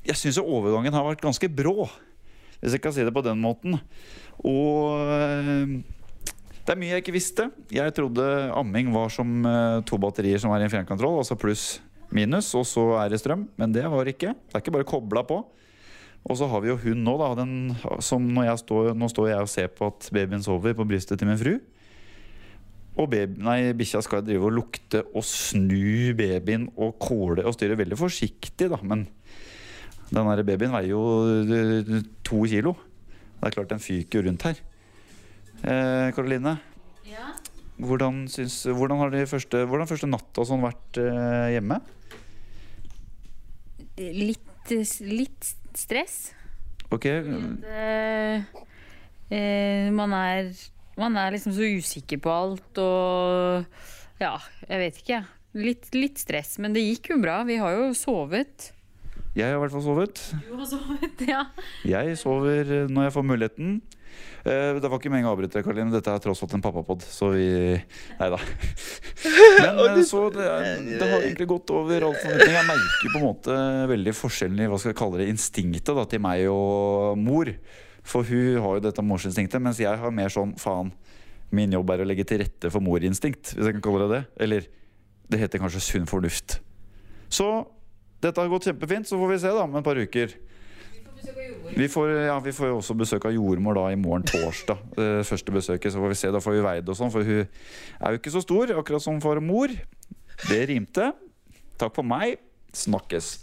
Jeg 0.07 0.17
syns 0.17 0.39
overgangen 0.41 0.95
har 0.97 1.05
vært 1.05 1.25
ganske 1.25 1.49
brå, 1.53 1.89
hvis 2.61 2.75
jeg 2.77 2.83
kan 2.85 2.95
si 2.97 3.05
det 3.05 3.13
på 3.13 3.25
den 3.25 3.41
måten. 3.43 3.77
Og 4.41 5.05
eh, 5.13 5.77
det 6.69 6.75
er 6.75 6.81
mye 6.81 6.95
jeg 6.97 7.05
ikke 7.05 7.17
visste. 7.17 7.49
Jeg 7.73 7.93
trodde 7.97 8.25
amming 8.57 8.91
var 8.93 9.13
som 9.13 9.45
eh, 9.49 9.79
to 9.89 10.01
batterier 10.01 10.41
som 10.41 10.53
er 10.53 10.65
i 10.65 10.69
en 10.69 10.73
fjernkontroll, 10.73 11.21
altså 11.21 11.37
pluss 11.41 11.79
minus, 12.15 12.51
og 12.57 12.65
så 12.69 12.85
er 13.03 13.13
det 13.13 13.21
strøm. 13.21 13.47
Men 13.61 13.73
det 13.73 13.85
var 13.89 14.05
det 14.05 14.17
ikke. 14.17 14.35
Det 14.37 14.57
er 14.57 14.65
ikke 14.65 14.75
bare 14.79 14.89
kobla 14.89 15.25
på. 15.29 15.43
Og 16.29 16.37
så 16.37 16.47
har 16.51 16.61
vi 16.61 16.69
jo 16.69 16.77
hun 16.83 17.03
nå, 17.07 17.14
da. 17.21 17.31
Den, 17.41 17.53
som 18.05 18.25
når 18.37 18.51
jeg 18.51 18.62
står, 18.64 18.91
nå 18.99 19.09
står 19.09 19.31
jeg 19.33 19.45
og 19.47 19.49
ser 19.53 19.69
på 19.73 19.88
at 19.88 20.09
babyen 20.12 20.45
sover 20.45 20.75
på 20.77 20.85
brystet 20.88 21.21
til 21.21 21.29
min 21.31 21.41
fru. 21.41 21.55
Og 22.99 23.07
bikkja 23.12 24.01
skal 24.03 24.25
drive 24.27 24.49
og 24.49 24.57
lukte 24.57 25.05
og 25.17 25.23
snu 25.25 26.12
babyen 26.19 26.67
og 26.77 26.97
kåle 27.01 27.45
og 27.47 27.55
styre 27.55 27.79
veldig 27.79 27.97
forsiktig, 28.01 28.69
da. 28.73 28.81
Men 28.83 29.07
den 30.11 30.31
der 30.33 30.43
babyen 30.49 30.75
veier 30.75 30.91
jo 30.93 31.03
eh, 31.47 32.03
to 32.27 32.43
kilo. 32.51 32.75
Det 33.38 33.47
er 33.49 33.55
klart 33.55 33.71
den 33.71 33.81
fyker 33.85 34.27
rundt 34.27 34.45
her. 34.49 34.59
Eh, 35.62 36.09
Karoline, 36.17 36.57
Ja. 37.09 37.31
hvordan, 37.79 38.27
syns, 38.29 38.64
hvordan 38.67 38.99
har 38.99 39.11
de 39.14 39.25
første, 39.31 39.62
hvordan 39.64 39.88
første 39.88 40.11
natta 40.11 40.45
sånn 40.45 40.64
vært 40.67 40.99
eh, 41.01 41.55
hjemme? 41.55 41.79
Litt, 43.99 44.71
litt 45.03 45.55
stress. 45.79 46.19
Ok, 46.91 47.05
Det, 47.05 48.45
eh, 49.31 49.88
man, 49.93 50.12
er, 50.17 50.53
man 50.97 51.17
er 51.21 51.35
liksom 51.35 51.53
så 51.57 51.67
usikker 51.79 52.21
på 52.25 52.33
alt 52.33 52.81
og 52.81 53.67
Ja, 54.23 54.35
jeg 54.69 54.81
vet 54.83 54.97
ikke, 55.03 55.12
jeg. 55.19 55.29
Litt, 55.59 55.88
litt 55.97 56.19
stress, 56.21 56.57
men 56.61 56.75
det 56.77 56.83
gikk 56.85 57.12
jo 57.14 57.21
bra. 57.23 57.41
Vi 57.49 57.57
har 57.61 57.73
jo 57.77 57.91
sovet. 57.97 58.73
jeg 59.35 59.47
har 59.49 59.57
i 59.57 59.61
hvert 59.62 59.73
fall 59.73 59.85
sovet. 59.85 60.21
Du 60.45 60.57
har 60.59 60.67
sovet, 60.69 61.23
ja. 61.29 61.45
Jeg 61.88 62.19
sover 62.21 62.73
eh, 62.83 62.88
når 62.91 63.09
jeg 63.09 63.14
får 63.17 63.27
muligheten. 63.31 63.79
Eh, 64.45 64.79
Det 64.81 64.89
var 64.89 64.99
ikke 64.99 65.11
meningen 65.13 65.29
å 65.31 65.35
avbryte, 65.37 65.63
Karoline. 65.67 65.91
Dette 65.93 66.13
er 66.15 66.23
tross 66.25 66.43
alt 66.45 66.55
en 66.57 66.63
pappapod, 66.65 67.03
så 67.05 67.31
vi 67.35 67.49
Nei 68.19 68.29
da. 68.33 68.39
Men 69.65 69.83
eh, 69.99 70.01
så 70.07 70.25
det, 70.35 70.47
det 70.99 71.09
har 71.11 71.25
egentlig 71.25 71.49
gått 71.51 71.73
over 71.75 72.09
all 72.09 72.17
forventning. 72.19 72.57
Jeg 72.59 72.69
merker 72.71 73.13
på 73.15 73.21
en 73.21 73.27
måte 73.27 73.59
veldig 73.93 74.15
forskjellen 74.17 74.65
i 74.65 74.71
hva 74.71 74.79
skal 74.81 74.93
jeg 74.95 75.01
kalle 75.03 75.21
det, 75.23 75.29
instinktet 75.33 75.95
da, 75.99 76.07
til 76.09 76.23
meg 76.25 76.47
og 76.53 77.19
mor. 77.21 77.51
For 78.09 78.25
hun 78.25 78.61
har 78.65 78.79
jo 78.79 78.85
dette 78.87 79.05
morsinstinktet, 79.05 79.61
mens 79.61 79.81
jeg 79.83 80.01
har 80.01 80.15
mer 80.15 80.33
sånn 80.33 80.55
faen. 80.61 80.95
Min 81.53 81.73
jobb 81.73 81.91
er 81.95 82.03
å 82.05 82.07
legge 82.09 82.25
til 82.29 82.43
rette 82.43 82.71
for 82.73 82.85
morinstinkt, 82.85 83.55
hvis 83.57 83.69
jeg 83.69 83.79
kan 83.79 83.85
kalle 83.85 84.07
det 84.07 84.15
det. 84.15 84.23
Eller 84.45 84.69
det 85.29 85.41
heter 85.43 85.61
kanskje 85.61 85.81
sunn 85.85 86.09
fornuft. 86.09 86.59
Så 87.29 87.47
dette 88.25 88.41
har 88.41 88.49
gått 88.49 88.69
kjempefint. 88.69 89.09
Så 89.09 89.19
får 89.21 89.33
vi 89.35 89.39
se 89.43 89.53
da 89.53 89.65
om 89.67 89.77
et 89.77 89.85
par 89.85 90.01
uker. 90.01 90.33
Vi 91.79 91.87
får, 91.89 92.11
ja, 92.27 92.39
vi 92.43 92.53
får 92.53 92.73
også 92.73 92.97
besøk 92.99 93.29
av 93.29 93.35
jordmor 93.37 93.77
da 93.79 93.87
i 93.93 93.99
morgen 93.99 94.25
torsdag. 94.27 94.81
Det 94.97 95.09
første 95.31 95.55
besøket, 95.55 95.93
så 95.93 96.03
får 96.03 96.13
vi 96.15 96.19
se. 96.19 96.33
Da 96.35 96.43
får 96.43 96.57
vi 96.57 96.65
veid 96.65 96.89
og 96.91 96.99
sånn, 96.99 97.13
for 97.15 97.27
hun 97.27 97.45
er 97.45 98.15
jo 98.15 98.21
ikke 98.21 98.35
så 98.35 98.43
stor, 98.45 98.73
akkurat 98.81 99.05
som 99.05 99.21
og 99.21 99.43
mor. 99.45 99.75
Det 100.49 100.61
rimte. 100.71 101.12
Takk 101.79 101.95
for 101.95 102.07
meg. 102.07 102.39
Snakkes. 102.75 103.37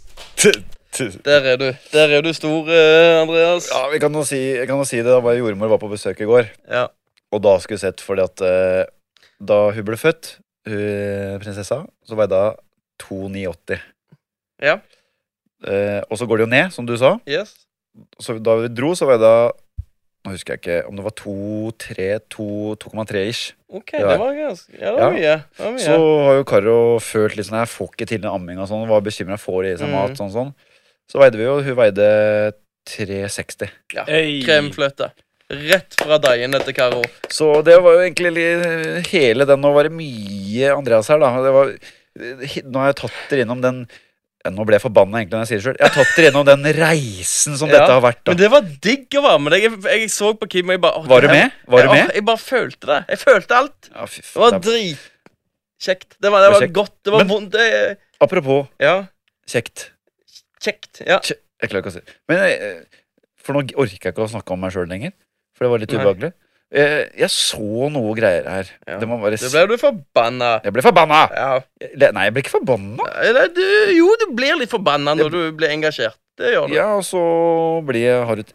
Der 0.96 1.48
er 1.52 1.56
du. 1.60 1.66
Der 1.92 2.12
er 2.18 2.22
du 2.24 2.32
stor, 2.32 2.68
eh, 2.72 3.20
Andreas. 3.20 3.68
Ja, 3.72 3.88
vi 3.92 4.00
kan 4.00 4.14
jo 4.14 4.24
si, 4.24 4.40
kan 4.66 4.80
jo 4.80 4.84
si 4.88 5.00
det 5.02 5.12
da 5.12 5.20
var 5.20 5.36
jordmor 5.36 5.68
var 5.68 5.80
på 5.82 5.90
besøk 5.92 6.20
i 6.20 6.28
går. 6.28 6.48
Ja. 6.68 6.86
Og 7.32 7.42
da 7.44 7.58
skulle 7.60 7.76
vi 7.76 7.84
sett 7.84 8.00
fordi 8.04 8.24
at 8.24 8.40
eh, 8.44 8.84
da 9.40 9.58
hun 9.76 9.84
ble 9.84 9.98
født, 10.00 10.38
hun, 10.66 11.40
prinsessa, 11.42 11.82
så 12.06 12.18
var 12.18 12.30
hun 12.30 12.32
da 12.32 12.44
2,89. 13.02 13.80
Ja. 14.62 14.78
Eh, 15.66 16.02
og 16.08 16.16
så 16.18 16.26
går 16.26 16.40
det 16.40 16.46
jo 16.46 16.52
ned, 16.54 16.72
som 16.72 16.88
du 16.88 16.96
sa. 16.96 17.16
Yes. 17.28 17.65
Så 18.20 18.38
da 18.42 18.56
vi 18.56 18.68
dro, 18.68 18.94
så 18.94 19.06
var 19.06 19.16
jeg 19.18 19.20
da 19.26 19.36
Nå 20.26 20.32
husker 20.34 20.56
jeg 20.56 20.60
ikke 20.64 20.88
om 20.88 20.96
det 20.98 21.04
var 21.06 21.12
2,3, 21.14 22.06
2,3 22.34 23.20
ish. 23.30 23.52
OK, 23.70 23.92
Ja. 23.94 24.08
det 24.10 24.18
var 24.18 24.32
ganske 24.34 24.72
Ja, 24.74 24.90
det 24.90 24.94
var 24.98 25.12
Ja. 25.12 25.14
mye. 25.14 25.44
Det 25.56 25.64
var 25.64 25.72
mye. 25.72 25.84
Så 25.86 26.24
har 26.26 26.34
jo 26.34 26.44
Karo 26.44 26.98
følt 26.98 27.36
litt 27.36 27.46
sånn 27.46 27.60
Jeg 27.60 27.68
får 27.70 27.90
ikke 27.94 28.06
til 28.08 28.20
den 28.20 28.30
amminga 28.32 28.62
og 28.62 28.68
sånn. 28.68 28.88
Var 28.88 29.00
bekymra 29.06 29.38
for 29.38 29.62
å 29.62 29.66
gi 29.70 29.76
seg 29.78 29.86
Mm. 29.88 29.92
mat. 29.94 30.16
sånn 30.18 30.32
sånn 30.32 30.54
Så 31.08 31.20
veide 31.22 31.36
vi 31.38 31.44
jo 31.44 31.62
Hun 31.62 31.76
veide 31.76 32.52
360. 32.86 33.70
ja. 33.94 34.04
Hey. 34.04 34.42
Kremfløte. 34.42 35.12
Rett 35.48 35.94
fra 35.94 36.18
deigen 36.18 36.52
til 36.64 36.74
Karo. 36.74 37.02
Så 37.30 37.62
det 37.64 37.80
var 37.80 37.92
jo 37.94 38.00
egentlig 38.10 38.32
li- 38.34 39.02
hele 39.12 39.46
den. 39.46 39.60
Nå 39.60 39.72
var 39.72 39.84
det 39.84 39.92
mye 39.92 40.74
Andreas 40.76 41.06
her, 41.08 41.18
da. 41.20 41.30
Det 41.42 41.52
var, 41.52 41.72
Nå 42.64 42.78
har 42.80 42.86
jeg 42.92 42.96
tatt 42.96 43.12
dere 43.30 43.44
innom 43.44 43.60
den 43.60 43.88
Nå 44.54 44.64
ble 44.68 44.76
jeg 44.78 44.82
forbanna 44.84 45.18
egentlig 45.20 45.36
når 45.36 45.44
jeg 45.44 45.48
sier 45.50 45.58
det 45.60 45.64
sjøl. 45.66 45.78
Jeg 45.80 45.86
har 45.88 45.94
tatt 45.96 46.12
dere 46.16 46.26
gjennom 46.28 46.46
den 46.48 46.68
reisen 46.78 47.56
som 47.60 47.68
Ja, 47.72 47.78
dette 47.80 47.94
har 47.96 48.02
vært. 48.04 48.22
Men 48.30 48.38
det 48.40 48.50
var 48.52 48.68
digg 48.86 49.16
å 49.18 49.22
være 49.26 49.40
med 49.44 49.54
deg. 49.56 49.66
Jeg, 49.66 49.80
jeg 50.02 50.10
så 50.14 50.32
på 50.38 50.48
Kim, 50.52 50.70
og 50.70 50.76
jeg 50.76 50.82
bare 50.84 51.02
Var 51.10 51.26
du 51.26 51.28
med? 51.32 51.58
Var 51.74 51.86
du 51.88 51.92
med? 51.94 52.12
Jeg 52.18 52.26
bare 52.30 52.42
følte 52.42 52.90
det. 52.92 53.00
Jeg 53.14 53.22
følte 53.24 53.58
alt. 53.62 53.90
Ja, 53.92 54.06
fy 54.10 54.22
Det 54.22 54.44
var 54.44 54.58
dritkjekt. 54.68 56.16
Det 56.22 56.32
var, 56.32 56.46
det 56.46 56.52
var 56.56 56.66
godt. 56.80 56.94
Det 57.04 57.14
var 57.16 57.24
Men- 57.24 57.32
vondt. 57.34 57.58
Jeg, 57.60 57.96
Apropos 58.20 58.66
ja, 58.80 58.94
kjekt. 59.46 59.90
kjekt. 60.64 61.02
Ja. 61.04 61.18
Jeg 61.26 61.68
klarer 61.70 61.82
ikke 61.84 61.92
å 61.92 61.96
si 61.96 62.02
Men 62.28 62.40
eh, 62.46 62.80
For 63.40 63.56
nå 63.56 63.62
orker 63.76 64.08
jeg 64.08 64.12
ikke 64.14 64.24
å 64.24 64.28
snakke 64.32 64.52
om 64.56 64.60
meg 64.64 64.72
sjøl 64.74 64.88
lenger. 64.90 65.12
For 65.56 65.64
det 65.66 65.70
var 65.72 65.82
litt 65.84 65.92
ubehagelig. 65.94 66.32
Eh, 66.74 67.06
Jeg 67.16 67.30
så 67.30 67.88
noe 67.94 68.14
greier 68.18 68.46
her. 68.50 68.70
Ja. 68.88 68.98
Det 68.98 69.06
må 69.08 69.20
bare 69.22 69.38
s- 69.38 69.52
ble 69.52 69.66
du 69.70 69.76
forbanna. 69.78 70.60
Jeg 70.64 70.72
ble 70.74 70.82
forbanna! 70.82 71.20
Ja. 71.32 71.60
Nei, 72.12 72.24
jeg 72.26 72.34
ble 72.34 72.42
ikke 72.42 72.56
forbanna. 72.58 73.06
Ja, 73.22 73.46
du, 73.54 73.62
jo, 73.94 74.08
du 74.18 74.26
blir 74.34 74.58
litt 74.58 74.70
forbanna 74.72 75.14
når 75.14 75.30
du 75.30 75.52
blir 75.52 75.70
engasjert. 75.70 76.16
Det 76.36 76.50
gjør 76.52 76.66
du. 76.68 76.74
Ja, 76.74 76.88
og 76.98 77.04
så 77.06 77.20
blir 77.86 78.02
jeg 78.02 78.26
hardt 78.28 78.50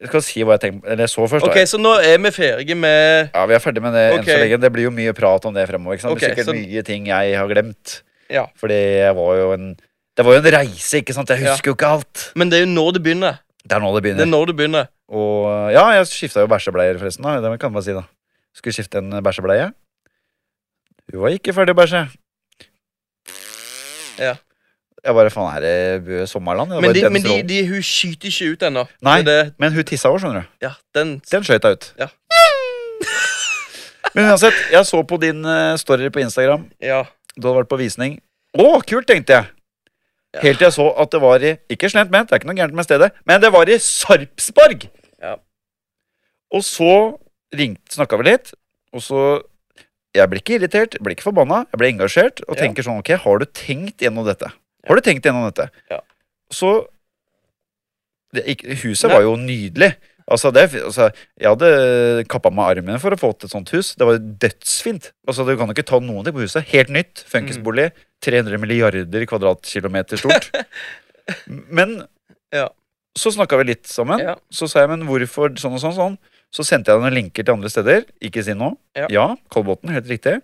Jeg 0.00 0.08
skal 0.08 0.22
si 0.24 0.40
hva 0.42 0.56
jeg 0.56 0.62
tenker 0.64 0.88
Eller 0.90 1.04
jeg 1.04 1.10
så 1.12 1.26
først. 1.28 1.44
da. 1.46 1.64
Så 1.68 1.78
nå 1.78 1.92
er 2.02 2.16
vi 2.18 2.30
ferdige 2.32 2.74
med 2.74 3.30
Ja, 3.34 3.44
Vi 3.46 3.54
er 3.54 3.60
ferdige 3.60 3.82
med 3.84 3.92
det 3.92 4.06
enn 4.16 4.24
så 4.24 4.38
lenge. 4.40 4.58
Det 4.64 4.72
blir 4.72 4.82
jo 4.88 4.90
mye 4.90 5.12
prat 5.14 5.44
om 5.46 5.54
det 5.54 5.68
fremover. 5.68 6.00
Sant? 6.00 6.18
det 6.18 6.30
er 6.30 6.34
sikkert 6.34 6.48
så- 6.48 6.56
mye 6.56 6.82
ting 6.82 7.06
jeg 7.06 7.36
har 7.36 7.46
glemt. 7.46 8.00
Ja. 8.30 8.46
Fordi 8.58 8.74
jeg 9.04 9.14
var 9.14 9.36
jo 9.36 9.52
en 9.52 9.76
Det 10.16 10.24
var 10.26 10.32
jo 10.34 10.38
en 10.40 10.52
reise, 10.52 10.96
ikke 11.04 11.12
sant? 11.14 11.28
Jeg 11.28 11.38
husker 11.44 11.70
jo 11.70 11.74
ikke 11.76 11.86
alt. 11.92 12.32
Men 12.34 12.48
det 12.50 12.58
er 12.62 12.66
jo 12.66 12.72
nå 12.72 12.92
det 12.92 13.02
begynner. 13.04 13.38
Det 13.64 13.76
er 13.76 13.80
nå 13.82 13.90
det 13.92 14.00
Det 14.00 14.04
begynner. 14.08 14.24
er 14.24 14.30
når 14.30 14.46
det 14.46 14.56
begynner. 14.56 14.86
Og 15.10 15.72
ja, 15.74 15.84
jeg 15.98 16.06
skifta 16.08 16.40
jo 16.40 16.46
bæsjebleier, 16.48 16.96
forresten. 16.98 17.24
da 17.24 17.40
Det 17.50 17.60
kan 17.60 17.72
man 17.72 17.82
si, 17.82 17.92
da. 17.92 18.02
Skulle 18.56 18.72
skifte 18.74 18.98
en 18.98 19.10
bæsjebleie. 19.22 19.72
Hun 21.12 21.20
var 21.22 21.34
ikke 21.34 21.52
ferdig 21.52 21.74
å 21.74 21.80
bæsje. 21.80 22.06
Ja. 24.20 24.36
Jeg 25.00 25.16
bare 25.16 25.30
faen, 25.32 25.54
er 25.56 26.00
det 26.04 26.26
Sommerland? 26.28 26.70
Det 26.74 26.80
Men, 26.82 26.92
de, 26.94 27.02
men 27.08 27.22
de, 27.24 27.36
de, 27.48 27.60
hun 27.70 27.80
skyter 27.82 28.28
ikke 28.28 28.50
ut 28.52 28.62
ennå. 28.68 28.82
Nei. 29.02 29.22
Det 29.24 29.54
Men 29.58 29.72
hun 29.72 29.84
tissa 29.88 30.10
òg, 30.12 30.18
skjønner 30.20 30.42
du. 30.44 30.48
ja, 30.66 30.74
den 30.94 31.14
Den 31.30 31.44
skøyt 31.46 31.64
jeg 31.64 31.78
ut. 31.78 31.92
Ja. 31.98 32.08
Men 34.14 34.26
uansett, 34.32 34.56
jeg 34.72 34.86
så 34.88 35.00
på 35.06 35.16
din 35.22 35.44
eh, 35.46 35.76
story 35.78 36.08
på 36.10 36.18
Instagram. 36.20 36.64
Ja. 36.82 37.04
Du 37.36 37.46
hadde 37.46 37.60
vært 37.62 37.70
på 37.70 37.78
visning. 37.78 38.18
Å, 38.58 38.80
kult, 38.82 39.06
tenkte 39.06 39.36
jeg. 39.38 39.46
Ja. 40.34 40.40
Helt 40.44 40.60
til 40.60 40.66
jeg 40.68 40.74
så 40.76 40.84
at 41.02 41.10
det 41.10 41.20
var 41.20 41.42
i 41.42 41.56
Ikke 41.74 41.88
slemt 41.90 42.10
ment, 42.14 42.28
det 42.30 42.36
er 42.36 42.38
ikke 42.42 42.50
noe 42.52 42.58
gærent 42.60 42.76
med 42.78 42.86
stedet, 42.86 43.10
men 43.26 43.40
det 43.42 43.50
var 43.52 43.66
i 43.68 43.78
Sarpsborg! 43.82 44.84
Ja. 45.20 45.36
Og 46.54 46.62
så 46.66 47.18
ringte, 47.54 47.96
snakka 47.96 48.18
vi 48.20 48.28
litt, 48.30 48.52
og 48.94 49.02
så 49.02 49.22
Jeg 50.14 50.26
ble 50.30 50.38
ikke 50.42 50.56
irritert, 50.58 50.96
ble 51.02 51.14
ikke 51.14 51.26
forbanna, 51.28 51.64
jeg 51.70 51.78
ble 51.78 51.90
engasjert 51.92 52.40
og 52.48 52.56
Ja. 52.56 52.62
tenker 52.64 52.82
sånn 52.86 52.98
Ok, 53.02 53.10
har 53.24 53.38
du 53.38 53.44
tenkt 53.46 53.98
gjennom 54.02 54.24
dette? 54.26 54.50
Har 54.86 54.94
du 54.96 55.00
tenkt 55.02 55.22
gjennom 55.26 55.44
dette? 55.50 55.68
Ja. 55.90 56.00
Så 56.50 56.86
det, 58.34 58.44
ikke, 58.46 58.74
Huset 58.84 59.08
Nei. 59.10 59.16
var 59.16 59.22
jo 59.26 59.34
nydelig. 59.36 59.94
Altså, 60.30 60.52
det, 60.54 60.62
altså, 60.78 61.08
jeg 61.40 61.48
hadde 61.50 62.24
kappa 62.30 62.50
meg 62.54 62.76
armen 62.78 63.00
for 63.02 63.10
å 63.10 63.18
få 63.18 63.32
til 63.34 63.48
et 63.48 63.54
sånt 63.54 63.70
hus. 63.74 63.94
Det 63.98 64.06
var 64.06 64.18
dødsfint. 64.44 65.10
Altså, 65.26 65.44
Du 65.48 65.56
kan 65.58 65.66
jo 65.66 65.74
ikke 65.74 65.86
ta 65.90 65.98
noen 65.98 66.22
ting 66.24 66.36
på 66.36 66.44
huset. 66.44 66.64
Helt 66.70 66.88
nytt. 66.94 67.24
Funkisbolig. 67.26 67.88
300 68.22 68.60
milliarder 68.62 69.24
kvadratkilometer 69.26 70.20
stort. 70.20 70.50
Men 71.48 72.04
Ja. 72.52 72.68
så 73.18 73.32
snakka 73.34 73.58
vi 73.58 73.64
litt 73.72 73.86
sammen. 73.90 74.20
Ja. 74.22 74.36
Så 74.52 74.68
sa 74.70 74.80
jeg 74.84 74.90
men 74.92 75.06
hvorfor 75.08 75.50
sånn 75.58 75.74
og 75.74 75.82
sånn. 75.82 75.94
sånn 75.98 76.18
Så 76.52 76.64
sendte 76.66 76.90
jeg 76.90 77.00
noen 77.02 77.14
linker 77.14 77.44
til 77.46 77.54
andre 77.54 77.70
steder. 77.70 78.04
Ikke 78.22 78.42
si 78.44 78.54
noe. 78.54 78.76
Ja. 79.10 79.36
Kolbotn, 79.50 79.90
helt 79.94 80.06
riktig. 80.10 80.40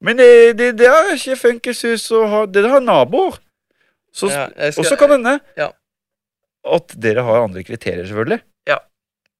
Men 0.00 0.16
det, 0.20 0.56
det, 0.58 0.76
det 0.78 0.86
er 0.86 1.12
ikke 1.16 1.36
funkishus 1.40 2.04
og 2.14 2.52
det 2.52 2.64
har 2.68 2.80
naboer. 2.84 3.38
Så, 4.14 4.28
Ja, 4.30 4.46
skal- 4.70 4.84
Og 4.84 4.86
så 4.88 4.96
kan 4.96 5.08
det 5.10 5.18
hende 5.20 5.40
Ja. 5.56 5.70
at 6.64 6.94
dere 7.00 7.22
har 7.24 7.42
andre 7.44 7.62
kriterier, 7.64 8.04
selvfølgelig. 8.06 8.40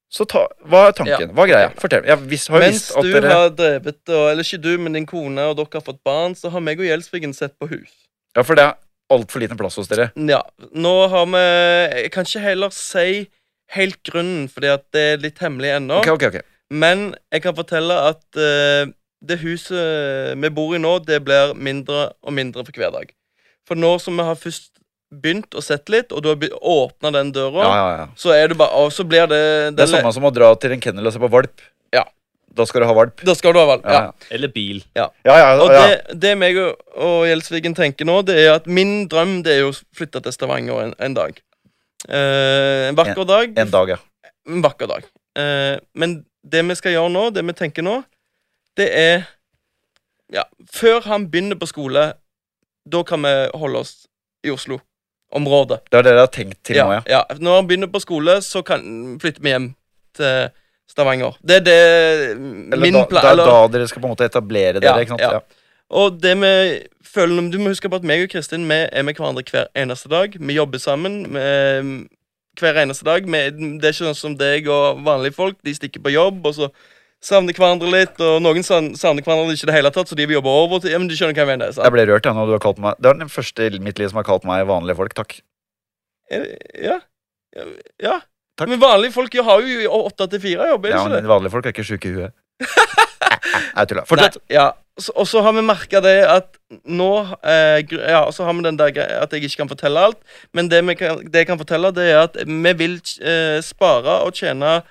Så 0.09 0.25
ta, 0.25 0.47
hva 0.65 0.87
er 0.89 0.95
tanken? 0.97 1.29
Ja. 1.29 1.33
Hva 1.37 1.45
er 1.45 1.49
greia? 1.51 1.71
Fortell. 1.77 2.05
Jeg 2.09 2.25
vis, 2.31 2.47
har 2.49 2.63
Mens 2.63 2.79
visst 2.79 2.95
at 2.97 3.05
du 3.05 3.11
dere 3.13 3.33
har 3.33 3.49
drevet, 3.53 3.99
eller 4.09 4.41
ikke 4.41 4.61
du, 4.63 4.71
men 4.81 4.97
din 4.97 5.05
kone 5.09 5.43
og 5.51 5.57
dere 5.59 5.77
har 5.77 5.85
fått 5.85 5.99
barn, 6.07 6.33
så 6.37 6.49
har 6.53 6.63
meg 6.65 6.81
og 6.81 6.87
Gjelsvigen 6.87 7.35
sett 7.37 7.53
på 7.61 7.69
hus. 7.69 7.91
Ja, 8.33 8.41
for 8.41 8.57
det 8.57 8.65
er 8.65 8.79
altfor 9.13 9.43
liten 9.43 9.59
plass 9.59 9.77
hos 9.77 9.89
dere. 9.91 10.09
Ja, 10.17 10.41
nå 10.73 10.95
har 11.13 11.27
vi 11.29 11.43
Jeg 11.43 12.13
kan 12.15 12.25
ikke 12.25 12.41
heller 12.41 12.73
si 12.73 13.27
helt 13.75 14.01
grunnen, 14.05 14.47
fordi 14.49 14.73
at 14.73 14.87
det 14.95 15.05
er 15.13 15.21
litt 15.21 15.43
hemmelig 15.43 15.75
ennå. 15.77 16.01
Ok, 16.01 16.09
ok, 16.17 16.25
ok. 16.31 16.39
Men 16.69 17.11
jeg 17.33 17.45
kan 17.45 17.57
fortelle 17.57 17.93
at 18.09 18.25
uh, 18.37 18.89
det 19.25 19.39
huset 19.43 20.33
vi 20.41 20.51
bor 20.53 20.73
i 20.73 20.81
nå, 20.81 20.97
det 21.05 21.21
blir 21.25 21.53
mindre 21.53 22.09
og 22.21 22.33
mindre 22.33 22.65
for 22.65 22.81
hver 22.81 22.93
dag. 22.97 23.13
For 23.67 23.77
nå 23.77 23.97
som 24.01 24.17
vi 24.17 24.25
har 24.25 24.37
først 24.39 24.78
begynt 25.09 25.55
å 25.57 25.61
sette 25.65 25.89
litt, 25.93 26.11
og 26.13 26.21
du 26.21 26.29
har 26.29 26.37
åpna 26.61 27.11
den 27.15 27.31
døra, 27.33 27.63
Ja, 27.65 27.75
ja, 27.75 27.89
ja. 27.97 28.07
så 28.19 28.29
er 28.35 28.51
du 28.51 28.55
bare 28.59 28.77
Og 28.83 28.91
så 28.93 29.03
blir 29.09 29.25
det, 29.27 29.75
Det 29.75 29.87
er 29.87 29.91
samme 29.97 30.11
som 30.13 30.27
å 30.27 30.31
dra 30.33 30.51
til 30.61 30.71
en 30.75 30.81
kennel 30.83 31.07
og 31.09 31.13
se 31.15 31.19
på 31.21 31.29
valp. 31.33 31.63
Ja. 31.95 32.03
Da 32.53 32.65
skal 32.65 32.81
du 32.81 32.87
ha 32.89 32.93
valp. 32.97 33.21
Da 33.25 33.33
skal 33.37 33.53
du 33.53 33.59
ha 33.61 33.65
valp, 33.65 33.85
Ja. 33.89 34.11
Eller 34.29 34.47
bil. 34.53 34.83
ja, 34.95 35.07
ja, 35.25 35.55
Og 35.61 35.71
ja. 35.73 35.81
det, 35.87 36.19
det 36.19 36.35
meg 36.37 36.57
og, 36.61 36.77
og 36.95 37.25
Gjelsvigen 37.29 37.73
tenker 37.77 38.05
nå, 38.05 38.21
det 38.25 38.37
er 38.43 38.53
at 38.59 38.67
min 38.69 39.07
drøm 39.09 39.39
det 39.45 39.53
er 39.55 39.59
jo 39.63 39.71
å 39.73 39.77
flytte 39.97 40.21
til 40.25 40.35
Stavanger 40.35 40.83
en, 40.87 40.93
en 40.99 41.17
dag. 41.17 41.41
Eh, 42.07 42.87
en 42.89 42.95
vakker 42.97 43.25
dag. 43.27 43.57
En 43.59 43.69
dag, 43.73 43.89
ja. 43.95 43.99
En 44.49 44.61
vakker 44.65 44.87
dag. 44.89 45.05
Eh, 45.37 45.77
men 45.93 46.19
det 46.43 46.63
vi 46.69 46.77
skal 46.77 46.93
gjøre 46.95 47.11
nå, 47.13 47.25
det 47.35 47.43
vi 47.49 47.53
tenker 47.57 47.85
nå, 47.85 47.99
det 48.77 48.89
er 48.93 49.27
Ja, 50.29 50.43
før 50.69 51.01
han 51.09 51.25
begynner 51.33 51.57
på 51.57 51.65
skole, 51.65 52.13
da 52.85 52.99
kan 53.03 53.23
vi 53.25 53.31
holde 53.57 53.79
oss 53.81 54.05
i 54.45 54.51
Oslo-området. 55.29 55.79
Det 55.91 55.97
er 55.97 56.03
det 56.03 56.11
dere 56.11 56.19
har 56.25 56.31
tenkt 56.33 56.63
til 56.65 56.75
Ja, 56.79 56.85
nå, 56.85 56.93
ja. 56.93 57.01
ja. 57.07 57.37
Når 57.39 57.55
han 57.55 57.67
begynner 57.67 57.87
på 57.91 57.99
skole, 58.01 58.41
så 58.41 58.61
kan 58.65 59.17
flytter 59.21 59.41
vi 59.41 59.49
hjem 59.49 59.75
til 60.17 60.49
Stavanger. 60.89 61.35
Det 61.45 61.55
er 61.55 61.65
det 61.65 61.79
Eller 62.73 62.81
min 62.81 63.05
plan 63.09 63.23
det 63.23 63.31
er 63.31 63.45
da 63.45 63.67
dere 63.69 63.87
skal 63.87 64.01
på 64.01 64.07
en 64.09 64.15
måte 64.15 64.25
etablere 64.25 64.79
dere, 64.79 64.95
Ja, 64.95 64.99
ikke 64.99 65.09
sant? 65.09 65.21
ja. 65.21 65.31
Ja. 65.33 65.39
Og 65.89 66.19
det 66.21 66.35
vi 66.37 66.53
føler 67.03 67.49
Du 67.49 67.57
må 67.59 67.69
huske 67.69 67.89
på 67.89 67.95
at 67.95 68.03
meg 68.03 68.23
og 68.23 68.29
Kristin 68.29 68.67
Vi 68.69 68.75
er 68.91 69.03
med 69.03 69.15
hverandre 69.17 69.43
hver 69.49 69.67
eneste 69.75 70.09
dag. 70.09 70.33
Vi 70.39 70.53
jobber 70.53 70.77
sammen 70.77 71.25
vi, 71.33 72.07
hver 72.59 72.81
eneste 72.81 73.05
dag. 73.05 73.25
Vi, 73.25 73.31
det 73.79 73.85
er 73.85 73.93
ikke 73.93 74.05
sånn 74.05 74.15
som 74.15 74.37
deg 74.37 74.67
og 74.69 75.03
vanlige 75.05 75.33
folk. 75.33 75.57
De 75.65 75.73
stikker 75.73 76.01
på 76.01 76.11
jobb, 76.13 76.45
og 76.45 76.53
så 76.53 76.69
savner 77.23 77.55
hverandre 77.57 77.91
litt. 77.91 78.19
Og 78.23 78.39
noen 78.43 78.65
savner 78.65 79.25
hverandre 79.25 79.55
ikke 79.57 79.69
det 79.69 79.75
hele 79.77 79.91
tatt, 79.95 80.11
så 80.11 80.17
de 80.17 80.27
vil 80.29 80.39
jobbe 80.39 80.55
overtid. 80.63 80.93
Ja, 80.93 81.01
men 81.01 81.11
du 81.11 81.15
skjønner 81.17 81.35
hva 81.37 81.45
jeg 81.45 81.51
mener. 81.53 81.75
Jeg 81.75 81.95
ble 81.95 82.07
rørt 82.09 82.29
ja, 82.29 82.33
når 82.37 82.49
du 82.49 82.55
har 82.57 82.63
kalt 82.63 82.81
meg 82.83 82.99
Det 82.99 83.11
er 83.11 83.21
den 83.21 83.31
første 83.33 83.69
i 83.69 83.83
mitt 83.83 84.01
liv 84.01 84.11
som 84.11 84.21
har 84.21 84.27
kalt 84.27 84.47
meg 84.49 84.65
vanlige 84.69 84.99
folk. 84.99 85.15
Takk. 85.17 85.39
Ja. 86.29 86.99
Ja. 87.55 87.65
ja. 88.03 88.19
Takk. 88.59 88.67
Men 88.69 88.81
vanlige 88.81 89.15
folk 89.15 89.33
har 89.45 89.63
jo 89.63 90.03
åtte 90.03 90.27
til 90.33 90.43
fire 90.43 90.67
jobb, 90.73 90.85
er 90.85 90.91
det 90.91 90.95
Ja, 90.97 91.01
ikke 91.03 91.13
men 91.15 91.23
det? 91.23 91.31
vanlige 91.31 91.53
folk 91.55 91.65
er 91.65 91.75
ikke 91.75 91.87
sjuke 91.87 92.09
i 92.09 92.15
huet. 92.17 92.35
Jeg 93.79 93.89
tuller. 93.89 94.05
Fortsett. 94.09 94.37
Ja. 94.51 94.71
Og 95.15 95.27
så 95.31 95.39
har 95.45 95.53
vi 95.55 95.61
merka 95.63 96.01
det 96.03 96.17
at 96.27 96.57
nå 96.83 97.09
eh, 97.39 97.79
Ja, 97.87 98.25
og 98.25 98.33
så 98.35 98.43
har 98.43 98.53
vi 98.57 98.65
den 98.65 98.75
der 98.79 98.91
at 99.23 99.31
jeg 99.31 99.47
ikke 99.47 99.61
kan 99.61 99.69
fortelle 99.71 100.01
alt. 100.09 100.19
Men 100.53 100.67
det, 100.67 100.81
kan, 100.99 101.21
det 101.23 101.45
jeg 101.45 101.47
kan 101.47 101.61
fortelle, 101.61 101.93
det 101.95 102.09
er 102.11 102.25
at 102.25 102.35
vi 102.43 102.73
vil 102.81 102.97
eh, 103.23 103.61
spare 103.63 104.19
og 104.25 104.35
tjene 104.35 104.81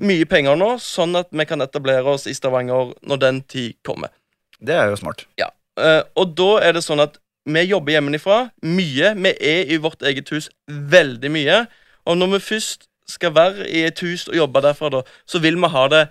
mye 0.00 0.26
penger 0.28 0.56
nå, 0.58 0.74
sånn 0.82 1.16
at 1.20 1.28
vi 1.32 1.46
kan 1.48 1.60
etablere 1.64 2.14
oss 2.14 2.26
i 2.30 2.34
Stavanger 2.36 2.94
når 3.06 3.20
den 3.22 3.40
tid 3.50 3.76
kommer. 3.86 4.12
Det 4.60 4.76
er 4.76 4.90
jo 4.92 4.98
smart. 5.00 5.26
Eh, 5.40 6.02
og 6.18 6.32
da 6.36 6.50
er 6.66 6.76
det 6.76 6.84
sånn 6.84 7.02
at 7.04 7.18
vi 7.50 7.62
jobber 7.64 7.96
hjemmefra 7.96 8.38
mye. 8.66 9.14
Vi 9.16 9.32
er 9.40 9.70
i 9.72 9.78
vårt 9.80 10.02
eget 10.06 10.28
hus 10.34 10.50
veldig 10.68 11.30
mye. 11.32 11.60
Og 12.08 12.18
når 12.20 12.34
vi 12.36 12.40
først 12.50 12.88
skal 13.10 13.32
være 13.34 13.66
i 13.68 13.84
et 13.88 14.00
hus 14.04 14.28
og 14.28 14.36
jobbe 14.36 14.62
derfra, 14.64 14.90
da, 14.92 15.00
så 15.26 15.40
vil 15.42 15.56
vi 15.60 15.70
ha 15.72 15.86
det 15.92 16.02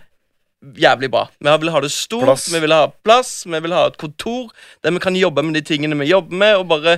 jævlig 0.82 1.10
bra. 1.14 1.28
Vi 1.40 1.54
vil 1.62 1.72
ha 1.72 1.82
det 1.86 1.92
stort, 1.94 2.26
Plass. 2.26 2.50
vi 2.54 2.60
vil 2.60 2.74
ha 2.76 2.88
plass, 3.06 3.32
vi 3.48 3.60
vil 3.64 3.76
ha 3.76 3.86
et 3.88 3.98
kontor 4.02 4.50
der 4.84 4.92
vi 4.92 5.00
kan 5.04 5.16
jobbe 5.16 5.44
med 5.46 5.56
de 5.56 5.62
tingene 5.64 5.96
vi 6.02 6.10
jobber 6.10 6.36
med, 6.36 6.58
og 6.60 6.68
bare 6.68 6.98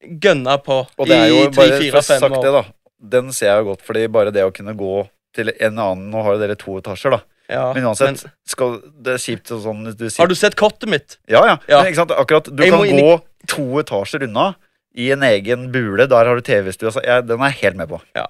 gønne 0.00 0.54
på 0.64 0.84
Og 0.96 1.08
det 1.10 1.16
er 1.16 1.32
jo 1.32 1.40
i 1.48 1.48
tre-fire-fem 1.54 2.22
sagt 2.22 2.38
det, 2.44 2.52
da. 2.54 2.62
Den 3.00 3.32
ser 3.32 3.50
jeg 3.54 3.64
jo 3.64 3.72
godt, 3.72 3.82
fordi 3.82 4.06
bare 4.12 4.32
det 4.34 4.44
å 4.46 4.52
kunne 4.54 4.76
gå 4.76 5.00
til 5.36 5.52
en 5.52 5.78
annen 5.78 6.08
Nå 6.12 6.24
har 6.26 6.36
jo 6.36 6.42
dere 6.42 6.56
to 6.58 6.78
etasjer, 6.80 7.16
da. 7.16 7.20
Ja, 7.50 7.64
Men 7.74 7.88
uansett, 7.90 8.22
skal, 8.46 8.76
det 9.02 9.16
er 9.16 9.22
kjipt 9.22 9.50
sånn 9.50 9.88
du 9.88 10.04
sier 10.06 10.22
har 10.22 10.30
du 10.30 10.36
sett 10.38 10.54
kortet 10.58 10.86
mitt? 10.90 11.16
Ja, 11.30 11.42
ja. 11.48 11.56
Ja. 11.66 11.80
Men 11.82 12.12
akkurat 12.14 12.46
Du 12.46 12.62
Jeg 12.62 12.70
kan 12.70 12.84
inn 12.86 13.00
gå 13.02 13.16
to 13.50 13.64
etasjer 13.82 14.28
unna 14.28 14.52
i 14.94 15.10
en 15.14 15.22
egen 15.22 15.68
bule. 15.74 16.06
Der 16.10 16.26
har 16.26 16.38
du 16.38 16.42
TV-stue. 16.42 16.90
Altså, 16.90 17.02
den 17.26 17.40
er 17.40 17.52
jeg 17.52 17.60
helt 17.64 17.78
med 17.78 17.90
på. 17.90 18.00
Ja. 18.18 18.26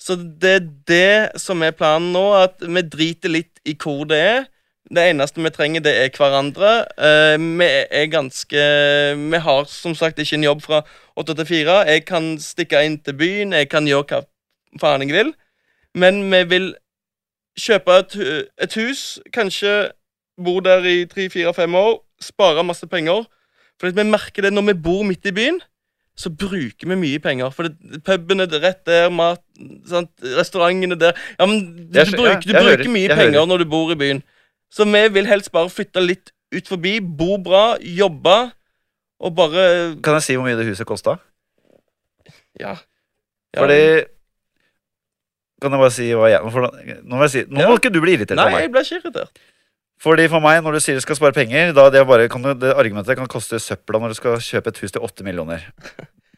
Så 0.00 0.16
det 0.16 0.54
er 0.56 0.64
det 0.88 1.40
som 1.42 1.62
er 1.62 1.76
planen 1.76 2.10
nå, 2.14 2.24
at 2.38 2.62
vi 2.62 2.82
driter 2.82 3.32
litt 3.32 3.60
i 3.68 3.76
hvor 3.78 4.06
det 4.10 4.18
er. 4.18 4.48
Det 4.90 5.04
eneste 5.12 5.42
vi 5.44 5.52
trenger, 5.54 5.84
det 5.84 5.92
er 6.00 6.14
hverandre. 6.16 6.70
Uh, 6.98 7.36
vi 7.38 7.68
er 7.68 8.08
ganske 8.10 8.64
Vi 9.20 9.42
har 9.44 9.68
som 9.70 9.94
sagt 9.94 10.18
ikke 10.18 10.38
en 10.38 10.48
jobb 10.48 10.64
fra 10.64 10.80
åtte 11.20 11.36
til 11.38 11.46
fire. 11.46 11.82
Jeg 11.90 12.06
kan 12.08 12.32
stikke 12.42 12.82
inn 12.86 12.98
til 12.98 13.18
byen, 13.20 13.54
jeg 13.54 13.70
kan 13.70 13.86
gjøre 13.86 14.08
hva 14.08 14.24
faen 14.80 15.04
jeg 15.04 15.14
vil. 15.14 15.34
Men 15.94 16.22
vi 16.30 16.42
vil 16.50 16.68
kjøpe 17.58 17.96
et, 18.04 18.14
et 18.62 18.74
hus, 18.78 19.18
kanskje 19.34 19.90
bo 20.40 20.60
der 20.64 20.84
i 20.88 21.04
tre, 21.10 21.28
fire, 21.32 21.52
fem 21.54 21.74
år, 21.74 21.98
spare 22.22 22.62
masse 22.64 22.86
penger. 22.88 23.26
For 23.80 23.90
vi 23.96 24.04
merker 24.06 24.42
det 24.46 24.52
når 24.52 24.66
vi 24.70 24.74
bor 24.84 25.02
midt 25.08 25.26
i 25.26 25.32
byen, 25.36 25.58
så 26.20 26.28
bruker 26.30 26.88
vi 26.88 26.96
mye 27.00 27.18
penger. 27.22 27.50
For 27.50 27.68
det, 27.68 28.02
puben 28.04 28.40
er 28.44 28.52
rett 28.60 28.82
der, 28.86 29.08
mat, 29.10 29.40
sant? 29.88 30.10
restaurantene 30.36 30.98
der 31.00 31.12
Ja, 31.38 31.46
men 31.46 31.62
du, 31.88 31.98
Jeg 31.98 32.06
skjø- 32.10 32.16
bruker, 32.20 32.40
du 32.44 32.52
bruker 32.52 32.84
hører, 32.84 32.88
mye 32.92 33.08
penger 33.08 33.38
hører. 33.40 33.46
når 33.48 33.58
du 33.64 33.64
bor 33.72 33.92
i 33.92 33.96
byen. 33.96 34.22
Så 34.70 34.84
vi 34.84 35.02
vil 35.16 35.26
helst 35.26 35.50
bare 35.52 35.70
flytte 35.72 36.00
litt 36.04 36.30
ut 36.54 36.68
forbi, 36.68 36.98
bo 37.00 37.36
bra, 37.38 37.76
jobbe, 37.80 38.50
og 39.20 39.34
bare 39.36 39.96
Kan 40.02 40.14
jeg 40.18 40.22
si 40.22 40.36
hvor 40.36 40.44
mye 40.46 40.56
det 40.58 40.66
huset 40.68 40.86
kosta? 40.86 41.16
Ja. 42.60 42.76
Fordi 43.56 44.04
Kan 45.60 45.72
jeg 45.76 45.80
bare 45.82 45.92
si 45.92 46.08
hva 46.16 46.28
jeg 46.32 46.52
for, 46.54 46.66
Nå 47.04 47.16
må 47.18 47.22
jeg 47.26 47.30
si 47.34 47.42
Nå 47.50 47.60
Ja. 47.60 47.68
må 47.68 47.76
ikke 47.78 47.92
du 47.92 48.00
bli 48.00 48.14
irritert 48.16 48.36
Nei, 48.40 48.46
på 48.48 48.54
meg. 48.56 48.62
jeg 48.64 48.72
ble 48.72 48.80
ikke 48.86 49.00
irritert. 49.02 49.38
Fordi 50.00 50.28
for 50.32 50.40
meg, 50.40 50.62
når 50.64 50.72
du 50.72 50.80
sier 50.80 50.96
du 50.96 51.00
skal 51.04 51.16
spare 51.18 51.32
penger 51.36 51.74
da 51.76 51.90
det, 51.92 52.06
bare, 52.08 52.28
kan, 52.32 52.40
du- 52.42 52.54
det 52.54 52.72
argumentet 52.74 53.16
kan 53.18 53.28
koste 53.28 53.58
søpla 53.60 54.00
når 54.00 54.08
du 54.14 54.14
skal 54.14 54.38
kjøpe 54.40 54.68
et 54.72 54.78
hus 54.80 54.90
til 54.92 55.02
åtte 55.04 55.22
millioner. 55.26 55.60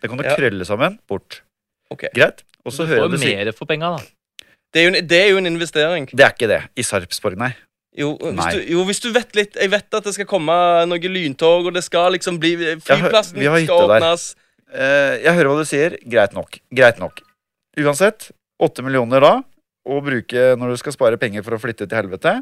Det 0.02 0.08
kan 0.10 0.18
du 0.18 0.24
Ja. 0.28 0.34
krølle 0.34 0.64
sammen. 0.66 0.98
Bort. 1.08 1.42
Ok. 1.90 2.08
Greit? 2.14 2.42
Og 2.66 2.72
så 2.72 2.82
Du 2.86 2.90
hører 2.94 3.06
får 3.06 3.10
du 3.12 3.18
si 3.22 3.34
mer 3.36 3.52
for 3.52 3.66
penga, 3.66 3.96
da. 3.96 4.46
Det 4.72 4.80
er, 4.80 4.84
jo 4.88 4.90
en, 4.96 5.06
det 5.06 5.18
er 5.20 5.28
jo 5.30 5.36
en 5.38 5.46
investering. 5.46 6.06
Det 6.10 6.24
er 6.24 6.32
ikke 6.32 6.48
det. 6.48 6.62
I 6.76 6.82
Sarpsborg, 6.82 7.36
nei. 7.38 7.52
Jo 7.94 8.14
hvis, 8.16 8.34
Nei. 8.34 8.52
du, 8.56 8.60
jo, 8.72 8.84
hvis 8.88 9.00
du 9.04 9.10
vet 9.12 9.34
litt 9.36 9.54
Jeg 9.60 9.68
vet 9.68 9.94
at 9.98 10.04
det 10.06 10.14
skal 10.14 10.24
komme 10.24 10.54
noe 10.88 10.96
lyntog, 11.12 11.66
og 11.68 11.74
det 11.74 11.82
skal 11.84 12.14
liksom 12.14 12.38
bli 12.40 12.54
Flyplassen 12.80 13.36
vi 13.36 13.44
har 13.44 13.60
skal 13.66 13.84
åpnes. 13.84 14.34
Uh, 14.72 15.20
jeg 15.20 15.34
hører 15.36 15.50
hva 15.52 15.58
du 15.60 15.68
sier. 15.68 15.98
Greit 16.08 16.32
nok. 16.32 16.56
Greit 16.72 16.98
nok. 16.98 17.20
Uansett, 17.76 18.30
åtte 18.62 18.84
millioner 18.84 19.22
da, 19.24 19.32
å 19.82 20.00
bruke 20.04 20.52
når 20.58 20.74
du 20.74 20.80
skal 20.80 20.94
spare 20.94 21.18
penger 21.20 21.44
for 21.46 21.56
å 21.56 21.62
flytte 21.62 21.88
til 21.88 21.98
helvete 21.98 22.40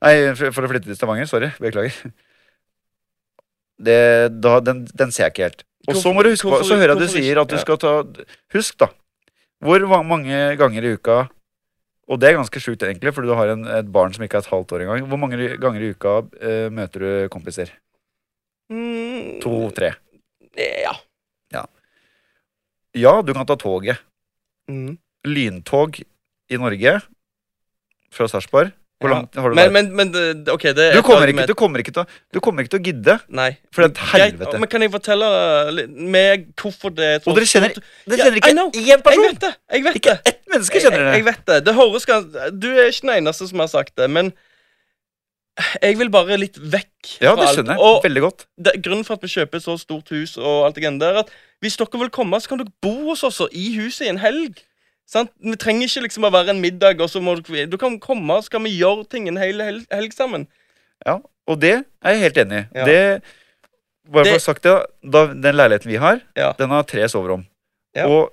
Nei, 0.00 0.14
for 0.32 0.64
å 0.64 0.68
flytte 0.70 0.88
til 0.88 0.96
Stavanger. 0.96 1.26
Sorry. 1.28 1.50
Beklager. 1.60 1.92
Det, 3.80 3.96
da, 4.40 4.54
den, 4.64 4.86
den 4.96 5.12
ser 5.12 5.26
jeg 5.26 5.34
ikke 5.34 5.44
helt. 5.44 5.62
Og 5.88 5.98
så 6.00 6.12
må 6.16 6.24
du 6.24 6.30
huske 6.32 6.60
så 6.64 6.76
hører 6.76 6.94
jeg 6.94 7.00
du 7.00 7.12
sier 7.12 7.40
at 7.40 7.52
du 7.52 7.56
skal 7.60 7.76
ta 7.80 7.92
Husk, 8.54 8.78
da. 8.80 8.88
Hvor 9.60 9.84
mange 10.08 10.38
ganger 10.60 10.86
i 10.88 10.94
uka 10.96 11.18
Og 12.08 12.20
det 12.20 12.30
er 12.30 12.38
ganske 12.38 12.60
sjukt, 12.64 12.80
egentlig, 12.84 13.12
fordi 13.16 13.28
du 13.28 13.36
har 13.36 13.52
en, 13.52 13.66
et 13.76 13.92
barn 13.92 14.16
som 14.16 14.24
ikke 14.24 14.40
er 14.40 14.46
et 14.46 14.52
halvt 14.54 14.72
år 14.76 14.86
engang. 14.86 15.04
Hvor 15.12 15.20
mange 15.20 15.52
ganger 15.60 15.84
i 15.84 15.92
uka 15.92 16.16
uh, 16.24 16.66
møter 16.72 17.04
du 17.04 17.10
kompiser? 17.32 17.76
Mm, 18.72 19.36
To-tre. 19.44 19.92
Ja. 20.56 20.96
Ja, 22.96 23.22
du 23.22 23.32
kan 23.34 23.46
ta 23.46 23.54
toget. 23.54 24.00
Mm. 24.70 24.96
Lyntog 25.26 26.00
i 26.50 26.56
Norge 26.60 27.00
fra 28.10 28.28
Sarpsborg. 28.30 28.72
Hvor 29.00 29.08
langt 29.14 29.34
har 29.34 29.48
du 29.48 29.56
Men, 29.56 29.70
vært? 29.72 29.72
men, 29.72 29.86
men 29.96 30.10
det- 30.12 30.52
OK, 30.52 30.62
det 30.76 30.92
Du 30.92 31.00
kommer, 31.00 31.26
ikke, 31.32 31.46
du, 31.46 31.54
kommer 31.54 31.82
til, 31.82 32.04
du 32.34 32.40
kommer 32.40 32.62
ikke 32.62 32.72
til 32.76 32.80
å 32.80 32.84
gidde. 32.84 33.14
Nei. 33.32 33.56
For 33.72 33.86
det 33.88 33.96
er 33.96 34.02
et 34.02 34.32
helvete. 34.36 34.58
Men 34.60 34.68
kan 34.68 34.82
jeg 34.84 34.92
fortelle 34.92 35.86
meg 35.96 36.44
hvorfor 36.54 36.92
det 36.94 37.06
er 37.06 37.22
sånn? 37.24 37.32
Og 37.32 37.38
dere 37.38 37.48
kjenner, 37.48 37.80
dere 38.06 38.18
kjenner 38.20 38.36
ikke 38.36 38.52
én 38.52 38.60
Jeg 38.76 39.00
vet 39.00 39.40
det. 39.40 39.52
Jeg 39.72 39.84
vet 39.84 39.96
Ikke 39.96 40.16
ett 40.20 40.42
menneske 40.52 40.82
kjenner 40.84 40.98
kjenner 40.98 41.12
jeg, 41.14 41.24
jeg 41.24 41.24
vet 41.30 41.46
det. 41.46 41.58
Det 41.64 41.74
høres 41.74 42.06
ganske 42.06 42.60
Du 42.60 42.68
er 42.76 42.92
ikke 42.92 43.06
den 43.08 43.16
eneste 43.24 43.48
som 43.48 43.58
har 43.64 43.72
sagt 43.72 43.96
det, 43.96 44.10
men 44.10 44.32
jeg 45.80 45.96
vil 45.98 46.10
bare 46.12 46.36
litt 46.40 46.56
vekk 46.60 47.16
Ja, 47.24 47.34
det 47.36 47.48
skjønner 47.54 47.76
jeg 47.76 47.80
Og 47.80 48.02
veldig 48.04 48.20
godt. 48.20 48.46
det, 48.60 48.82
grunnen 48.84 49.04
for 49.04 49.16
at 49.16 49.22
vi 49.24 49.32
kjøper 49.32 49.60
så 49.64 49.78
stort 49.80 50.08
hus, 50.12 50.36
og 50.36 50.66
alt 50.66 50.74
det 50.76 50.92
der, 51.00 51.20
at 51.24 51.30
hvis 51.60 51.76
dere 51.76 52.00
vil 52.00 52.10
komme, 52.12 52.36
så 52.40 52.48
kan 52.48 52.58
dere 52.58 52.72
bo 52.82 53.08
hos 53.08 53.24
oss 53.24 53.40
i 53.52 53.76
huset 53.76 54.06
i 54.06 54.10
en 54.12 54.18
helg. 54.18 54.60
Sant? 55.10 55.32
Vi 55.42 55.56
trenger 55.58 55.88
ikke 55.88 56.04
liksom 56.06 56.26
å 56.28 56.30
være 56.30 56.52
en 56.54 56.62
middag, 56.62 57.00
og 57.02 57.10
så 57.10 57.18
må 57.22 57.34
du, 57.40 57.66
Du 57.66 57.76
kan 57.80 57.98
komme, 58.02 58.36
så 58.44 58.52
kan 58.54 58.62
vi 58.62 58.76
gjøre 58.76 59.08
ting 59.10 59.26
en 59.28 59.40
hel 59.40 59.58
helg, 59.64 59.86
helg 59.90 60.14
sammen. 60.14 60.46
Ja, 61.06 61.18
Og 61.50 61.58
det 61.58 61.72
er 62.04 62.12
jeg 62.14 62.20
helt 62.28 62.36
enig 62.44 62.58
i. 62.60 62.66
Ja. 62.78 62.84
Det, 62.86 62.98
bare 64.06 64.24
for 64.28 64.36
å 64.36 64.38
ha 64.38 64.42
sagt 64.44 64.62
det, 64.66 64.74
da, 65.02 65.24
Den 65.34 65.56
leiligheten 65.56 65.90
vi 65.90 65.98
har, 65.98 66.20
Ja. 66.36 66.52
den 66.58 66.70
har 66.70 66.84
tre 66.86 67.08
soverom. 67.10 67.42
Ja. 67.96 68.06
Og 68.06 68.30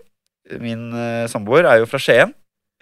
min 0.62 0.92
uh, 0.94 1.26
samboer 1.32 1.66
er 1.66 1.80
jo 1.82 1.90
fra 1.90 1.98
Skien, 2.00 2.34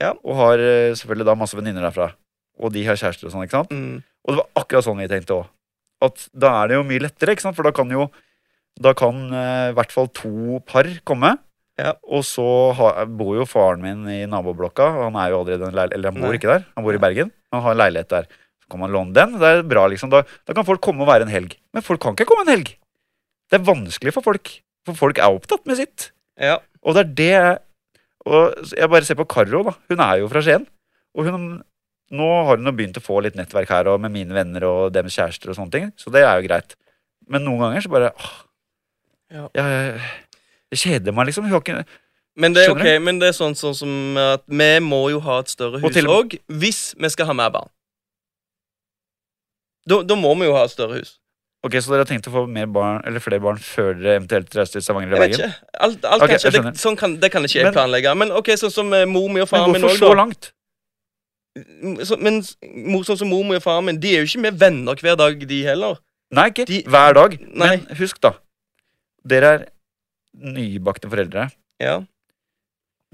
Ja. 0.01 0.11
og 0.23 0.35
har 0.35 0.59
uh, 0.59 0.91
selvfølgelig 0.97 1.25
da 1.31 1.35
masse 1.39 1.55
venninner 1.55 1.87
derfra. 1.87 2.11
Og 2.59 2.73
de 2.73 2.83
har 2.87 2.99
kjærester 2.99 3.27
og 3.27 3.31
sånn, 3.31 3.47
ikke 3.47 3.61
sant? 3.63 3.71
Mm. 3.71 4.03
Og 4.25 4.33
det 4.33 4.41
var 4.41 4.63
akkurat 4.63 4.83
sånn 4.87 4.99
vi 4.99 5.07
tenkte 5.07 5.39
òg. 5.39 5.47
At 6.03 6.27
da 6.35 6.51
er 6.63 6.67
det 6.67 6.75
jo 6.75 6.83
mye 6.83 7.03
lettere, 7.05 7.31
ikke 7.35 7.45
sant? 7.45 7.55
For 7.55 7.63
da 7.63 7.71
kan 7.71 7.89
jo 7.91 8.09
Da 8.75 8.91
kan 8.91 9.15
eh, 9.31 9.69
i 9.71 9.73
hvert 9.77 9.93
fall 9.95 10.09
to 10.11 10.59
par 10.67 10.83
komme. 11.07 11.37
Ja. 11.81 11.91
Og 12.07 12.23
så 12.23 12.45
har, 12.77 13.05
bor 13.19 13.35
jo 13.35 13.45
faren 13.49 13.81
min 13.83 14.05
i 14.11 14.21
naboblokka. 14.31 14.85
Han 15.03 15.17
er 15.19 15.33
jo 15.33 15.41
allerede 15.43 15.67
en 15.67 15.79
Eller 15.91 16.11
han 16.11 16.19
bor 16.21 16.29
Nei. 16.31 16.37
ikke 16.39 16.51
der, 16.53 16.63
han 16.75 16.85
bor 16.85 16.95
i 16.95 17.01
Bergen. 17.03 17.31
Han 17.51 17.61
har 17.65 17.75
en 17.75 17.81
leilighet 17.83 18.09
der. 18.13 18.29
Så 18.63 18.69
kan 18.71 18.79
man 18.81 18.93
låne 18.95 19.13
den. 19.13 19.35
Det 19.41 19.49
er 19.51 19.63
bra, 19.67 19.83
liksom. 19.91 20.09
Da, 20.13 20.23
da 20.47 20.55
kan 20.55 20.65
folk 20.65 20.81
komme 20.81 21.03
og 21.03 21.09
være 21.11 21.27
en 21.27 21.33
helg. 21.33 21.57
Men 21.75 21.83
folk 21.85 22.01
kan 22.01 22.15
ikke 22.15 22.27
komme 22.31 22.45
en 22.47 22.53
helg. 22.55 22.71
Det 23.51 23.59
er 23.59 23.67
vanskelig 23.67 24.13
for 24.15 24.25
folk. 24.25 24.53
For 24.87 24.97
folk 24.97 25.19
er 25.19 25.35
opptatt 25.35 25.65
med 25.67 25.77
sitt. 25.81 26.09
Ja. 26.41 26.57
Og 26.85 26.95
det 26.97 27.05
er 27.05 27.13
det 27.19 27.59
Og 28.25 28.71
jeg 28.73 28.89
bare 28.89 29.05
ser 29.05 29.17
på 29.19 29.27
Karo, 29.29 29.61
da. 29.67 29.75
Hun 29.91 30.01
er 30.01 30.19
jo 30.23 30.29
fra 30.31 30.41
Skien. 30.41 30.65
Og 31.15 31.27
hun 31.29 31.45
Nå 32.15 32.25
har 32.45 32.59
hun 32.61 32.69
begynt 32.77 32.97
å 32.99 33.01
få 33.01 33.17
litt 33.25 33.33
nettverk 33.35 33.71
her 33.73 33.87
og 33.89 33.97
med 34.03 34.11
mine 34.13 34.29
venner 34.35 34.61
og 34.69 34.91
deres 34.93 35.15
kjærester 35.17 35.49
og 35.49 35.55
sånne 35.57 35.73
ting. 35.73 35.87
Så 35.97 36.11
det 36.13 36.21
er 36.21 36.37
jo 36.37 36.45
greit. 36.45 36.75
Men 37.27 37.41
noen 37.47 37.63
ganger 37.63 37.81
så 37.81 37.89
bare 37.89 38.11
åh, 38.13 38.35
Ja. 39.33 39.47
jeg, 39.57 40.01
kjeder 40.79 41.15
meg, 41.15 41.27
liksom. 41.29 41.45
Hun 41.47 41.51
har 41.55 41.63
ikke 41.63 41.85
Men 42.37 42.53
det 42.55 42.65
er 42.65 42.73
ok, 42.73 42.85
men 43.01 43.19
det 43.21 43.29
er 43.31 43.35
sånn, 43.37 43.55
sånn 43.55 43.75
som 43.77 44.17
at 44.19 44.43
vi 44.47 44.71
må 44.83 45.05
jo 45.13 45.21
ha 45.23 45.39
et 45.39 45.49
større 45.53 45.79
hus 45.79 46.01
òg, 46.03 46.35
hvis 46.51 46.81
vi 46.99 47.09
skal 47.13 47.29
ha 47.31 47.33
mer 47.33 47.49
barn. 47.53 47.69
Da, 49.87 50.01
da 50.03 50.17
må 50.17 50.33
vi 50.39 50.47
jo 50.49 50.55
ha 50.57 50.65
et 50.65 50.73
større 50.73 50.99
hus. 50.99 51.15
Ok, 51.65 51.79
Så 51.81 51.89
dere 51.93 52.03
har 52.03 52.09
tenkt 52.09 52.27
å 52.29 52.33
få 52.33 52.43
mer 52.49 52.67
barn, 52.69 52.99
eller 53.09 53.21
flere 53.23 53.41
barn 53.41 53.57
før 53.61 53.95
dere 53.97 54.19
eventuelt 54.19 54.51
reiser 54.53 54.77
til 54.77 54.83
Stavanger 54.85 55.09
eller 55.15 55.23
Bergen? 55.23 55.53
Alt, 55.81 56.03
alt 56.05 56.21
okay, 56.25 56.35
kan 56.35 56.37
ikke, 56.37 56.51
jeg 56.59 56.65
det, 56.67 56.81
sånn 56.81 56.97
kan, 56.99 57.15
det 57.23 57.31
kan 57.33 57.47
ikke 57.47 57.57
jeg 57.57 57.65
Men- 57.69 57.73
planlegge. 57.77 58.13
Men 58.21 58.33
ok, 58.37 58.51
sånn 58.61 58.73
som 58.73 58.93
eh, 58.93 59.05
mor 59.09 59.29
mi 59.33 59.41
og 59.41 59.47
Men 59.47 59.53
faren 59.53 59.73
min 59.73 59.85
hvorfor 59.85 60.11
så 60.11 60.17
langt? 60.19 60.51
Så, 62.05 62.17
men 62.21 62.41
sånn 62.43 63.17
som 63.23 63.31
mor 63.31 63.45
mi 63.47 63.57
og 63.57 63.63
faren 63.65 63.87
min, 63.87 63.97
de 64.01 64.11
er 64.13 64.21
jo 64.25 64.29
ikke 64.29 64.43
med 64.45 64.59
venner 64.61 65.01
hver 65.01 65.17
dag, 65.17 65.47
de 65.49 65.61
heller. 65.65 65.97
Nei, 66.35 66.49
ikke 66.51 66.67
De- 66.69 66.83
hver 66.91 67.17
dag. 67.17 67.37
Nei. 67.41 67.71
Men 67.77 67.97
husk, 68.01 68.19
da. 68.21 68.35
Dere 69.25 69.53
er 69.55 69.65
nybakte 70.35 71.09
foreldre. 71.11 71.49
Ja. 71.81 71.99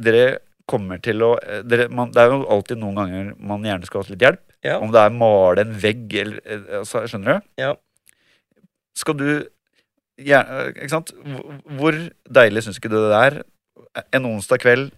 Dere 0.01 0.39
kommer 0.69 1.01
til 1.03 1.23
å 1.25 1.33
eh, 1.41 1.63
dere, 1.67 1.89
man, 1.93 2.11
Det 2.13 2.21
er 2.23 2.33
jo 2.33 2.43
alltid 2.53 2.79
noen 2.81 2.99
ganger 2.99 3.31
man 3.37 3.65
gjerne 3.65 3.87
skal 3.89 4.03
ha 4.03 4.13
litt 4.13 4.25
hjelp. 4.25 4.43
Ja. 4.65 4.77
Om 4.77 4.93
det 4.93 5.01
er 5.01 5.15
male 5.17 5.65
en 5.65 5.73
vegg 5.81 6.13
eller 6.21 6.41
eh, 6.45 6.67
altså, 6.81 7.03
Skjønner 7.09 7.39
du? 7.39 7.49
Ja. 7.63 7.73
Skal 8.97 9.17
du 9.17 9.27
ja, 10.21 10.41
eh, 10.41 10.71
Ikke 10.75 10.91
sant? 10.93 11.13
Hvor- 11.79 12.01
deilig 12.29 12.65
syns 12.65 12.81
ikke 12.81 12.91
du 12.93 12.99
det 13.01 13.21
er 13.21 13.39
en 14.15 14.27
onsdag 14.29 14.61
kveld 14.63 14.91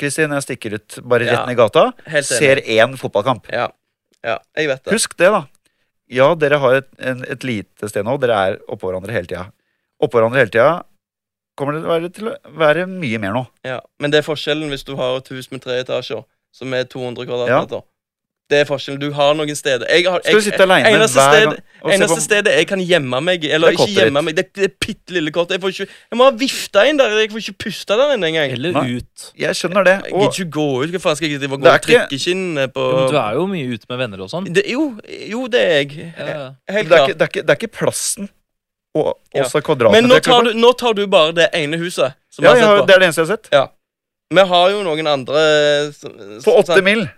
Kristin, 0.00 0.32
jeg 0.32 0.46
stikker 0.46 0.78
ut 0.78 0.94
bare 1.04 1.26
rett 1.28 1.42
ned 1.44 1.52
i 1.52 1.58
gata, 1.58 1.82
ser 2.24 2.62
én 2.62 2.94
fotballkamp. 2.96 3.50
Ja. 3.52 3.66
ja, 4.24 4.38
jeg 4.56 4.70
vet 4.70 4.84
det. 4.86 4.94
Husk 4.94 5.16
det, 5.20 5.28
da. 5.34 5.42
Ja, 6.08 6.30
dere 6.38 6.56
har 6.62 6.76
et, 6.78 6.88
en, 7.04 7.20
et 7.28 7.44
lite 7.44 7.90
sted 7.90 8.06
nå. 8.06 8.14
Dere 8.22 8.38
er 8.46 8.56
oppå 8.70 8.88
hverandre 8.88 9.12
hele 9.12 9.28
tida. 9.28 9.42
Oppå 10.00 10.16
hverandre 10.16 10.40
hele 10.40 10.54
tida 10.54 10.70
kommer 11.60 11.76
det 11.76 11.84
til 11.84 11.90
å 11.90 11.94
være, 11.94 12.10
til 12.16 12.32
å 12.32 12.34
være 12.64 12.88
mye 12.90 13.20
mer 13.22 13.36
nå. 13.36 13.44
Ja. 13.68 13.78
Men 14.00 14.10
det 14.14 14.22
er 14.24 14.26
forskjellen 14.26 14.72
hvis 14.72 14.84
du 14.88 14.96
har 14.98 15.20
et 15.20 15.30
hus 15.36 15.50
med 15.52 15.62
tre 15.64 15.78
etasjer, 15.84 16.24
som 16.56 16.74
er 16.74 16.88
200 16.90 17.22
Ja. 17.22 17.30
kvadratmeter. 17.30 17.86
Det 18.50 18.58
er 18.58 18.66
forskjellen. 18.66 18.98
Du 18.98 19.12
har 19.14 19.36
noen 19.38 19.54
steder 19.54 19.86
jeg 19.86 20.08
har, 20.10 20.18
Skal 20.26 20.40
du 20.40 20.42
sitte 20.42 20.64
aleine 20.66 20.88
eneste 20.90 21.22
hver 21.22 21.44
gang 21.44 21.52
sted, 21.54 21.92
Eneste 21.94 22.16
på 22.16 22.22
stedet 22.24 22.54
jeg 22.56 22.66
kan 22.66 22.80
gjemme 22.82 23.20
meg 23.22 23.44
Eller 23.46 23.68
er 23.70 23.76
ikke 23.76 23.86
gjemme 23.94 24.22
meg, 24.26 24.34
det, 24.34 24.44
det 24.58 24.64
er 24.66 24.72
bitte 24.82 25.14
lille 25.14 25.30
kortet. 25.30 25.54
Jeg, 25.54 25.62
får 25.62 25.74
ikke, 25.76 25.86
jeg 26.10 26.18
må 26.18 26.26
ha 26.26 26.32
vifta 26.40 26.82
inn 26.90 26.98
der. 26.98 27.14
Jeg 27.22 27.30
får 27.30 27.44
ikke 27.44 27.54
puste 27.62 27.94
der 28.00 28.16
inne 28.16 28.26
engang. 28.32 28.50
Eller 28.56 28.74
Nei. 28.74 28.96
ut. 28.98 29.28
Jeg 29.38 29.54
skjønner 29.54 29.86
det. 29.86 29.94
Jeg 30.08 30.16
Og 30.16 30.24
gidder 30.26 30.34
ikke 30.34 30.56
gå 30.58 30.66
ut. 30.82 30.90
Hva 30.96 31.02
faen 31.06 31.20
skal 31.20 31.30
jeg 31.30 31.38
drive 31.44 31.54
og 31.60 31.62
gå 31.62 31.70
og 31.76 31.86
trykke 31.86 32.18
skinnene 32.26 32.66
på 32.74 32.88
Jo, 32.90 32.98
men 32.98 33.14
du 33.14 33.20
er 33.22 33.38
jo 33.38 33.46
mye 33.54 33.70
ute 33.78 33.86
med 33.94 34.02
venner 34.02 34.26
og 34.26 34.32
sånn. 34.34 34.50
jo, 34.66 34.84
jo, 35.30 35.46
det 35.54 35.62
er 35.62 35.72
jeg. 35.84 36.10
Ja, 36.18 36.26
ja. 36.34 36.50
Helt 36.74 36.90
klart. 36.90 37.06
Det, 37.14 37.18
det, 37.22 37.46
det 37.46 37.54
er 37.54 37.60
ikke 37.62 37.74
plassen 37.78 38.32
og 38.94 39.18
Ja. 39.34 39.44
også 39.44 39.60
kvadratmeter. 39.62 40.02
Men 40.02 40.10
nå 40.10 40.18
tar, 40.24 40.42
du, 40.44 40.52
nå 40.58 40.72
tar 40.78 40.94
du 40.94 41.06
bare 41.06 41.32
det 41.32 41.48
ene 41.54 41.78
huset. 41.78 42.14
Som 42.30 42.44
ja, 42.44 42.54
jeg 42.54 42.64
har 42.64 42.76
sett 42.76 42.80
på. 42.82 42.86
Det 42.86 42.94
er 42.94 42.98
det 42.98 43.06
eneste 43.08 43.20
jeg 43.22 43.28
har 43.28 43.36
sett. 43.36 43.70
Vi 44.30 44.42
har 44.52 44.70
jo 44.70 44.82
noen 44.86 45.06
andre 45.10 45.40
For 46.44 46.60
åtte 46.62 46.82
mil. 46.86 47.08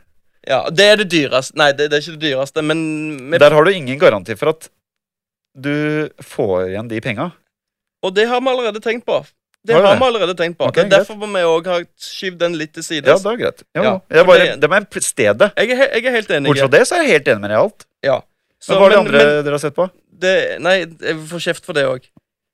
Ja, 0.49 0.69
Det 0.71 0.85
er 0.85 0.97
det 0.97 1.09
dyreste. 1.13 1.55
Nei, 1.57 1.71
det, 1.73 1.91
det 1.91 1.99
er 1.99 2.03
ikke 2.03 2.19
det 2.19 2.31
dyreste, 2.33 2.63
men 2.65 3.31
vi, 3.31 3.39
Der 3.39 3.53
har 3.55 3.65
du 3.65 3.71
ingen 3.71 3.99
garanti 4.01 4.35
for 4.37 4.49
at 4.51 4.69
du 5.55 6.09
får 6.25 6.71
igjen 6.73 6.89
de 6.89 7.01
penga. 7.05 7.31
Og 8.03 8.15
det 8.17 8.27
har 8.29 8.41
vi 8.41 8.49
allerede 8.51 8.81
tenkt 8.83 9.05
på. 9.07 9.21
Det 9.65 9.77
Har 9.77 9.95
vi 9.95 10.05
allerede 10.05 10.35
tenkt 10.35 10.59
på. 10.59 10.67
Okay, 10.67 10.89
det 10.89 10.93
er 10.97 11.05
derfor 11.05 11.15
må 11.21 11.29
vi 11.31 11.43
òg 11.47 11.67
ha 11.71 11.77
skyvd 12.01 12.39
den 12.41 12.57
litt 12.59 12.73
til 12.75 12.83
Ja, 12.97 13.15
det 13.15 13.27
er 13.31 13.37
greit. 13.39 13.63
Jo, 13.77 13.83
Ja, 13.83 13.93
jeg 14.11 14.27
bare, 14.27 14.57
det- 14.59 14.71
var 14.71 14.87
stedet. 15.01 15.53
jeg, 15.57 15.71
er, 15.71 15.89
jeg 15.95 16.05
er 16.05 16.11
helt 16.11 16.31
enig. 16.31 16.47
Bortsett 16.51 16.71
fra 16.71 16.79
det, 16.79 16.87
så 16.89 16.95
er 16.97 17.03
jeg 17.05 17.13
helt 17.13 17.29
enig 17.29 17.41
med 17.41 17.51
deg 17.51 17.59
i 17.59 17.63
alt. 17.63 17.87
Så, 18.59 18.73
Men 18.73 18.79
hva 18.79 18.87
er 18.87 18.91
det 18.91 18.97
men- 18.99 19.07
andre 19.07 19.19
men 19.27 19.45
dere 19.45 19.53
har 19.55 19.59
sett 19.59 19.75
på? 19.75 19.91
Det, 20.23 20.35
Nei, 20.65 20.77
jeg 20.87 21.17
får 21.31 21.43
kjeft 21.49 21.67
for 21.69 21.77
det 21.77 21.85
òg. 21.89 22.07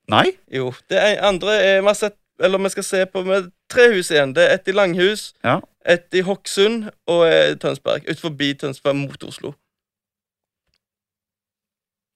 Nei? 0.09 0.27
Jo. 0.53 0.71
Det 0.89 0.99
er 0.99 1.21
andre 1.29 1.55
er, 1.61 1.81
vi 1.85 1.91
har 1.93 1.99
sett 1.99 2.17
Eller 2.41 2.61
vi 2.63 2.71
skal 2.71 2.85
se 2.87 3.01
på 3.11 3.25
med 3.27 3.49
tre 3.69 3.89
hus 3.97 4.13
igjen. 4.15 4.31
Det 4.37 4.45
er 4.47 4.53
ett 4.55 4.69
i 4.71 4.73
Langhus, 4.73 5.33
Ja. 5.45 5.57
ett 5.85 6.15
i 6.15 6.21
Hokksund 6.23 6.85
og 7.11 7.25
eh, 7.27 7.57
Tønsberg. 7.59 8.05
Ut 8.07 8.21
forbi 8.23 8.53
Tønsberg 8.55 8.95
mot 8.95 9.25
Oslo. 9.27 9.51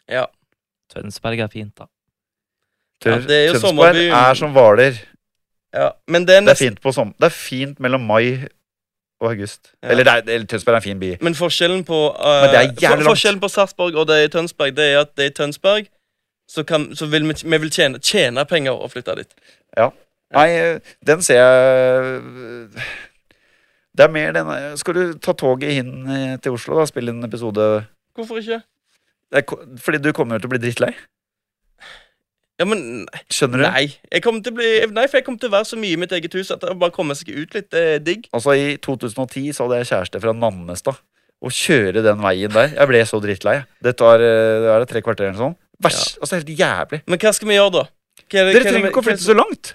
Ja. 0.08 0.26
Tønsberg 0.94 1.40
er 1.42 1.50
fint, 1.52 1.72
da. 1.78 1.88
Ja, 3.04 3.16
det 3.18 3.34
er 3.34 3.44
jo 3.48 3.52
Tønsberg 3.56 3.68
sommerby. 3.72 4.04
er 4.14 4.38
som 4.38 4.52
Hvaler. 4.54 5.00
Ja, 5.74 5.88
men 6.06 6.26
det 6.28 6.36
er 6.36 6.40
Det 6.46 6.54
er 6.54 6.60
fint 6.68 6.80
på 6.84 6.92
som 6.92 7.14
Det 7.18 7.26
er 7.26 7.34
fint 7.34 7.80
mellom 7.80 8.04
mai 8.06 8.46
og 9.22 9.30
august. 9.30 9.70
Ja. 9.82 9.92
Eller, 9.94 10.04
det 10.04 10.12
er, 10.12 10.34
eller 10.34 10.46
Tønsberg 10.50 10.74
er 10.74 10.82
en 10.82 10.82
fin 10.82 11.00
by. 11.00 11.10
Men 11.22 11.34
forskjellen 11.38 11.84
på 11.86 11.98
uh, 12.10 12.46
Men 12.52 12.74
for. 12.76 13.04
Forskjellen 13.12 13.40
på 13.40 13.48
Sarpsborg 13.48 13.96
og 14.02 14.08
det 14.10 14.24
i 14.24 14.30
Tønsberg 14.32 14.74
Det 14.76 14.88
er 14.92 15.00
at 15.04 15.12
det 15.16 15.30
i 15.30 15.34
Tønsberg 15.36 15.86
så, 16.50 16.64
kan, 16.68 16.90
så 16.96 17.06
vil 17.06 17.28
vi, 17.28 17.34
vi 17.44 17.58
vil 17.62 17.70
tjene, 17.72 18.00
tjene 18.02 18.44
penger 18.44 18.74
og 18.76 18.90
flytte 18.92 19.14
dit. 19.22 19.30
Ja. 19.78 19.88
Nei, 20.32 20.48
eh, 20.56 20.92
den 21.06 21.22
ser 21.22 21.38
jeg 21.38 22.20
Det 23.92 24.04
er 24.06 24.12
mer 24.12 24.32
den 24.32 24.52
Skal 24.80 24.96
du 24.96 25.18
ta 25.20 25.34
toget 25.36 25.76
inn 25.76 26.08
eh, 26.08 26.36
til 26.40 26.56
Oslo 26.56 26.78
da 26.78 26.86
spille 26.88 27.12
en 27.12 27.24
episode 27.24 27.66
Hvorfor 28.16 28.40
ikke? 28.40 28.62
er, 29.32 29.44
Fordi 29.78 30.00
du 30.00 30.12
kommer 30.16 30.40
til 30.40 30.48
å 30.48 30.54
bli 30.54 30.62
drittlei? 30.62 30.92
Ja, 32.60 32.66
men 32.68 33.06
Skjønner 33.32 33.62
du? 33.62 33.64
Nei, 33.64 33.86
jeg 34.12 34.22
kommer 34.22 34.42
til 34.44 34.52
å 34.52 34.56
bli 34.58 34.66
Nei, 34.92 35.06
for 35.08 35.18
jeg 35.18 35.24
kommer 35.26 35.40
til 35.40 35.48
å 35.50 35.54
være 35.56 35.68
så 35.70 35.78
mye 35.80 35.96
i 35.96 36.00
mitt 36.02 36.12
eget 36.12 36.34
hus 36.36 36.50
at 36.54 36.60
det 36.60 36.74
bare 36.78 36.92
kommer 36.94 37.16
seg 37.18 37.32
ut 37.32 37.54
litt. 37.56 37.70
Det 37.72 37.82
er 37.94 38.02
digg. 38.04 38.28
Altså 38.36 38.54
I 38.58 38.76
2010 38.84 39.52
så 39.56 39.66
hadde 39.66 39.80
jeg 39.82 39.88
kjæreste 39.92 40.20
fra 40.22 40.34
Nannestad. 40.36 41.00
Å 41.42 41.50
kjøre 41.50 42.04
den 42.04 42.20
veien 42.22 42.52
der 42.54 42.68
Jeg 42.76 42.86
ble 42.92 43.00
så 43.08 43.18
drittlei. 43.24 43.56
Det 43.82 43.96
tar 43.98 44.22
eh, 44.22 44.68
er 44.74 44.84
det 44.84 44.90
tre 44.92 45.02
kvarter 45.02 45.30
eller 45.30 45.40
sånn. 45.40 45.56
Vers, 45.82 46.02
Altså 46.22 46.38
helt 46.38 46.52
jævlig. 46.54 47.00
Men 47.10 47.18
hva 47.18 47.32
skal 47.34 47.48
vi 47.50 47.56
gjøre, 47.56 47.72
da? 47.80 47.86
Hva 48.22 48.28
er 48.28 48.28
det- 48.28 48.30
Dere 48.30 48.44
hva 48.44 48.46
er 48.46 48.52
det 48.52 48.62
trenger 48.68 48.82
vi- 48.84 48.92
ikke 48.92 49.00
å 49.00 49.02
hva 49.02 49.10
er 49.10 49.16
flytte 49.16 49.26
så 49.26 49.34
langt. 49.40 49.72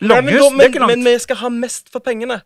Nei, 0.00 0.08
Langhus, 0.08 0.24
men, 0.26 0.34
da, 0.34 0.34
det 0.34 0.50
er 0.50 0.56
men, 0.56 0.70
ikke 0.72 0.80
langt. 0.82 0.90
men 0.96 1.04
vi 1.04 1.18
skal 1.22 1.36
ha 1.36 1.48
mest 1.54 1.88
for 1.94 2.00
pengene. 2.00 2.40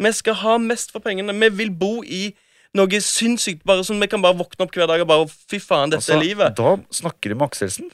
Vi 0.00 0.12
skal 0.16 0.34
ha 0.34 0.56
mest 0.58 0.90
for 0.94 1.00
pengene. 1.04 1.34
Vi 1.38 1.48
vil 1.60 1.70
bo 1.76 2.00
i 2.02 2.34
noe 2.72 3.00
sinnssykt. 3.04 3.64
Bare 3.68 3.84
sånn 3.84 4.00
Vi 4.00 4.06
kan 4.08 4.22
bare 4.22 4.32
våkne 4.38 4.64
opp 4.64 4.72
hver 4.72 4.86
dag 4.88 5.00
og 5.02 5.08
bare 5.10 5.26
Fy 5.28 5.58
faen, 5.60 5.90
dette 5.90 6.00
Altså, 6.00 6.16
er 6.16 6.22
livet. 6.24 6.54
Da 6.56 6.76
snakker 6.90 7.28
du 7.28 7.34
med 7.34 7.50
Akselsen. 7.50 7.90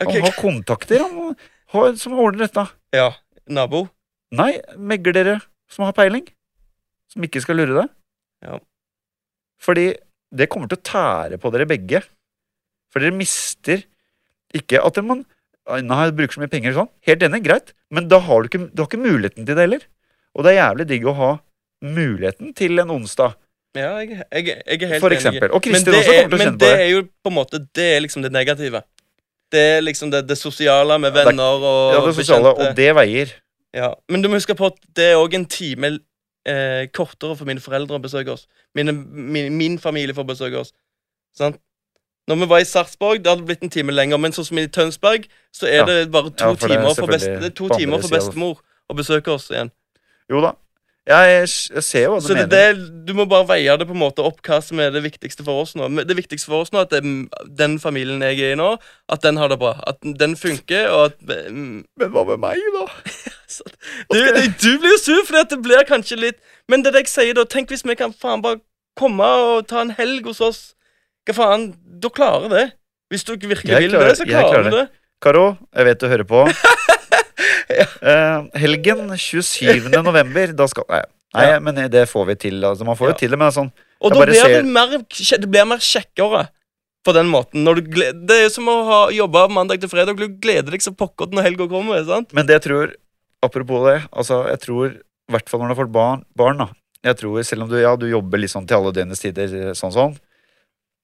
Ok, 0.00 0.12
Han 0.14 0.22
har 0.24 0.36
kontakter 0.38 1.02
han 1.04 1.34
har, 1.74 1.96
som 2.00 2.14
ordner 2.18 2.46
dette. 2.46 2.64
Ja, 2.96 3.10
Nabo. 3.52 3.84
Nei, 4.32 4.54
meglere 4.80 5.40
som 5.68 5.84
har 5.84 5.92
peiling. 5.96 6.24
Som 7.12 7.26
ikke 7.26 7.42
skal 7.44 7.58
lure 7.60 7.76
deg. 7.82 7.90
Ja. 8.46 8.58
Fordi 9.62 9.90
det 10.32 10.48
kommer 10.50 10.70
til 10.72 10.78
å 10.80 10.86
tære 10.88 11.38
på 11.40 11.52
dere 11.52 11.68
begge. 11.68 12.00
For 12.92 13.04
dere 13.04 13.12
mister 13.16 13.84
ikke 14.56 14.80
at 14.84 14.98
man 15.04 15.24
Nei, 15.62 16.08
bruker 16.10 16.34
så 16.34 16.40
mye 16.42 16.50
penger 16.50 16.72
sånn. 16.74 16.88
Helt 17.06 17.22
enig, 17.22 17.38
greit. 17.44 17.68
Men 17.94 18.08
da 18.10 18.18
har 18.26 18.42
du 18.42 18.48
ikke, 18.48 18.64
du 18.74 18.80
har 18.82 18.88
ikke 18.88 18.98
muligheten 18.98 19.46
til 19.46 19.54
det 19.54 19.62
heller. 19.62 19.84
Og 20.34 20.42
det 20.42 20.50
er 20.50 20.58
jævlig 20.58 20.86
digg 20.90 21.04
å 21.06 21.12
ha 21.14 21.28
muligheten 21.86 22.50
til 22.58 22.82
en 22.82 22.90
onsdag, 22.90 23.36
Ja, 23.78 23.92
jeg, 24.02 24.18
jeg, 24.18 24.44
jeg 24.66 24.82
er 24.82 24.90
helt 24.90 25.00
for 25.04 25.14
enig. 25.14 25.20
eksempel. 25.22 25.52
Og 25.54 25.62
Kristin 25.64 25.94
også 25.96 26.02
er, 26.02 26.02
kommer 26.02 26.02
til 26.02 26.02
å 26.02 26.16
kjenne 26.18 26.32
på 26.34 26.40
det 26.40 26.48
Men 26.50 26.58
det. 26.60 26.72
er 26.82 26.90
jo 26.90 27.04
på 27.24 27.30
en 27.30 27.36
måte 27.38 27.60
Det 27.72 27.86
er 27.94 28.02
liksom 28.04 28.24
det 28.26 28.32
negative. 28.34 28.82
Det 29.52 29.60
er 29.60 29.80
liksom 29.84 30.10
det, 30.10 30.22
det 30.28 30.38
sosiale 30.40 30.98
med 30.98 31.12
det 31.12 31.20
er- 31.22 31.30
venner 31.30 31.60
og 31.60 31.92
Ja, 31.94 32.06
det 32.06 32.14
sosiale, 32.16 32.42
bekjente. 32.54 32.70
og 32.70 32.76
det 32.76 32.94
veier. 32.96 33.32
Ja, 33.74 33.94
Men 34.08 34.22
du 34.22 34.28
må 34.28 34.36
huske 34.40 34.54
på 34.56 34.66
at 34.66 34.78
det 34.96 35.12
er 35.12 35.16
òg 35.20 35.34
en 35.34 35.46
time 35.46 35.98
eh, 36.46 36.86
kortere 36.92 37.36
for 37.36 37.44
mine 37.48 37.60
foreldre 37.60 37.96
å 37.98 38.02
besøke 38.02 38.32
oss. 38.32 38.46
Mine, 38.74 38.92
min, 38.92 39.52
min 39.56 39.78
familie 39.78 40.14
får 40.14 40.24
besøke 40.26 40.58
oss. 40.58 40.72
Sant? 41.36 41.56
Når 42.28 42.36
vi 42.40 42.46
var 42.48 42.58
i 42.58 42.64
Sarpsborg, 42.64 43.22
det 43.22 43.30
hadde 43.32 43.44
blitt 43.46 43.62
en 43.62 43.70
time 43.70 43.92
lenger. 43.92 44.18
Men 44.18 44.32
sånn 44.32 44.44
som 44.46 44.58
i 44.58 44.66
Tønsberg, 44.68 45.24
så 45.54 45.66
er 45.68 45.76
Ja. 45.82 45.84
det 45.86 46.10
bare 46.12 46.30
to 46.30 46.44
Ja, 46.44 46.54
for 46.54 46.68
det 46.68 46.76
er 46.76 46.82
timer 46.82 46.94
for, 46.94 47.06
best, 47.06 47.54
to 47.56 47.68
timer 47.68 47.98
for 48.00 48.08
bestemor 48.08 48.58
å 48.90 48.94
besøke 48.96 49.28
oss 49.32 49.48
igjen. 49.50 49.70
Jo 50.30 50.40
da. 50.40 50.52
Jeg, 51.02 51.46
jeg 51.74 51.82
ser 51.82 52.04
jo 52.04 52.10
hva 52.12 52.18
du 52.22 52.26
Så 52.28 52.34
mener. 52.36 52.50
det, 52.52 52.90
du 53.08 53.10
må 53.18 53.24
bare 53.26 53.48
veie 53.48 53.74
det 53.74 53.88
på 53.88 53.94
en 53.94 54.02
måte 54.04 54.22
opp 54.22 54.38
hva 54.46 54.60
som 54.62 54.78
er 54.78 54.92
det 54.94 55.00
viktigste 55.02 55.42
for 55.42 55.64
oss 55.64 55.72
nå. 55.74 55.88
Det 56.06 56.14
viktigste 56.14 56.46
for 56.46 56.62
oss 56.62 56.70
nå 56.70 56.78
er 56.78 56.86
at 56.86 56.92
det, 56.94 57.14
den 57.58 57.74
familien 57.82 58.22
jeg 58.22 58.38
er 58.38 58.54
i 58.54 58.58
nå, 58.60 58.68
at 59.10 59.24
den 59.24 59.40
har 59.40 59.50
det 59.50 59.58
bra. 59.58 59.72
At 59.90 59.98
den 60.02 60.36
funker, 60.38 60.86
og 60.94 61.08
at 61.10 61.16
mm, 61.26 61.80
Men 61.98 62.12
hva 62.14 62.22
med 62.30 62.38
meg, 62.44 62.62
da? 62.76 62.84
du, 64.14 64.20
du, 64.20 64.44
du 64.46 64.70
blir 64.78 64.94
jo 64.94 65.00
sur 65.02 65.26
fordi 65.26 65.42
at 65.42 65.50
det 65.50 65.58
blir 65.64 65.82
kanskje 65.88 66.16
litt 66.16 66.38
Men 66.70 66.84
det 66.84 66.92
er 66.92 67.00
det 67.00 67.04
jeg 67.08 67.14
sier, 67.16 67.34
da. 67.34 67.48
Tenk 67.50 67.74
hvis 67.74 67.82
vi 67.88 67.98
kan 67.98 68.14
faen 68.14 68.44
bare 68.44 68.62
komme 68.98 69.26
og 69.26 69.66
ta 69.66 69.82
en 69.82 69.90
helg 69.98 70.30
hos 70.30 70.40
oss. 70.44 70.62
Hva 71.26 71.34
faen? 71.34 71.72
Da 71.98 72.14
klarer 72.14 72.46
det. 72.52 72.66
Hvis 73.10 73.26
du 73.26 73.34
virkelig 73.34 73.88
vil 73.88 73.98
det, 73.98 74.16
så 74.22 74.28
klarer 74.28 74.54
klarer 74.54 74.70
du 74.70 74.76
det. 74.78 74.86
Karo, 75.22 75.44
jeg 75.74 75.90
vet 75.90 76.00
du 76.00 76.08
hører 76.14 76.28
på. 76.30 76.46
Eh, 78.02 78.58
helgen 78.62 79.10
27. 79.16 79.90
november, 80.02 80.52
da 80.56 80.66
skal 80.70 80.84
Nei, 80.90 81.02
nei 81.34 81.46
Ja. 81.50 81.60
men 81.60 81.74
det 81.90 82.08
får 82.10 82.26
vi 82.26 82.34
til. 82.36 82.60
Altså, 82.64 82.84
man 82.84 82.96
får 82.96 83.12
jo 83.12 83.18
til 83.22 83.30
det, 83.30 83.38
men 83.38 83.48
det 83.48 83.56
er 83.56 83.60
sånn 83.62 83.72
Og 84.02 84.12
da 84.12 84.24
blir 84.26 84.34
ser- 84.34 84.62
det 84.62 84.66
mer, 84.66 84.98
det 84.98 85.50
blir 85.50 85.66
mer 85.66 85.78
kjekkere 85.78 86.48
på 87.04 87.12
den 87.14 87.26
måten. 87.26 87.64
Når 87.64 87.74
du 87.76 87.82
gle- 87.90 88.26
det 88.26 88.36
er 88.46 88.48
som 88.50 88.66
å 88.66 88.84
ha 88.84 88.98
jobba 89.10 89.48
mandag 89.48 89.80
til 89.80 89.88
fredag. 89.88 90.16
Du 90.16 90.28
gleder 90.28 90.70
deg 90.70 90.80
så 90.82 90.94
pokker 90.94 91.30
når 91.32 91.42
helga 91.48 91.68
kommer. 91.68 92.04
sant? 92.04 92.32
Men 92.32 92.46
det 92.46 92.60
jeg 92.62 92.70
tror 92.70 92.92
Apropos 93.44 93.82
det, 93.88 94.02
altså, 94.12 94.46
jeg 94.46 94.60
tror 94.60 94.86
i 94.94 95.32
hvert 95.32 95.48
fall 95.48 95.60
når 95.60 95.68
du 95.68 95.74
har 95.74 95.84
fått 95.84 95.92
barn, 95.92 96.24
barn 96.36 96.58
da 96.58 96.68
Jeg 97.04 97.16
tror, 97.18 97.42
selv 97.44 97.62
om 97.62 97.68
du, 97.68 97.74
ja, 97.80 97.96
du 97.96 98.06
jobber 98.06 98.38
liksom 98.38 98.66
til 98.68 98.76
alle 98.76 98.92
døgnets 98.92 99.18
tider, 99.20 99.48
sånn 99.74 99.90
sånn 99.92 100.18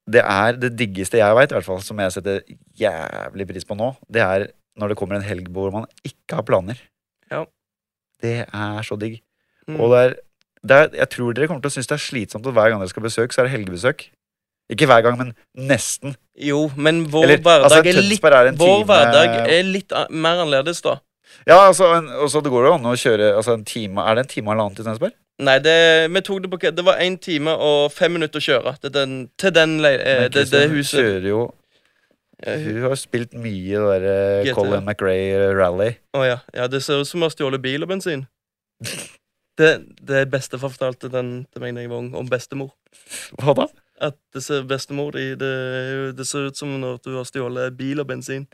Det 0.09 0.23
er 0.23 0.53
det 0.53 0.77
diggeste 0.77 1.19
jeg 1.19 1.35
veit, 1.35 1.51
i 1.51 1.55
hvert 1.57 1.65
fall, 1.67 1.81
som 1.83 1.99
jeg 1.99 2.13
setter 2.13 2.43
jævlig 2.79 3.47
pris 3.49 3.65
på 3.65 3.77
nå, 3.77 3.97
det 4.09 4.23
er 4.23 4.47
når 4.79 4.93
det 4.93 4.99
kommer 5.01 5.19
en 5.19 5.27
helg 5.27 5.51
hvor 5.55 5.73
man 5.75 5.89
ikke 6.07 6.39
har 6.39 6.47
planer. 6.47 6.81
Ja. 7.33 7.45
Det 8.23 8.37
er 8.47 8.87
så 8.87 8.99
digg. 9.01 9.21
Mm. 9.69 9.81
Og 9.81 9.93
det 9.93 10.05
er, 10.05 10.15
det 10.69 10.77
er, 10.77 10.95
jeg 11.03 11.11
tror 11.15 11.35
dere 11.37 11.51
kommer 11.51 11.65
til 11.65 11.73
å 11.73 11.77
synes 11.77 11.91
det 11.91 11.99
er 11.99 12.05
slitsomt 12.07 12.47
at 12.49 12.57
hver 12.57 12.73
gang 12.73 12.83
dere 12.83 12.93
skal 12.93 13.05
besøke, 13.05 13.35
så 13.35 13.43
er 13.43 13.49
det 13.49 13.57
helgebesøk. 13.57 14.09
Ikke 14.69 14.89
hver 14.89 15.05
gang, 15.05 15.17
men 15.17 15.31
nesten. 15.69 16.15
Jo, 16.37 16.67
men 16.77 17.07
vår 17.13 17.25
Eller, 17.25 17.39
hverdag 17.45 17.71
altså, 17.71 17.79
er 17.81 18.03
litt 18.05 18.25
er 18.25 18.51
Vår 18.61 18.83
hverdag 18.89 19.37
er 19.49 19.63
litt 19.65 19.95
mer 20.11 20.43
annerledes, 20.43 20.83
da. 20.85 20.99
Ja, 21.49 21.63
altså, 21.67 21.89
en, 21.97 22.11
og 22.21 22.29
så 22.33 22.41
det 22.45 22.53
går 22.53 22.69
jo 22.69 22.75
an 22.77 22.89
å 22.89 22.97
kjøre 22.97 23.33
altså, 23.37 23.55
en 23.59 23.65
time 23.69 24.01
Er 24.01 24.17
det 24.17 24.23
en 24.25 24.31
time 24.31 24.49
og 24.49 24.55
halvannen 24.55 24.77
til 24.79 24.87
Tønsberg? 24.87 25.15
Nei, 25.45 25.59
det, 25.63 25.75
vi 26.11 26.23
tok 26.25 26.41
det 26.43 26.51
på 26.51 26.59
Det 26.75 26.85
var 26.85 27.01
én 27.05 27.19
time 27.21 27.53
og 27.53 27.93
fem 27.95 28.17
minutter 28.17 28.41
å 28.41 28.47
kjøre 28.47 28.75
til 28.83 28.95
den, 28.95 29.13
til 29.39 29.55
den 29.55 29.77
eh, 29.87 30.27
det, 30.33 30.49
det 30.51 30.65
huset. 30.73 30.99
kjører 30.99 31.29
jo 31.29 31.43
Hun 32.47 32.83
har 32.85 32.99
spilt 32.99 33.33
mye 33.35 33.81
det 33.83 34.03
der 34.03 34.45
eh, 34.47 34.51
Colin 34.55 34.85
McRae 34.85 35.49
Rally. 35.59 35.91
Å 36.15 36.23
ja. 36.27 36.37
ja. 36.55 36.69
Det 36.71 36.81
ser 36.85 37.03
ut 37.03 37.09
som 37.09 37.19
hun 37.19 37.27
har 37.27 37.35
stjålet 37.35 37.63
bil 37.63 37.87
og 37.87 37.91
bensin. 37.95 38.27
Det, 39.59 39.73
det 40.07 40.21
bestefar 40.31 40.71
fortalte 40.71 41.09
den 41.11 41.41
til 41.51 41.63
meg 41.65 41.73
da 41.75 41.83
jeg 41.83 41.91
var 41.91 41.99
ung, 41.99 42.13
om 42.15 42.29
bestemor. 42.31 42.69
Hva 43.43 43.57
da? 43.59 43.65
At 44.07 44.15
det 44.31 44.45
ser 44.45 44.63
bestemor 44.71 45.17
det, 45.19 45.33
det 46.15 46.27
ser 46.31 46.47
ut 46.47 46.55
som 46.55 46.77
når 46.79 47.01
du 47.03 47.17
har 47.17 47.27
stjålet 47.27 47.75
bil 47.75 47.99
og 47.99 48.07
bensin. 48.07 48.45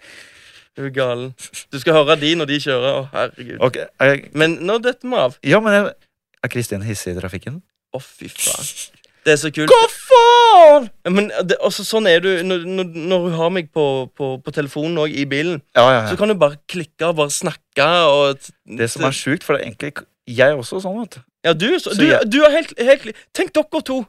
Hun 0.78 0.88
er 0.88 0.94
galen. 0.96 1.34
Du 1.68 1.76
skal 1.82 1.98
høre 1.98 2.16
de 2.18 2.32
når 2.40 2.48
de 2.50 2.58
kjører. 2.64 3.02
Å, 3.02 3.04
herregud. 3.12 3.60
Okay, 3.68 3.84
jeg... 4.00 4.24
Men 4.32 4.56
nå 4.64 4.80
detter 4.80 5.12
vi 5.12 5.20
av. 5.26 5.36
ja, 5.44 5.60
men 5.60 5.76
jeg, 5.76 5.92
Er 6.40 6.54
Kristin 6.56 6.88
hissig 6.88 7.12
i 7.12 7.20
trafikken? 7.20 7.60
Å, 7.94 8.00
fy 8.00 8.32
faen. 8.32 8.93
Det 9.24 9.32
er 9.32 9.38
så 9.40 9.50
kult. 9.56 9.72
Faen?! 10.04 10.88
Men 11.08 11.30
det, 11.48 11.56
også, 11.64 11.84
sånn 11.86 12.08
er 12.10 12.20
du 12.24 12.28
når, 12.44 12.64
når, 12.68 13.28
hun 13.28 13.36
har 13.38 13.52
meg 13.56 13.70
på, 13.74 13.84
på, 14.16 14.30
på 14.44 14.54
telefonen 14.54 14.98
og 15.00 15.12
i 15.12 15.24
bilen. 15.28 15.62
Ja, 15.76 15.84
ja, 15.92 16.02
Så 16.10 16.18
kan 16.20 16.28
du 16.28 16.36
bare 16.38 16.58
klikke 16.70 17.08
og 17.08 17.16
bare 17.22 17.32
snakke. 17.32 17.86
Og, 18.10 18.50
Det 18.78 18.90
som 18.92 19.06
er 19.08 19.16
sjukt, 19.16 19.46
for 19.46 19.56
det 19.56 19.62
er 19.64 19.70
egentlig 19.70 20.04
Jeg 20.28 20.52
er 20.52 20.60
også 20.60 20.82
sånn, 20.84 21.00
vet. 21.02 21.18
Ja, 21.44 21.52
du, 21.52 21.66
så, 21.78 21.92
Så 21.92 22.00
du, 22.00 22.06
jeg- 22.08 22.28
du 22.32 22.42
er 22.44 22.52
helt, 22.52 22.76
helt 22.78 23.24
Tenk 23.36 23.52
dere 23.56 23.82
to. 23.84 24.04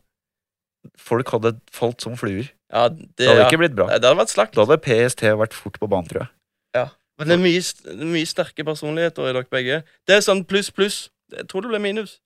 Folk 1.02 1.32
hadde 1.34 1.56
falt 1.74 2.04
som 2.04 2.16
fluer. 2.20 2.52
Ja, 2.72 2.90
det, 2.90 3.08
Det 3.18 3.28
hadde 3.30 3.42
ja. 3.42 3.48
ikke 3.50 3.62
blitt 3.64 3.76
bra. 3.76 3.88
Nei, 3.90 3.98
det 4.00 4.10
hadde 4.10 4.20
vært 4.20 4.34
slakt. 4.36 4.56
Da 4.56 4.66
hadde 4.66 4.82
PST 4.84 5.24
vært 5.40 5.56
fort 5.56 5.80
på 5.80 5.90
banen, 5.90 6.08
tror 6.12 6.26
jeg. 6.26 6.30
Ja, 6.76 6.86
Men 7.18 7.28
det 7.28 7.36
er 7.38 7.44
mye, 7.44 8.06
mye 8.12 8.28
sterke 8.28 8.66
personligheter 8.68 9.24
i 9.24 9.34
dere 9.34 9.48
begge. 9.50 9.84
Det 10.08 10.18
er 10.18 10.24
sånn 10.26 10.44
pluss, 10.48 10.70
pluss. 10.76 11.10
Jeg 11.32 11.48
tror 11.50 11.64
det 11.66 11.72
blir 11.72 11.82
minus. 11.82 12.20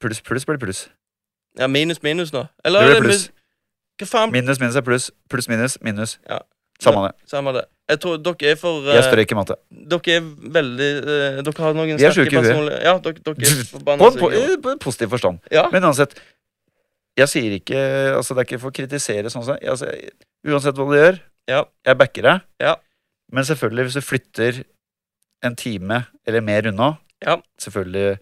Pluss, 0.00 0.20
pluss 0.22 0.46
blir 0.46 0.58
pluss. 0.62 0.86
Ja, 1.58 1.66
minus, 1.66 2.02
minus 2.02 2.32
nå. 2.32 2.44
Det 2.46 2.68
Eller 2.70 2.84
blir 2.84 2.96
er 2.96 3.00
det 3.00 3.08
pluss. 3.08 3.24
Hva 3.96 4.06
faen? 4.10 4.32
Minus, 4.34 4.60
minus 4.60 4.76
er 4.76 4.84
pluss. 4.84 5.10
Pluss, 5.32 5.48
minus, 5.48 5.78
minus. 5.82 6.18
Ja. 6.28 6.42
Samme 6.82 7.06
det. 7.06 7.12
Samme 7.30 7.52
det. 7.56 7.64
Jeg 7.88 8.00
tror 8.02 8.16
dere 8.20 8.50
er 8.50 8.56
for 8.58 8.84
Jeg 8.84 8.98
eh, 8.98 9.06
strøyk 9.06 9.32
i 9.32 9.36
matte. 9.38 9.56
Dere 9.92 10.16
er 10.18 10.24
veldig 10.56 10.88
uh, 11.06 11.38
Dere 11.46 11.64
har 11.64 11.76
noen 11.78 11.92
er 11.94 12.12
sterke 12.12 12.34
personlige. 12.34 12.80
Ja, 12.84 12.96
dere, 13.02 13.22
dere 13.28 13.50
er 13.52 13.68
forbanna 13.70 14.10
på, 14.22 14.30
en 14.72 14.82
positiv 14.82 15.12
forstand. 15.14 15.38
Ja. 15.54 15.68
Men 15.72 15.86
uansett, 15.88 16.16
jeg 17.16 17.32
sier 17.32 17.54
ikke 17.56 17.80
Altså, 18.18 18.34
det 18.34 18.42
er 18.42 18.48
ikke 18.50 18.60
for 18.64 18.74
å 18.74 18.76
kritisere 18.76 19.32
sånn 19.32 19.46
som 19.46 19.56
altså, 19.56 19.88
Uansett 20.46 20.76
hva 20.78 20.88
du 20.90 20.96
gjør, 20.98 21.20
Ja. 21.50 21.62
jeg 21.86 21.98
backer 22.02 22.26
deg. 22.26 22.44
Ja. 22.62 22.74
Men 23.32 23.46
selvfølgelig, 23.46 23.86
hvis 23.86 23.98
du 23.98 24.04
flytter 24.04 24.60
en 25.46 25.56
time 25.58 26.04
eller 26.26 26.44
mer 26.44 26.68
unna 26.72 26.92
Ja. 27.24 27.38
Selvfølgelig 27.62 28.18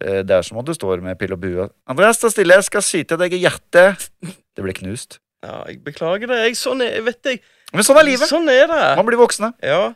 Det 0.00 0.32
er 0.32 0.42
som 0.46 0.58
om 0.60 0.64
du 0.64 0.72
står 0.72 1.02
med 1.04 1.18
pil 1.20 1.32
og 1.36 1.40
bue. 1.42 1.68
'Andreas, 1.88 2.16
stå 2.16 2.30
stille, 2.32 2.56
jeg 2.56 2.64
skal 2.68 2.84
skyte 2.84 3.18
deg 3.20 3.34
i 3.36 3.42
hjertet.' 3.44 4.08
Det 4.56 4.64
ble 4.64 4.72
knust. 4.76 5.18
ja, 5.44 5.62
jeg 5.68 5.82
beklager 5.84 6.26
det. 6.28 6.38
Jeg, 6.48 6.56
sånn 6.60 6.82
er, 6.84 7.00
vet 7.06 7.24
jeg. 7.24 7.40
Men 7.72 7.86
sånn 7.86 8.00
er 8.00 8.04
livet. 8.08 8.28
Sånn 8.28 8.48
er 8.50 8.66
det. 8.68 8.82
Man 8.98 9.06
blir 9.06 9.20
voksne. 9.20 9.52
Ja, 9.64 9.94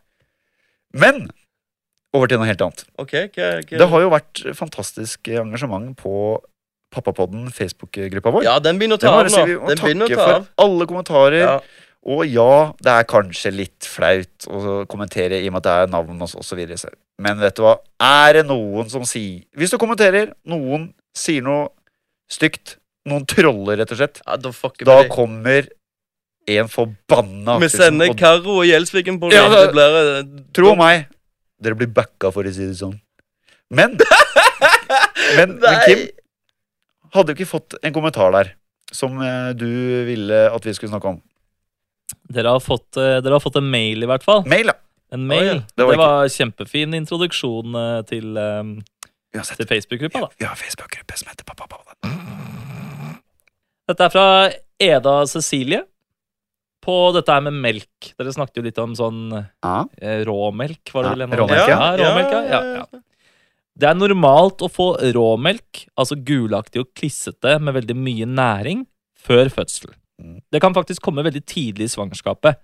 Men 0.94 1.26
over 2.14 2.30
til 2.30 2.38
noe 2.38 2.46
helt 2.46 2.61
annet. 2.62 2.84
OK. 2.94 3.14
okay, 3.26 3.59
okay. 3.64 3.78
Det 3.80 3.88
har 3.90 4.05
jo 4.05 4.11
vært 4.12 4.44
fantastisk 4.55 5.28
engasjement 5.34 5.96
på 5.98 6.38
Pappapodden, 6.94 7.48
Facebook-gruppa 7.50 8.30
vår. 8.30 8.44
Ja, 8.46 8.59
den 8.62 8.78
begynner 8.78 9.00
å 9.00 9.02
ta 9.02 9.11
av 9.18 9.26
nå. 9.26 9.40
Den 9.66 9.80
begynner 9.80 10.07
å 10.07 10.14
ta 10.14 10.26
for 10.28 10.46
alle 10.62 10.86
kommentarer. 10.86 11.40
Ja. 11.42 11.57
Og 12.05 12.26
ja, 12.28 12.72
det 12.84 12.92
er 12.92 13.07
kanskje 13.09 13.52
litt 13.55 13.86
flaut 13.88 14.46
å 14.50 14.82
kommentere 14.90 15.38
i 15.40 15.48
og 15.48 15.55
med 15.55 15.62
at 15.62 15.68
det 15.68 15.76
er 15.84 15.92
navn 15.94 16.20
og 16.26 16.28
så 16.44 16.59
videre. 16.59 16.76
Men 17.22 17.38
vet 17.40 17.57
du 17.57 17.62
hva? 17.64 17.78
Er 18.02 18.40
det 18.40 18.42
noen 18.48 18.90
som 18.92 19.07
sier 19.09 19.44
Hvis 19.57 19.72
du 19.72 19.78
kommenterer, 19.80 20.32
noen 20.50 20.88
sier 21.16 21.44
noe 21.46 21.68
stygt, 22.30 22.76
noen 23.09 23.24
troller, 23.30 23.78
rett 23.80 23.94
og 23.94 24.00
slett, 24.00 24.20
Ja, 24.26 24.36
da 24.36 24.52
da 24.84 24.98
kommer 25.09 25.68
en 26.50 26.68
forbanna 26.68 27.57
Vi 27.62 27.70
sender 27.72 28.11
og 28.12 28.18
Karo 28.20 28.59
og 28.61 28.66
Gjelsviken 28.68 29.20
på 29.22 29.30
Ja, 29.32 29.46
det. 29.52 29.70
blir 29.72 29.98
eh, 30.00 30.20
Tro 30.57 30.74
meg, 30.76 31.07
dere 31.62 31.78
blir 31.78 31.92
backa, 31.94 32.32
for 32.34 32.44
å 32.44 32.52
si 32.52 32.66
det 32.66 32.76
sånn. 32.80 32.98
Men 33.72 33.96
Men, 35.38 35.57
men 35.62 35.78
Kim, 35.86 36.02
hadde 37.14 37.32
du 37.32 37.38
ikke 37.38 37.48
fått 37.48 37.76
en 37.80 37.94
kommentar 37.94 38.34
der 38.34 38.52
som 38.94 39.16
eh, 39.22 39.55
du 39.57 39.66
ville 40.07 40.44
at 40.52 40.66
vi 40.66 40.74
skulle 40.76 40.92
snakke 40.92 41.14
om? 41.14 41.22
Dere 42.34 42.48
har, 42.55 42.61
fått, 42.61 42.96
eh, 42.96 43.20
dere 43.24 43.32
har 43.38 43.40
fått 43.44 43.57
en 43.61 43.70
mail, 43.70 44.02
i 44.02 44.07
hvert 44.11 44.22
fall. 44.26 44.44
Mail, 44.50 44.66
ja. 44.72 44.74
En 45.12 45.26
mail. 45.26 45.46
ja. 45.46 45.55
Det 45.55 45.76
Det 45.76 45.86
var 45.86 45.96
var, 45.96 46.24
ikke- 46.26 46.36
kjempefin 46.38 46.94
introduksjon 46.94 47.74
eh, 47.80 48.02
til, 48.02 48.34
sett 49.42 49.57
til 49.59 49.66
Facebook-gruppa. 49.66 50.20
da. 50.20 50.28
Vi 50.38 50.44
har 50.46 50.55
Facebook-gruppe 50.57 51.16
som 51.18 51.28
heter 51.28 51.44
Pappa 51.44 51.66
Pappa. 51.66 51.94
Dette 53.88 54.00
er 54.07 54.12
fra 54.14 54.50
Eda 54.80 55.16
Cecilie. 55.30 55.82
På 56.84 57.12
dette 57.16 57.32
her 57.32 57.40
med 57.46 57.55
melk. 57.64 58.11
Dere 58.18 58.32
snakket 58.34 58.57
jo 58.61 58.62
litt 58.66 58.78
om 58.82 58.92
sånn 58.94 59.20
Ja. 59.62 59.84
eh, 60.02 60.20
råmelk, 60.24 60.92
var 60.92 61.02
det 61.05 61.09
Ja, 61.09 61.14
vel? 61.14 61.22
en 61.22 61.38
råmelk, 61.38 61.68
ja. 61.68 61.78
ja. 61.78 61.96
råmelk, 61.96 62.32
ja. 62.32 62.42
ja, 62.44 62.61
ja. 62.92 63.00
Det 63.76 63.88
er 63.88 63.94
normalt 63.94 64.59
å 64.62 64.68
få 64.70 64.98
råmelk, 65.16 65.86
altså 65.98 66.14
gulaktig 66.22 66.80
og 66.80 66.92
klissete 66.94 67.57
med 67.61 67.74
veldig 67.74 67.96
mye 67.96 68.26
næring, 68.28 68.86
før 69.18 69.48
fødsel. 69.50 69.94
Det 70.22 70.60
kan 70.62 70.74
faktisk 70.76 71.02
komme 71.02 71.24
veldig 71.26 71.42
tidlig 71.48 71.88
i 71.88 71.94
svangerskapet. 71.94 72.60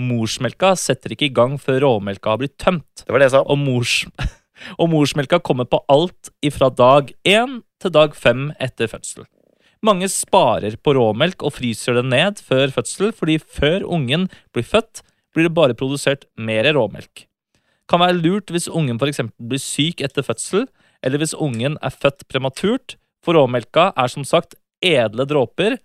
Morsmelka 0.00 0.72
setter 0.78 1.12
ikke 1.14 1.28
i 1.28 1.34
gang 1.34 1.58
før 1.60 1.84
råmelka 1.84 2.32
har 2.32 2.40
blitt 2.40 2.56
tømt. 2.58 3.04
Det 3.04 3.12
var 3.12 3.22
det 3.22 3.28
jeg 3.28 3.36
sa. 3.36 3.44
Og, 3.44 3.60
mors, 3.60 4.00
og 4.80 4.90
morsmelka 4.90 5.38
kommer 5.44 5.68
på 5.70 5.82
alt 5.92 6.32
ifra 6.44 6.70
dag 6.72 7.12
én 7.28 7.60
til 7.82 7.94
dag 7.94 8.16
fem 8.18 8.48
etter 8.62 8.90
fødsel. 8.90 9.28
Mange 9.84 10.08
sparer 10.08 10.78
på 10.80 10.94
råmelk 10.96 11.44
og 11.44 11.52
fryser 11.58 11.98
det 11.98 12.06
ned 12.08 12.40
før 12.40 12.72
fødsel, 12.72 13.12
fordi 13.12 13.36
før 13.38 13.84
ungen 13.84 14.30
blir 14.56 14.64
født, 14.64 15.04
blir 15.34 15.48
det 15.48 15.56
bare 15.56 15.76
produsert 15.76 16.24
mer 16.40 16.64
råmelk. 16.72 17.26
Kan 17.90 18.00
være 18.00 18.16
lurt 18.16 18.48
hvis 18.54 18.70
ungen 18.70 18.96
f.eks. 18.96 19.20
blir 19.36 19.60
syk 19.60 20.00
etter 20.00 20.24
fødsel, 20.24 20.64
eller 21.04 21.20
hvis 21.20 21.36
ungen 21.36 21.76
er 21.84 21.92
født 21.92 22.24
prematurt, 22.32 22.96
for 23.20 23.36
råmelka 23.36 23.90
er 23.92 24.08
som 24.08 24.24
sagt 24.24 24.56
edle 24.84 25.26
dråper 25.28 25.76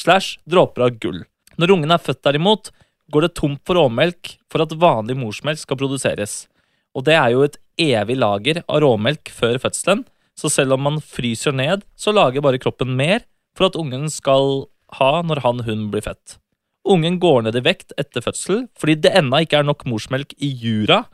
slash 0.00 0.38
dråper 0.48 0.86
av 0.86 0.96
gull. 1.02 1.22
Når 1.60 1.74
ungen 1.76 1.92
er 1.92 2.00
født 2.02 2.22
derimot, 2.24 2.70
går 3.12 3.26
det 3.26 3.34
tomt 3.38 3.60
for 3.66 3.76
råmelk 3.76 4.36
for 4.50 4.64
at 4.64 4.76
vanlig 4.80 5.18
morsmelk 5.18 5.60
skal 5.60 5.78
produseres. 5.80 6.44
Og 6.96 7.04
det 7.06 7.16
er 7.18 7.34
jo 7.34 7.44
et 7.46 7.58
evig 7.80 8.16
lager 8.18 8.62
av 8.66 8.82
råmelk 8.84 9.30
før 9.34 9.60
fødselen, 9.62 10.04
så 10.38 10.50
selv 10.50 10.76
om 10.76 10.86
man 10.86 11.00
fryser 11.04 11.52
ned, 11.52 11.84
så 11.98 12.14
lager 12.16 12.44
bare 12.44 12.60
kroppen 12.62 12.94
mer 12.96 13.26
for 13.56 13.68
at 13.68 13.78
ungen 13.78 14.08
skal 14.12 14.70
ha 14.98 15.20
når 15.26 15.42
han/hun 15.44 15.90
blir 15.92 16.04
født. 16.06 16.38
Ungen 16.88 17.18
går 17.20 17.42
ned 17.44 17.58
i 17.60 17.64
vekt 17.64 17.92
etter 18.00 18.24
fødsel 18.24 18.64
fordi 18.80 18.96
det 19.04 19.12
ennå 19.20 19.42
ikke 19.44 19.60
er 19.60 19.66
nok 19.68 19.84
morsmelk 19.84 20.32
i 20.40 20.48
jura. 20.48 21.04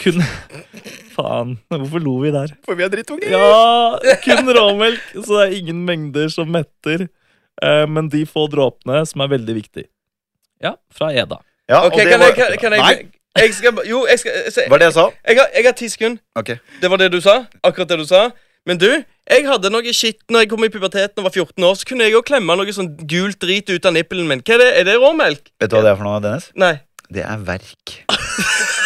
Kun 0.00 0.18
Faen, 1.14 1.54
hvorfor 1.70 2.02
lo 2.02 2.16
vi 2.24 2.32
der? 2.34 2.56
For 2.66 2.78
vi 2.78 2.84
er 2.86 2.90
drittunger. 2.90 3.30
Ja, 3.30 4.16
kun 4.24 4.50
råmelk, 4.58 5.04
så 5.14 5.38
det 5.38 5.44
er 5.44 5.56
ingen 5.60 5.84
mengder 5.86 6.28
som 6.34 6.50
metter. 6.54 7.06
Eh, 7.62 7.84
men 7.90 8.08
de 8.12 8.24
få 8.28 8.46
dråpene 8.52 9.04
som 9.08 9.22
er 9.24 9.30
veldig 9.34 9.54
viktig. 9.58 9.86
Ja, 10.62 10.74
fra 10.94 11.12
Eda. 11.12 11.40
Ja, 11.68 11.84
Ok, 11.86 11.92
og 11.92 11.98
det 12.00 12.08
kan 12.10 12.20
var, 12.20 12.26
jeg, 12.32 12.36
kan, 12.38 12.58
kan 12.62 12.72
jeg, 12.72 12.82
Nei, 12.82 13.44
jeg 13.44 13.54
skal, 13.54 13.80
Jo, 13.86 14.06
jeg 14.08 14.18
skal 14.22 14.50
se, 14.54 14.64
var 14.72 14.80
det 14.80 14.86
jeg 14.88 14.94
sa? 14.96 15.04
jeg, 15.28 15.36
har, 15.38 15.48
jeg 15.54 15.66
har 15.68 15.76
ti 15.78 15.88
sekunder. 15.92 16.20
Ok. 16.38 16.52
Det 16.82 16.90
var 16.90 17.02
det 17.02 17.10
du 17.12 17.20
sa. 17.20 17.34
Akkurat 17.62 17.90
det 17.92 17.98
du 18.00 18.06
sa. 18.08 18.22
Men 18.66 18.80
du, 18.80 18.88
jeg 19.28 19.44
hadde 19.46 19.70
noe 19.72 19.92
shit 19.96 20.18
når 20.32 20.44
jeg 20.44 20.50
kom 20.50 20.64
i 20.66 20.70
puberteten 20.72 21.20
og 21.22 21.28
var 21.28 21.34
14 21.36 21.64
år. 21.68 21.76
Så 21.78 21.86
kunne 21.88 22.08
jeg 22.08 22.16
òg 22.18 22.26
klemme 22.28 22.56
noe 22.58 22.74
sånn 22.74 22.90
gult 23.08 23.38
drit 23.44 23.70
ut 23.70 23.86
av 23.88 23.94
nippelen 23.96 24.28
min. 24.30 24.42
Hva 24.44 24.56
er 24.58 24.64
det? 24.64 24.70
Er 24.80 24.88
det 24.90 24.96
råmelk? 25.02 25.52
Vet 25.60 25.70
du 25.70 25.76
hva 25.78 25.84
det 25.86 25.92
er 25.94 26.00
for 26.00 26.08
noe, 26.08 26.20
Dennis? 26.24 26.50
Nei. 26.58 26.74
Det 27.08 27.22
er 27.24 27.44
verk. 27.46 27.94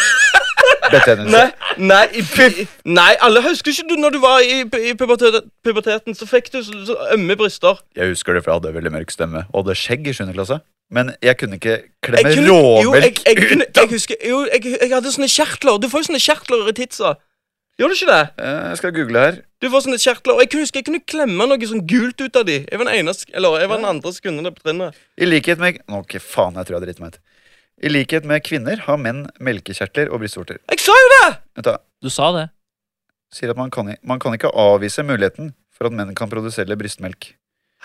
Er 0.93 1.23
Nei, 1.23 1.45
nei, 1.77 2.03
i, 2.19 2.67
nei 2.85 3.09
alle 3.25 3.41
husker 3.45 3.73
ikke 3.73 3.87
du 3.89 3.95
når 4.01 4.15
du 4.15 4.19
var 4.23 4.43
i, 4.45 4.61
i 4.61 4.93
puberteten, 4.99 5.49
puberteten, 5.65 6.15
så 6.17 6.27
fikk 6.29 6.51
du 6.53 6.61
så, 6.63 6.75
så 6.87 6.97
ømme 7.15 7.37
bryster. 7.39 7.81
Jeg 7.97 8.13
husker 8.13 8.37
det, 8.37 8.43
for 8.45 8.53
jeg 8.53 8.61
hadde 8.61 8.75
veldig 8.77 8.93
mørk 8.93 9.11
stemme 9.13 9.45
og 9.49 9.63
hadde 9.63 9.77
skjegg 9.79 10.07
i 10.11 10.15
7. 10.15 10.29
klasse. 10.35 10.59
Men 10.93 11.13
jeg 11.23 11.37
kunne 11.39 11.57
ikke 11.57 11.77
klemme 12.05 12.33
råmelk 12.45 13.21
ut 13.23 13.77
av 13.79 13.85
jeg 13.87 13.93
husker 13.95 14.19
Jo, 14.27 14.43
jeg, 14.51 14.75
jeg 14.77 14.91
hadde 14.93 15.13
sånne 15.15 15.29
kjertler. 15.31 15.79
Du 15.81 15.87
får 15.89 16.03
jo 16.03 16.09
sånne 16.11 16.21
kjertler 16.21 16.69
i 16.69 16.75
titsa. 16.77 17.15
Gjør 17.81 17.89
du 17.89 17.95
ikke 17.97 18.11
det? 18.11 18.23
Eh, 18.37 18.65
Jeg 18.69 18.77
skal 18.77 18.91
google 18.93 19.21
her. 19.23 19.37
Du 19.63 19.69
får 19.73 19.85
sånne 19.87 19.97
kjertler, 19.97 20.35
og 20.35 20.43
jeg 20.43 20.49
kunne 20.51 20.65
huske 20.67 20.81
jeg 20.81 20.85
kunne 20.85 21.01
klemme 21.09 21.47
noe 21.49 21.69
sånn 21.69 21.85
gult 21.89 22.21
ut 22.21 22.37
av 22.37 22.45
de. 22.45 22.59
Jeg 22.67 22.77
var 22.79 22.85
den 22.89 22.99
ene, 22.99 23.15
eller 23.33 23.63
jeg 23.63 23.71
var 23.71 23.81
den 23.81 23.89
andre 23.89 24.13
som 24.13 24.25
kunne 24.27 24.43
det 24.45 24.51
på 24.53 24.65
trinnet. 24.67 24.99
I 25.17 25.29
likhet 25.29 25.61
med 25.63 25.79
Nå, 25.87 26.03
Ok, 26.03 26.19
faen, 26.21 26.59
jeg 26.59 26.69
tror 26.69 26.77
jeg 26.77 26.85
driter 26.85 27.05
meg 27.05 27.15
ut. 27.15 27.23
I 27.81 27.89
likhet 27.89 28.25
med 28.29 28.43
kvinner 28.45 28.77
har 28.85 28.97
menn 29.01 29.25
melkekjertler 29.43 30.11
og 30.13 30.21
brystvorter. 30.21 30.59
Jeg 30.71 30.79
sa 30.83 30.93
jo 30.93 31.09
det! 31.13 31.29
Vent 31.57 31.65
da, 31.65 31.77
Du 32.03 32.09
sa 32.09 32.31
det. 32.35 32.49
sier 33.33 33.49
at 33.49 33.57
man 33.57 33.71
kan, 33.71 33.89
i- 33.89 33.97
man 34.03 34.19
kan 34.19 34.33
ikke 34.33 34.51
avvise 34.53 35.01
muligheten 35.03 35.53
for 35.71 35.87
at 35.87 35.91
menn 35.93 36.13
kan 36.15 36.29
produsere 36.29 36.77
brystmelk. 36.77 37.33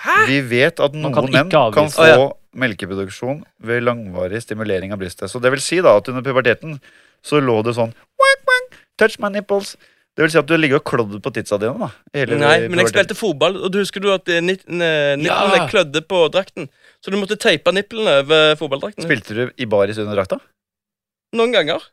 Hæ? 0.04 0.26
Vi 0.26 0.40
vet 0.42 0.78
at 0.80 0.92
Man 0.92 1.02
noen 1.10 1.14
kan 1.14 1.24
menn 1.24 1.46
ikke 1.48 1.72
kan 1.72 1.84
avvise. 1.84 1.96
få 1.96 2.02
Å, 2.04 2.06
ja. 2.28 2.32
melkeproduksjon 2.54 3.44
ved 3.60 3.82
langvarig 3.82 4.42
stimulering 4.42 4.92
av 4.92 4.98
brystet. 4.98 5.30
Så 5.30 5.40
det 5.40 5.50
vil 5.50 5.60
si 5.60 5.80
da 5.80 5.96
at 5.96 6.08
under 6.08 6.22
puberteten 6.22 6.80
så 7.24 7.40
lå 7.40 7.62
det 7.64 7.74
sånn 7.74 7.94
wang, 8.18 8.40
wang, 8.46 8.78
Touch 8.98 9.18
my 9.18 9.28
nipples. 9.28 9.76
Det 10.18 10.24
vil 10.26 10.32
si 10.34 10.38
at 10.40 10.48
du 10.50 10.56
ligger 10.58 10.80
og 10.80 10.84
klødde 10.90 11.20
på 11.22 11.30
titsa 11.30 11.56
dine. 11.62 11.78
da 11.78 12.24
Nei, 12.26 12.56
men 12.66 12.80
jeg 12.82 12.90
spilte 12.90 13.14
fotball, 13.14 13.54
og 13.62 13.70
du 13.70 13.78
husker 13.78 14.02
du 14.02 14.08
at 14.10 14.26
eh, 14.34 14.40
nip- 14.42 14.64
nipplene 14.66 15.22
Ja. 15.60 15.68
klødde 15.70 16.02
på 16.10 16.24
drakten? 16.34 16.66
Så 16.98 17.12
du 17.14 17.16
måtte 17.20 17.38
teipe 17.38 17.70
nipplene 17.70 18.16
over 18.24 18.56
fotballdrakten. 18.58 19.06
Spilte 19.06 19.36
du 19.38 19.44
i 19.56 19.64
baris 19.70 20.00
under 20.02 20.18
drakta? 20.18 20.40
Noen 21.38 21.54
ganger. 21.54 21.86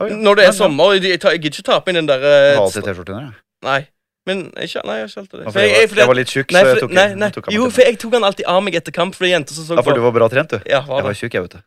Oh, 0.00 0.08
ja. 0.08 0.16
Når 0.16 0.36
det 0.40 0.44
er 0.46 0.48
ja. 0.48 0.56
sommer. 0.56 0.94
Jeg, 0.96 1.20
tar- 1.20 1.32
jeg 1.36 1.42
gidder 1.44 1.60
ikke 1.60 1.68
ta 1.68 1.80
på 1.84 1.92
inn 1.92 2.00
den 2.00 2.08
der 2.08 2.24
eh, 2.24 2.54
Jeg 2.54 2.56
har 2.56 2.72
T-skjorte 2.72 3.12
under. 3.12 3.20
jeg. 3.28 3.34
Nei. 3.68 3.80
Men 4.28 4.40
ikke, 4.56 4.80
nei, 4.86 4.96
jeg 5.02 5.08
har 5.12 5.22
det. 5.26 5.28
For 5.44 5.52
for 5.52 5.60
jeg, 5.60 5.70
jeg- 5.70 5.80
var, 5.80 5.88
fordi 5.92 6.00
jeg 6.00 6.08
var 6.08 6.18
litt 6.22 6.28
tjukk, 6.32 6.50
så 6.56 6.64
jeg 6.64 6.80
tok, 6.80 6.90
nei, 6.96 7.06
jeg 7.12 7.18
nei. 7.20 7.30
tok 7.36 7.52
Jo, 7.52 7.68
for 7.68 7.82
jeg 7.84 7.98
tok 8.00 8.12
han 8.16 8.24
alltid 8.24 8.46
av 8.46 8.62
meg 8.64 8.74
etter 8.80 8.92
kamp, 8.96 9.14
for 9.14 9.24
det 9.28 9.32
jenter 9.32 9.52
som 9.60 9.64
så 9.68 9.76
Ja, 9.76 9.82
for 9.84 9.92
du 9.92 10.00
var 10.00 10.12
bra 10.16 10.28
trent, 10.32 10.48
du. 10.56 10.58
Ja, 10.68 10.80
var 10.88 11.00
Jeg 11.00 11.04
var 11.04 11.20
tjukk, 11.20 11.34
jeg, 11.36 11.42
vet 11.42 11.56
du. 11.58 11.60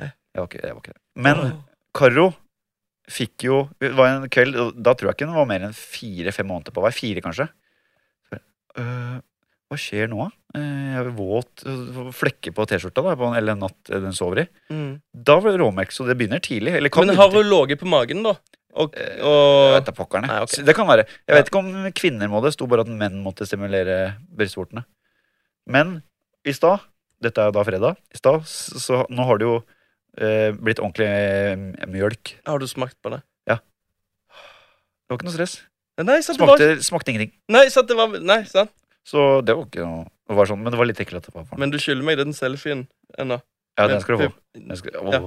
Jeg 0.00 0.40
var 0.40 0.48
ikke, 0.48 0.60
jeg 0.64 0.74
var 0.76 0.82
ikke. 0.84 0.96
Men 1.16 1.62
Karo 1.96 2.26
fikk 3.10 3.44
jo 3.46 3.68
Det 3.80 3.92
var 3.94 4.08
en 4.10 4.28
kveld, 4.32 4.56
da 4.82 4.94
tror 4.94 5.10
jeg 5.10 5.14
ikke 5.18 5.26
den 5.28 5.36
var 5.38 5.46
mer 5.46 5.62
enn 5.68 5.76
fire-fem 5.76 6.46
måneder 6.50 6.74
på 6.74 6.82
vei. 6.84 6.90
Fire, 6.96 7.22
kanskje. 7.24 7.48
Øh, 8.76 9.16
hva 9.66 9.78
skjer 9.80 10.10
nå, 10.12 10.26
da? 10.26 10.58
Øh, 10.58 10.90
Jeg 10.92 11.00
er 11.00 11.08
våt 11.16 11.62
øh, 11.66 12.10
Flekker 12.14 12.52
på 12.54 12.66
T-skjorta, 12.68 13.02
da, 13.06 13.14
på 13.18 13.30
en, 13.30 13.36
eller 13.38 13.56
en 13.56 13.62
natt 13.64 13.90
øh, 13.90 14.02
den 14.04 14.12
sover 14.16 14.42
i. 14.44 14.46
Mm. 14.72 14.90
Da 15.26 15.38
var 15.40 15.54
det 15.54 15.60
råmelk, 15.62 15.94
så 15.94 16.06
det 16.08 16.16
begynner 16.20 16.42
tidlig. 16.44 16.74
Eller 16.76 16.92
kan 16.92 17.06
Men 17.08 17.16
har 17.18 17.32
hun 17.32 17.48
ligget 17.50 17.80
på 17.82 17.88
magen, 17.90 18.22
da? 18.26 18.34
Og, 18.76 18.92
Eh, 19.00 19.14
Jeg 19.16 19.22
og 19.24 19.72
vet 19.78 19.86
da 19.88 19.92
pokkerne. 19.96 20.28
Nei, 20.28 20.42
okay. 20.44 20.62
Det 20.66 20.74
kan 20.76 20.86
være. 20.90 21.06
Jeg 21.08 21.32
Ja. 21.32 21.34
vet 21.38 21.48
ikke 21.48 21.62
om 21.62 21.92
kvinner 21.96 22.28
må 22.28 22.42
det. 22.44 22.52
Sto 22.52 22.66
bare 22.68 22.84
at 22.84 22.88
menn 22.92 23.22
måtte 23.24 23.46
stimulere 23.48 24.16
brystvortene. 24.36 24.84
Men 25.66 26.02
i 26.44 26.52
stad, 26.52 26.80
dette 27.22 27.40
er 27.40 27.48
jo 27.48 27.56
da 27.56 27.64
fredag, 27.64 27.96
i 28.14 28.18
stad, 28.20 28.44
så, 28.44 29.06
nå 29.08 29.24
har 29.26 29.38
det 29.40 29.46
jo 29.48 29.56
eh, 29.56 29.64
blitt 30.16 30.80
ordentlig 30.80 31.06
eh, 31.08 31.86
mjølk. 31.92 32.34
Har 32.48 32.58
du 32.62 32.66
smakt 32.70 32.96
på 33.04 33.10
det? 33.12 33.20
Ja. 33.50 33.58
Det 33.60 35.12
var 35.12 35.18
ikke 35.20 35.28
noe 35.28 35.36
stress. 35.36 35.56
Nei, 36.00 36.18
sant, 36.24 36.36
det 36.38 36.44
var, 36.48 36.58
Smakte, 36.60 36.84
smakte 36.84 37.12
ingenting. 37.12 37.32
nei, 37.48 37.66
sant, 37.72 37.88
det 37.88 37.96
var 37.96 38.12
Nei, 38.20 38.42
sant. 38.50 38.72
Så 39.06 39.40
det 39.46 39.54
var 39.56 39.64
ikke 39.68 39.84
noe 39.86 40.04
det 40.26 40.34
var 40.34 40.48
sånn, 40.50 40.58
Men 40.58 40.74
det 40.74 40.78
var 40.80 40.88
litt 40.88 40.98
ekkelt. 40.98 41.28
Men 41.56 41.70
du 41.70 41.78
skylder 41.78 42.02
meg 42.04 42.16
den 42.18 42.32
selfien 42.34 42.80
ennå. 43.16 43.36
Ja, 43.78 43.86
den 43.86 44.00
skal 44.02 44.16
du 44.18 44.24
få. 44.26 44.32
Den 44.58 44.76
skal, 44.76 44.90
Ja. 45.12 45.20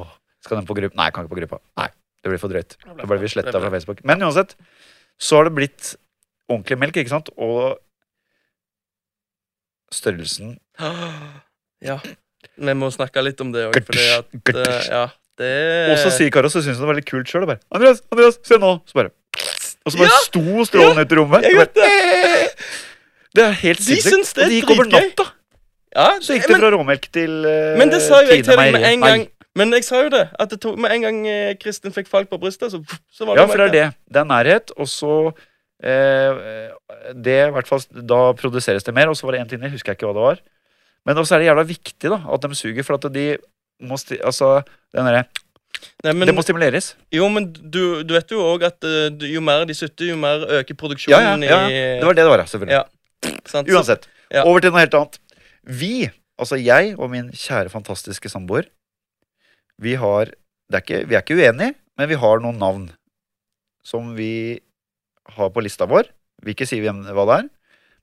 skal 0.44 0.58
den 0.60 0.68
på 0.68 0.76
gruppa? 0.76 0.96
Nei, 1.00 1.06
jeg 1.08 1.14
kan 1.16 1.24
ikke 1.24 1.34
på 1.36 1.40
gruppa. 1.40 1.60
Nei, 1.80 1.88
Det 2.22 2.30
blir 2.34 2.38
for 2.42 2.50
drøyt. 2.52 2.76
Da 2.84 3.06
blir 3.08 3.22
vi 3.22 3.30
sletta 3.32 3.62
fra 3.62 3.70
Facebook. 3.72 4.04
Men 4.04 4.20
uansett, 4.20 4.56
så 5.18 5.38
har 5.38 5.46
det 5.48 5.56
blitt 5.56 5.96
ordentlig 6.50 6.78
melk, 6.82 6.98
ikke 7.00 7.14
sant? 7.14 7.30
Og 7.38 7.80
størrelsen 9.94 10.58
Ja. 11.82 12.00
Vi 12.60 12.76
må 12.76 12.90
snakke 12.94 13.24
litt 13.24 13.40
om 13.42 13.54
det 13.56 13.68
òg, 13.70 13.80
fordi 13.88 14.06
at 14.18 14.54
eh, 14.56 14.90
Ja, 14.92 15.06
det 15.40 15.54
Og 15.94 15.98
så 16.04 16.12
sier 16.18 16.32
Karo 16.36 16.52
så 16.52 16.62
syns 16.66 16.78
hun 16.78 16.86
det 16.86 16.92
var 16.92 17.00
litt 17.00 17.08
kult 17.10 17.32
sjøl. 17.32 17.48
Andreas, 17.72 18.04
Andreas, 18.12 18.40
se 18.44 18.60
nå! 18.60 18.76
Så 18.90 19.00
bare 19.00 19.12
Og 19.86 19.94
så 19.94 19.98
bare 20.02 20.12
Ja, 20.12 20.22
sto 20.28 20.66
strålen 20.68 21.00
ut 21.00 21.12
i 21.12 21.20
rommet. 21.20 21.48
jeg 21.48 21.60
vet 21.60 21.76
det. 21.80 21.90
Det 23.36 23.44
er 23.46 23.52
helt 23.64 23.80
De 23.80 23.84
sinnssykt. 23.86 24.14
syns 24.16 24.34
det 24.34 24.42
er 24.44 24.46
Og 24.46 24.52
det 24.52 24.62
gikk 24.62 24.72
over 24.76 24.90
natta. 24.94 25.28
Ja, 25.96 26.08
Så 26.22 26.36
gikk 26.36 26.48
det 26.48 26.56
men, 26.56 26.62
fra 26.62 26.72
råmelk 26.76 27.06
til 27.14 27.36
uh, 27.46 27.78
men 27.80 27.90
det 27.90 28.02
sa 28.06 28.22
jo 28.22 28.30
jeg 28.34 28.44
til 28.46 28.58
deg 28.60 28.74
med 28.76 28.88
en 28.92 29.06
gang. 29.06 29.28
Men 29.58 29.74
jeg 29.74 29.84
sa 29.88 30.04
jo 30.06 30.12
det. 30.14 30.28
At 30.40 30.52
det 30.54 30.74
med 30.78 30.92
en 30.94 31.02
gang 31.08 31.18
eh, 31.28 31.56
Kristin 31.60 31.92
fikk 31.96 32.08
falt 32.08 32.30
på 32.30 32.38
brystet, 32.40 32.72
så, 32.72 32.80
så 33.12 33.26
var 33.26 33.36
det 33.36 33.42
Ja, 33.42 33.48
for 33.50 33.58
det 33.64 33.66
er 33.66 33.74
det. 33.74 33.88
Det 34.14 34.22
er 34.22 34.28
nærhet, 34.30 34.72
og 34.78 34.88
så 34.88 35.16
eh, 35.84 36.70
Det 37.18 37.36
i 37.48 37.52
hvert 37.56 37.68
fall 37.68 37.82
Da 38.14 38.20
produseres 38.38 38.86
det 38.86 38.94
mer. 38.94 39.10
Og 39.10 39.18
så 39.18 39.26
var 39.26 39.36
det 39.36 39.42
en 39.42 39.50
ting 39.50 39.66
jeg 39.66 39.74
husker 39.74 39.92
jeg 39.94 40.00
ikke 40.00 40.12
hva 40.12 40.16
det 40.20 40.28
var. 40.28 40.44
Men 41.10 41.18
også 41.18 41.36
er 41.36 41.42
det 41.42 41.50
jævla 41.50 41.66
viktig 41.66 42.12
da 42.14 42.20
at 42.22 42.44
de 42.46 42.58
suger, 42.58 42.86
for 42.86 43.00
at 43.00 43.08
de 43.16 43.24
må 43.82 43.98
altså, 43.98 44.60
den 44.94 45.08
derre 45.10 45.26
Nei, 46.04 46.12
men, 46.12 46.28
Det 46.28 46.34
må 46.36 46.44
stimuleres. 46.44 46.90
jo, 47.14 47.28
men 47.32 47.46
du, 47.54 48.02
du 48.04 48.12
vet 48.12 48.32
jo 48.34 48.42
òg 48.44 48.66
at 48.68 48.84
uh, 48.84 49.08
jo 49.24 49.40
mer 49.44 49.64
de 49.68 49.76
sutter, 49.78 50.10
jo 50.12 50.18
mer 50.20 50.42
øker 50.44 50.58
Ja, 50.60 50.76
ja, 50.76 50.80
produksjonen 50.82 51.46
ja. 51.48 51.60
i 51.70 51.78
Det 52.02 52.08
var 52.08 52.18
det 52.18 52.26
det 52.26 52.32
var, 52.34 52.44
selvfølgelig. 52.52 52.76
Ja. 52.76 53.30
sant? 53.48 53.70
Så- 53.70 53.78
Uansett. 53.78 54.08
Ja. 54.30 54.44
Over 54.44 54.60
til 54.60 54.74
noe 54.74 54.82
helt 54.84 54.98
annet. 55.00 55.20
Vi, 55.64 56.10
altså 56.38 56.60
jeg 56.60 56.98
og 57.00 57.10
min 57.14 57.32
kjære, 57.32 57.72
fantastiske 57.72 58.30
samboer, 58.30 58.68
vi 59.80 59.96
har 59.96 60.34
det 60.70 60.78
er 60.78 60.84
ikke, 60.84 61.08
Vi 61.08 61.16
er 61.16 61.24
ikke 61.24 61.38
uenige, 61.40 61.76
men 61.98 62.10
vi 62.10 62.18
har 62.20 62.44
noen 62.44 62.60
navn 62.62 62.84
som 63.84 64.12
vi 64.18 64.60
har 65.38 65.50
på 65.50 65.64
lista 65.64 65.88
vår. 65.90 66.12
Vi 66.44 66.54
ikke 66.54 66.68
sier 66.68 66.84
hvem, 66.84 67.06
hva 67.16 67.26
det 67.26 67.38
er. 67.40 67.48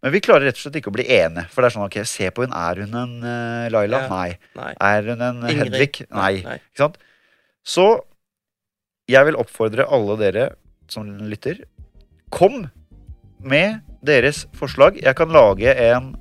Men 0.07 0.13
vi 0.15 0.21
klarer 0.23 0.47
rett 0.47 0.55
og 0.55 0.63
slett 0.63 0.77
ikke 0.79 0.93
å 0.93 0.95
bli 0.95 1.05
enige. 1.11 1.49
For 1.51 1.65
det 1.65 1.67
er 1.67 1.75
sånn, 1.75 1.89
ok, 1.89 1.97
se 2.07 2.29
på 2.31 2.45
hun. 2.45 2.53
Er 2.55 2.79
hun 2.85 2.93
en 2.95 3.15
uh, 3.27 3.65
Laila? 3.75 4.05
Ja. 4.05 4.11
Nei. 4.13 4.53
Nei. 4.55 4.69
Er 4.87 5.09
hun 5.11 5.25
en 5.27 5.41
Ingrid? 5.51 5.73
Hedvig? 5.75 5.99
Nei. 6.15 6.29
Nei. 6.47 6.53
Ikke 6.63 6.83
sant? 6.85 7.01
Så 7.67 7.87
jeg 9.11 9.27
vil 9.27 9.39
oppfordre 9.43 9.89
alle 9.91 10.15
dere 10.21 10.45
som 10.95 11.11
lytter, 11.27 11.65
kom 12.31 12.69
med 13.43 13.81
deres 14.07 14.45
forslag. 14.55 15.03
Jeg 15.03 15.19
kan 15.19 15.35
lage 15.35 15.75
en 15.75 16.13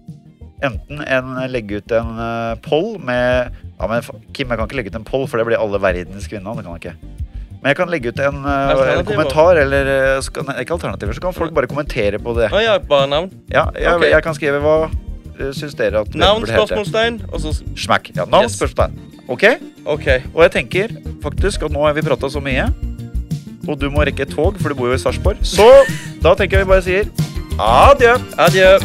Enten 0.64 1.02
en, 1.04 1.34
legge 1.52 1.82
ut 1.84 1.92
en 1.94 2.16
uh, 2.16 2.56
poll 2.64 2.96
med 3.04 3.52
ja, 3.76 3.90
men, 3.92 4.06
Kim, 4.32 4.48
jeg 4.48 4.56
kan 4.56 4.64
ikke 4.64 4.78
legge 4.80 4.94
ut 4.94 4.98
en 4.98 5.06
poll, 5.06 5.26
for 5.28 5.38
det 5.38 5.46
blir 5.50 5.60
alle 5.60 5.82
verdens 5.84 6.30
kvinner. 6.32 6.56
Det 6.56 6.64
kan 6.64 6.80
jeg 6.80 6.96
ikke. 6.96 7.25
Men 7.66 7.72
jeg 7.74 7.78
kan 7.80 7.90
legge 7.90 8.12
ut 8.14 8.20
en, 8.22 8.44
eh, 8.46 8.80
en 8.94 9.08
kommentar, 9.08 9.58
eller 9.58 9.88
eh, 9.90 10.28
kan, 10.30 10.52
Ikke 10.62 10.76
alternativer, 10.76 11.16
så 11.18 11.22
kan 11.24 11.34
folk 11.34 11.50
bare 11.50 11.66
kommentere 11.66 12.20
på 12.22 12.36
det. 12.38 12.52
Ah, 12.54 12.62
ja, 12.62 12.76
bare 12.78 13.08
navn. 13.10 13.32
Ja, 13.50 13.64
jeg, 13.74 13.90
okay. 13.90 14.12
jeg 14.12 14.22
kan 14.22 14.36
skrive 14.38 14.60
hva 14.62 14.76
uh, 14.86 15.48
syns 15.50 15.74
dere 15.74 16.04
at 16.06 16.14
Navn, 16.14 16.46
spørsmålstegn, 16.46 17.24
og 17.32 17.42
så 17.42 17.56
Smack. 17.74 18.12
Ja, 18.14 18.28
navn, 18.30 18.46
Yes. 18.46 18.60
spørsmålstegn. 18.60 19.02
Ok? 19.34 19.48
OK. 19.82 20.06
Og 20.36 20.44
jeg 20.46 20.52
tenker 20.60 20.94
faktisk 21.26 21.66
at 21.66 21.74
nå 21.74 21.88
har 21.88 21.98
vi 21.98 22.06
prata 22.06 22.30
så 22.30 22.38
mye, 22.38 22.68
og 23.66 23.82
du 23.82 23.90
må 23.90 24.06
rekke 24.06 24.30
et 24.30 24.36
tog, 24.38 24.62
for 24.62 24.70
du 24.70 24.78
bor 24.78 24.94
jo 24.94 25.00
i 25.00 25.02
Sarpsborg. 25.02 25.42
Så 25.42 25.66
da 26.22 26.36
tenker 26.38 26.62
jeg 26.62 26.68
vi 26.68 26.70
bare 26.70 26.86
sier 26.86 27.10
adjø. 27.58 28.14
Adjø. 28.46 28.78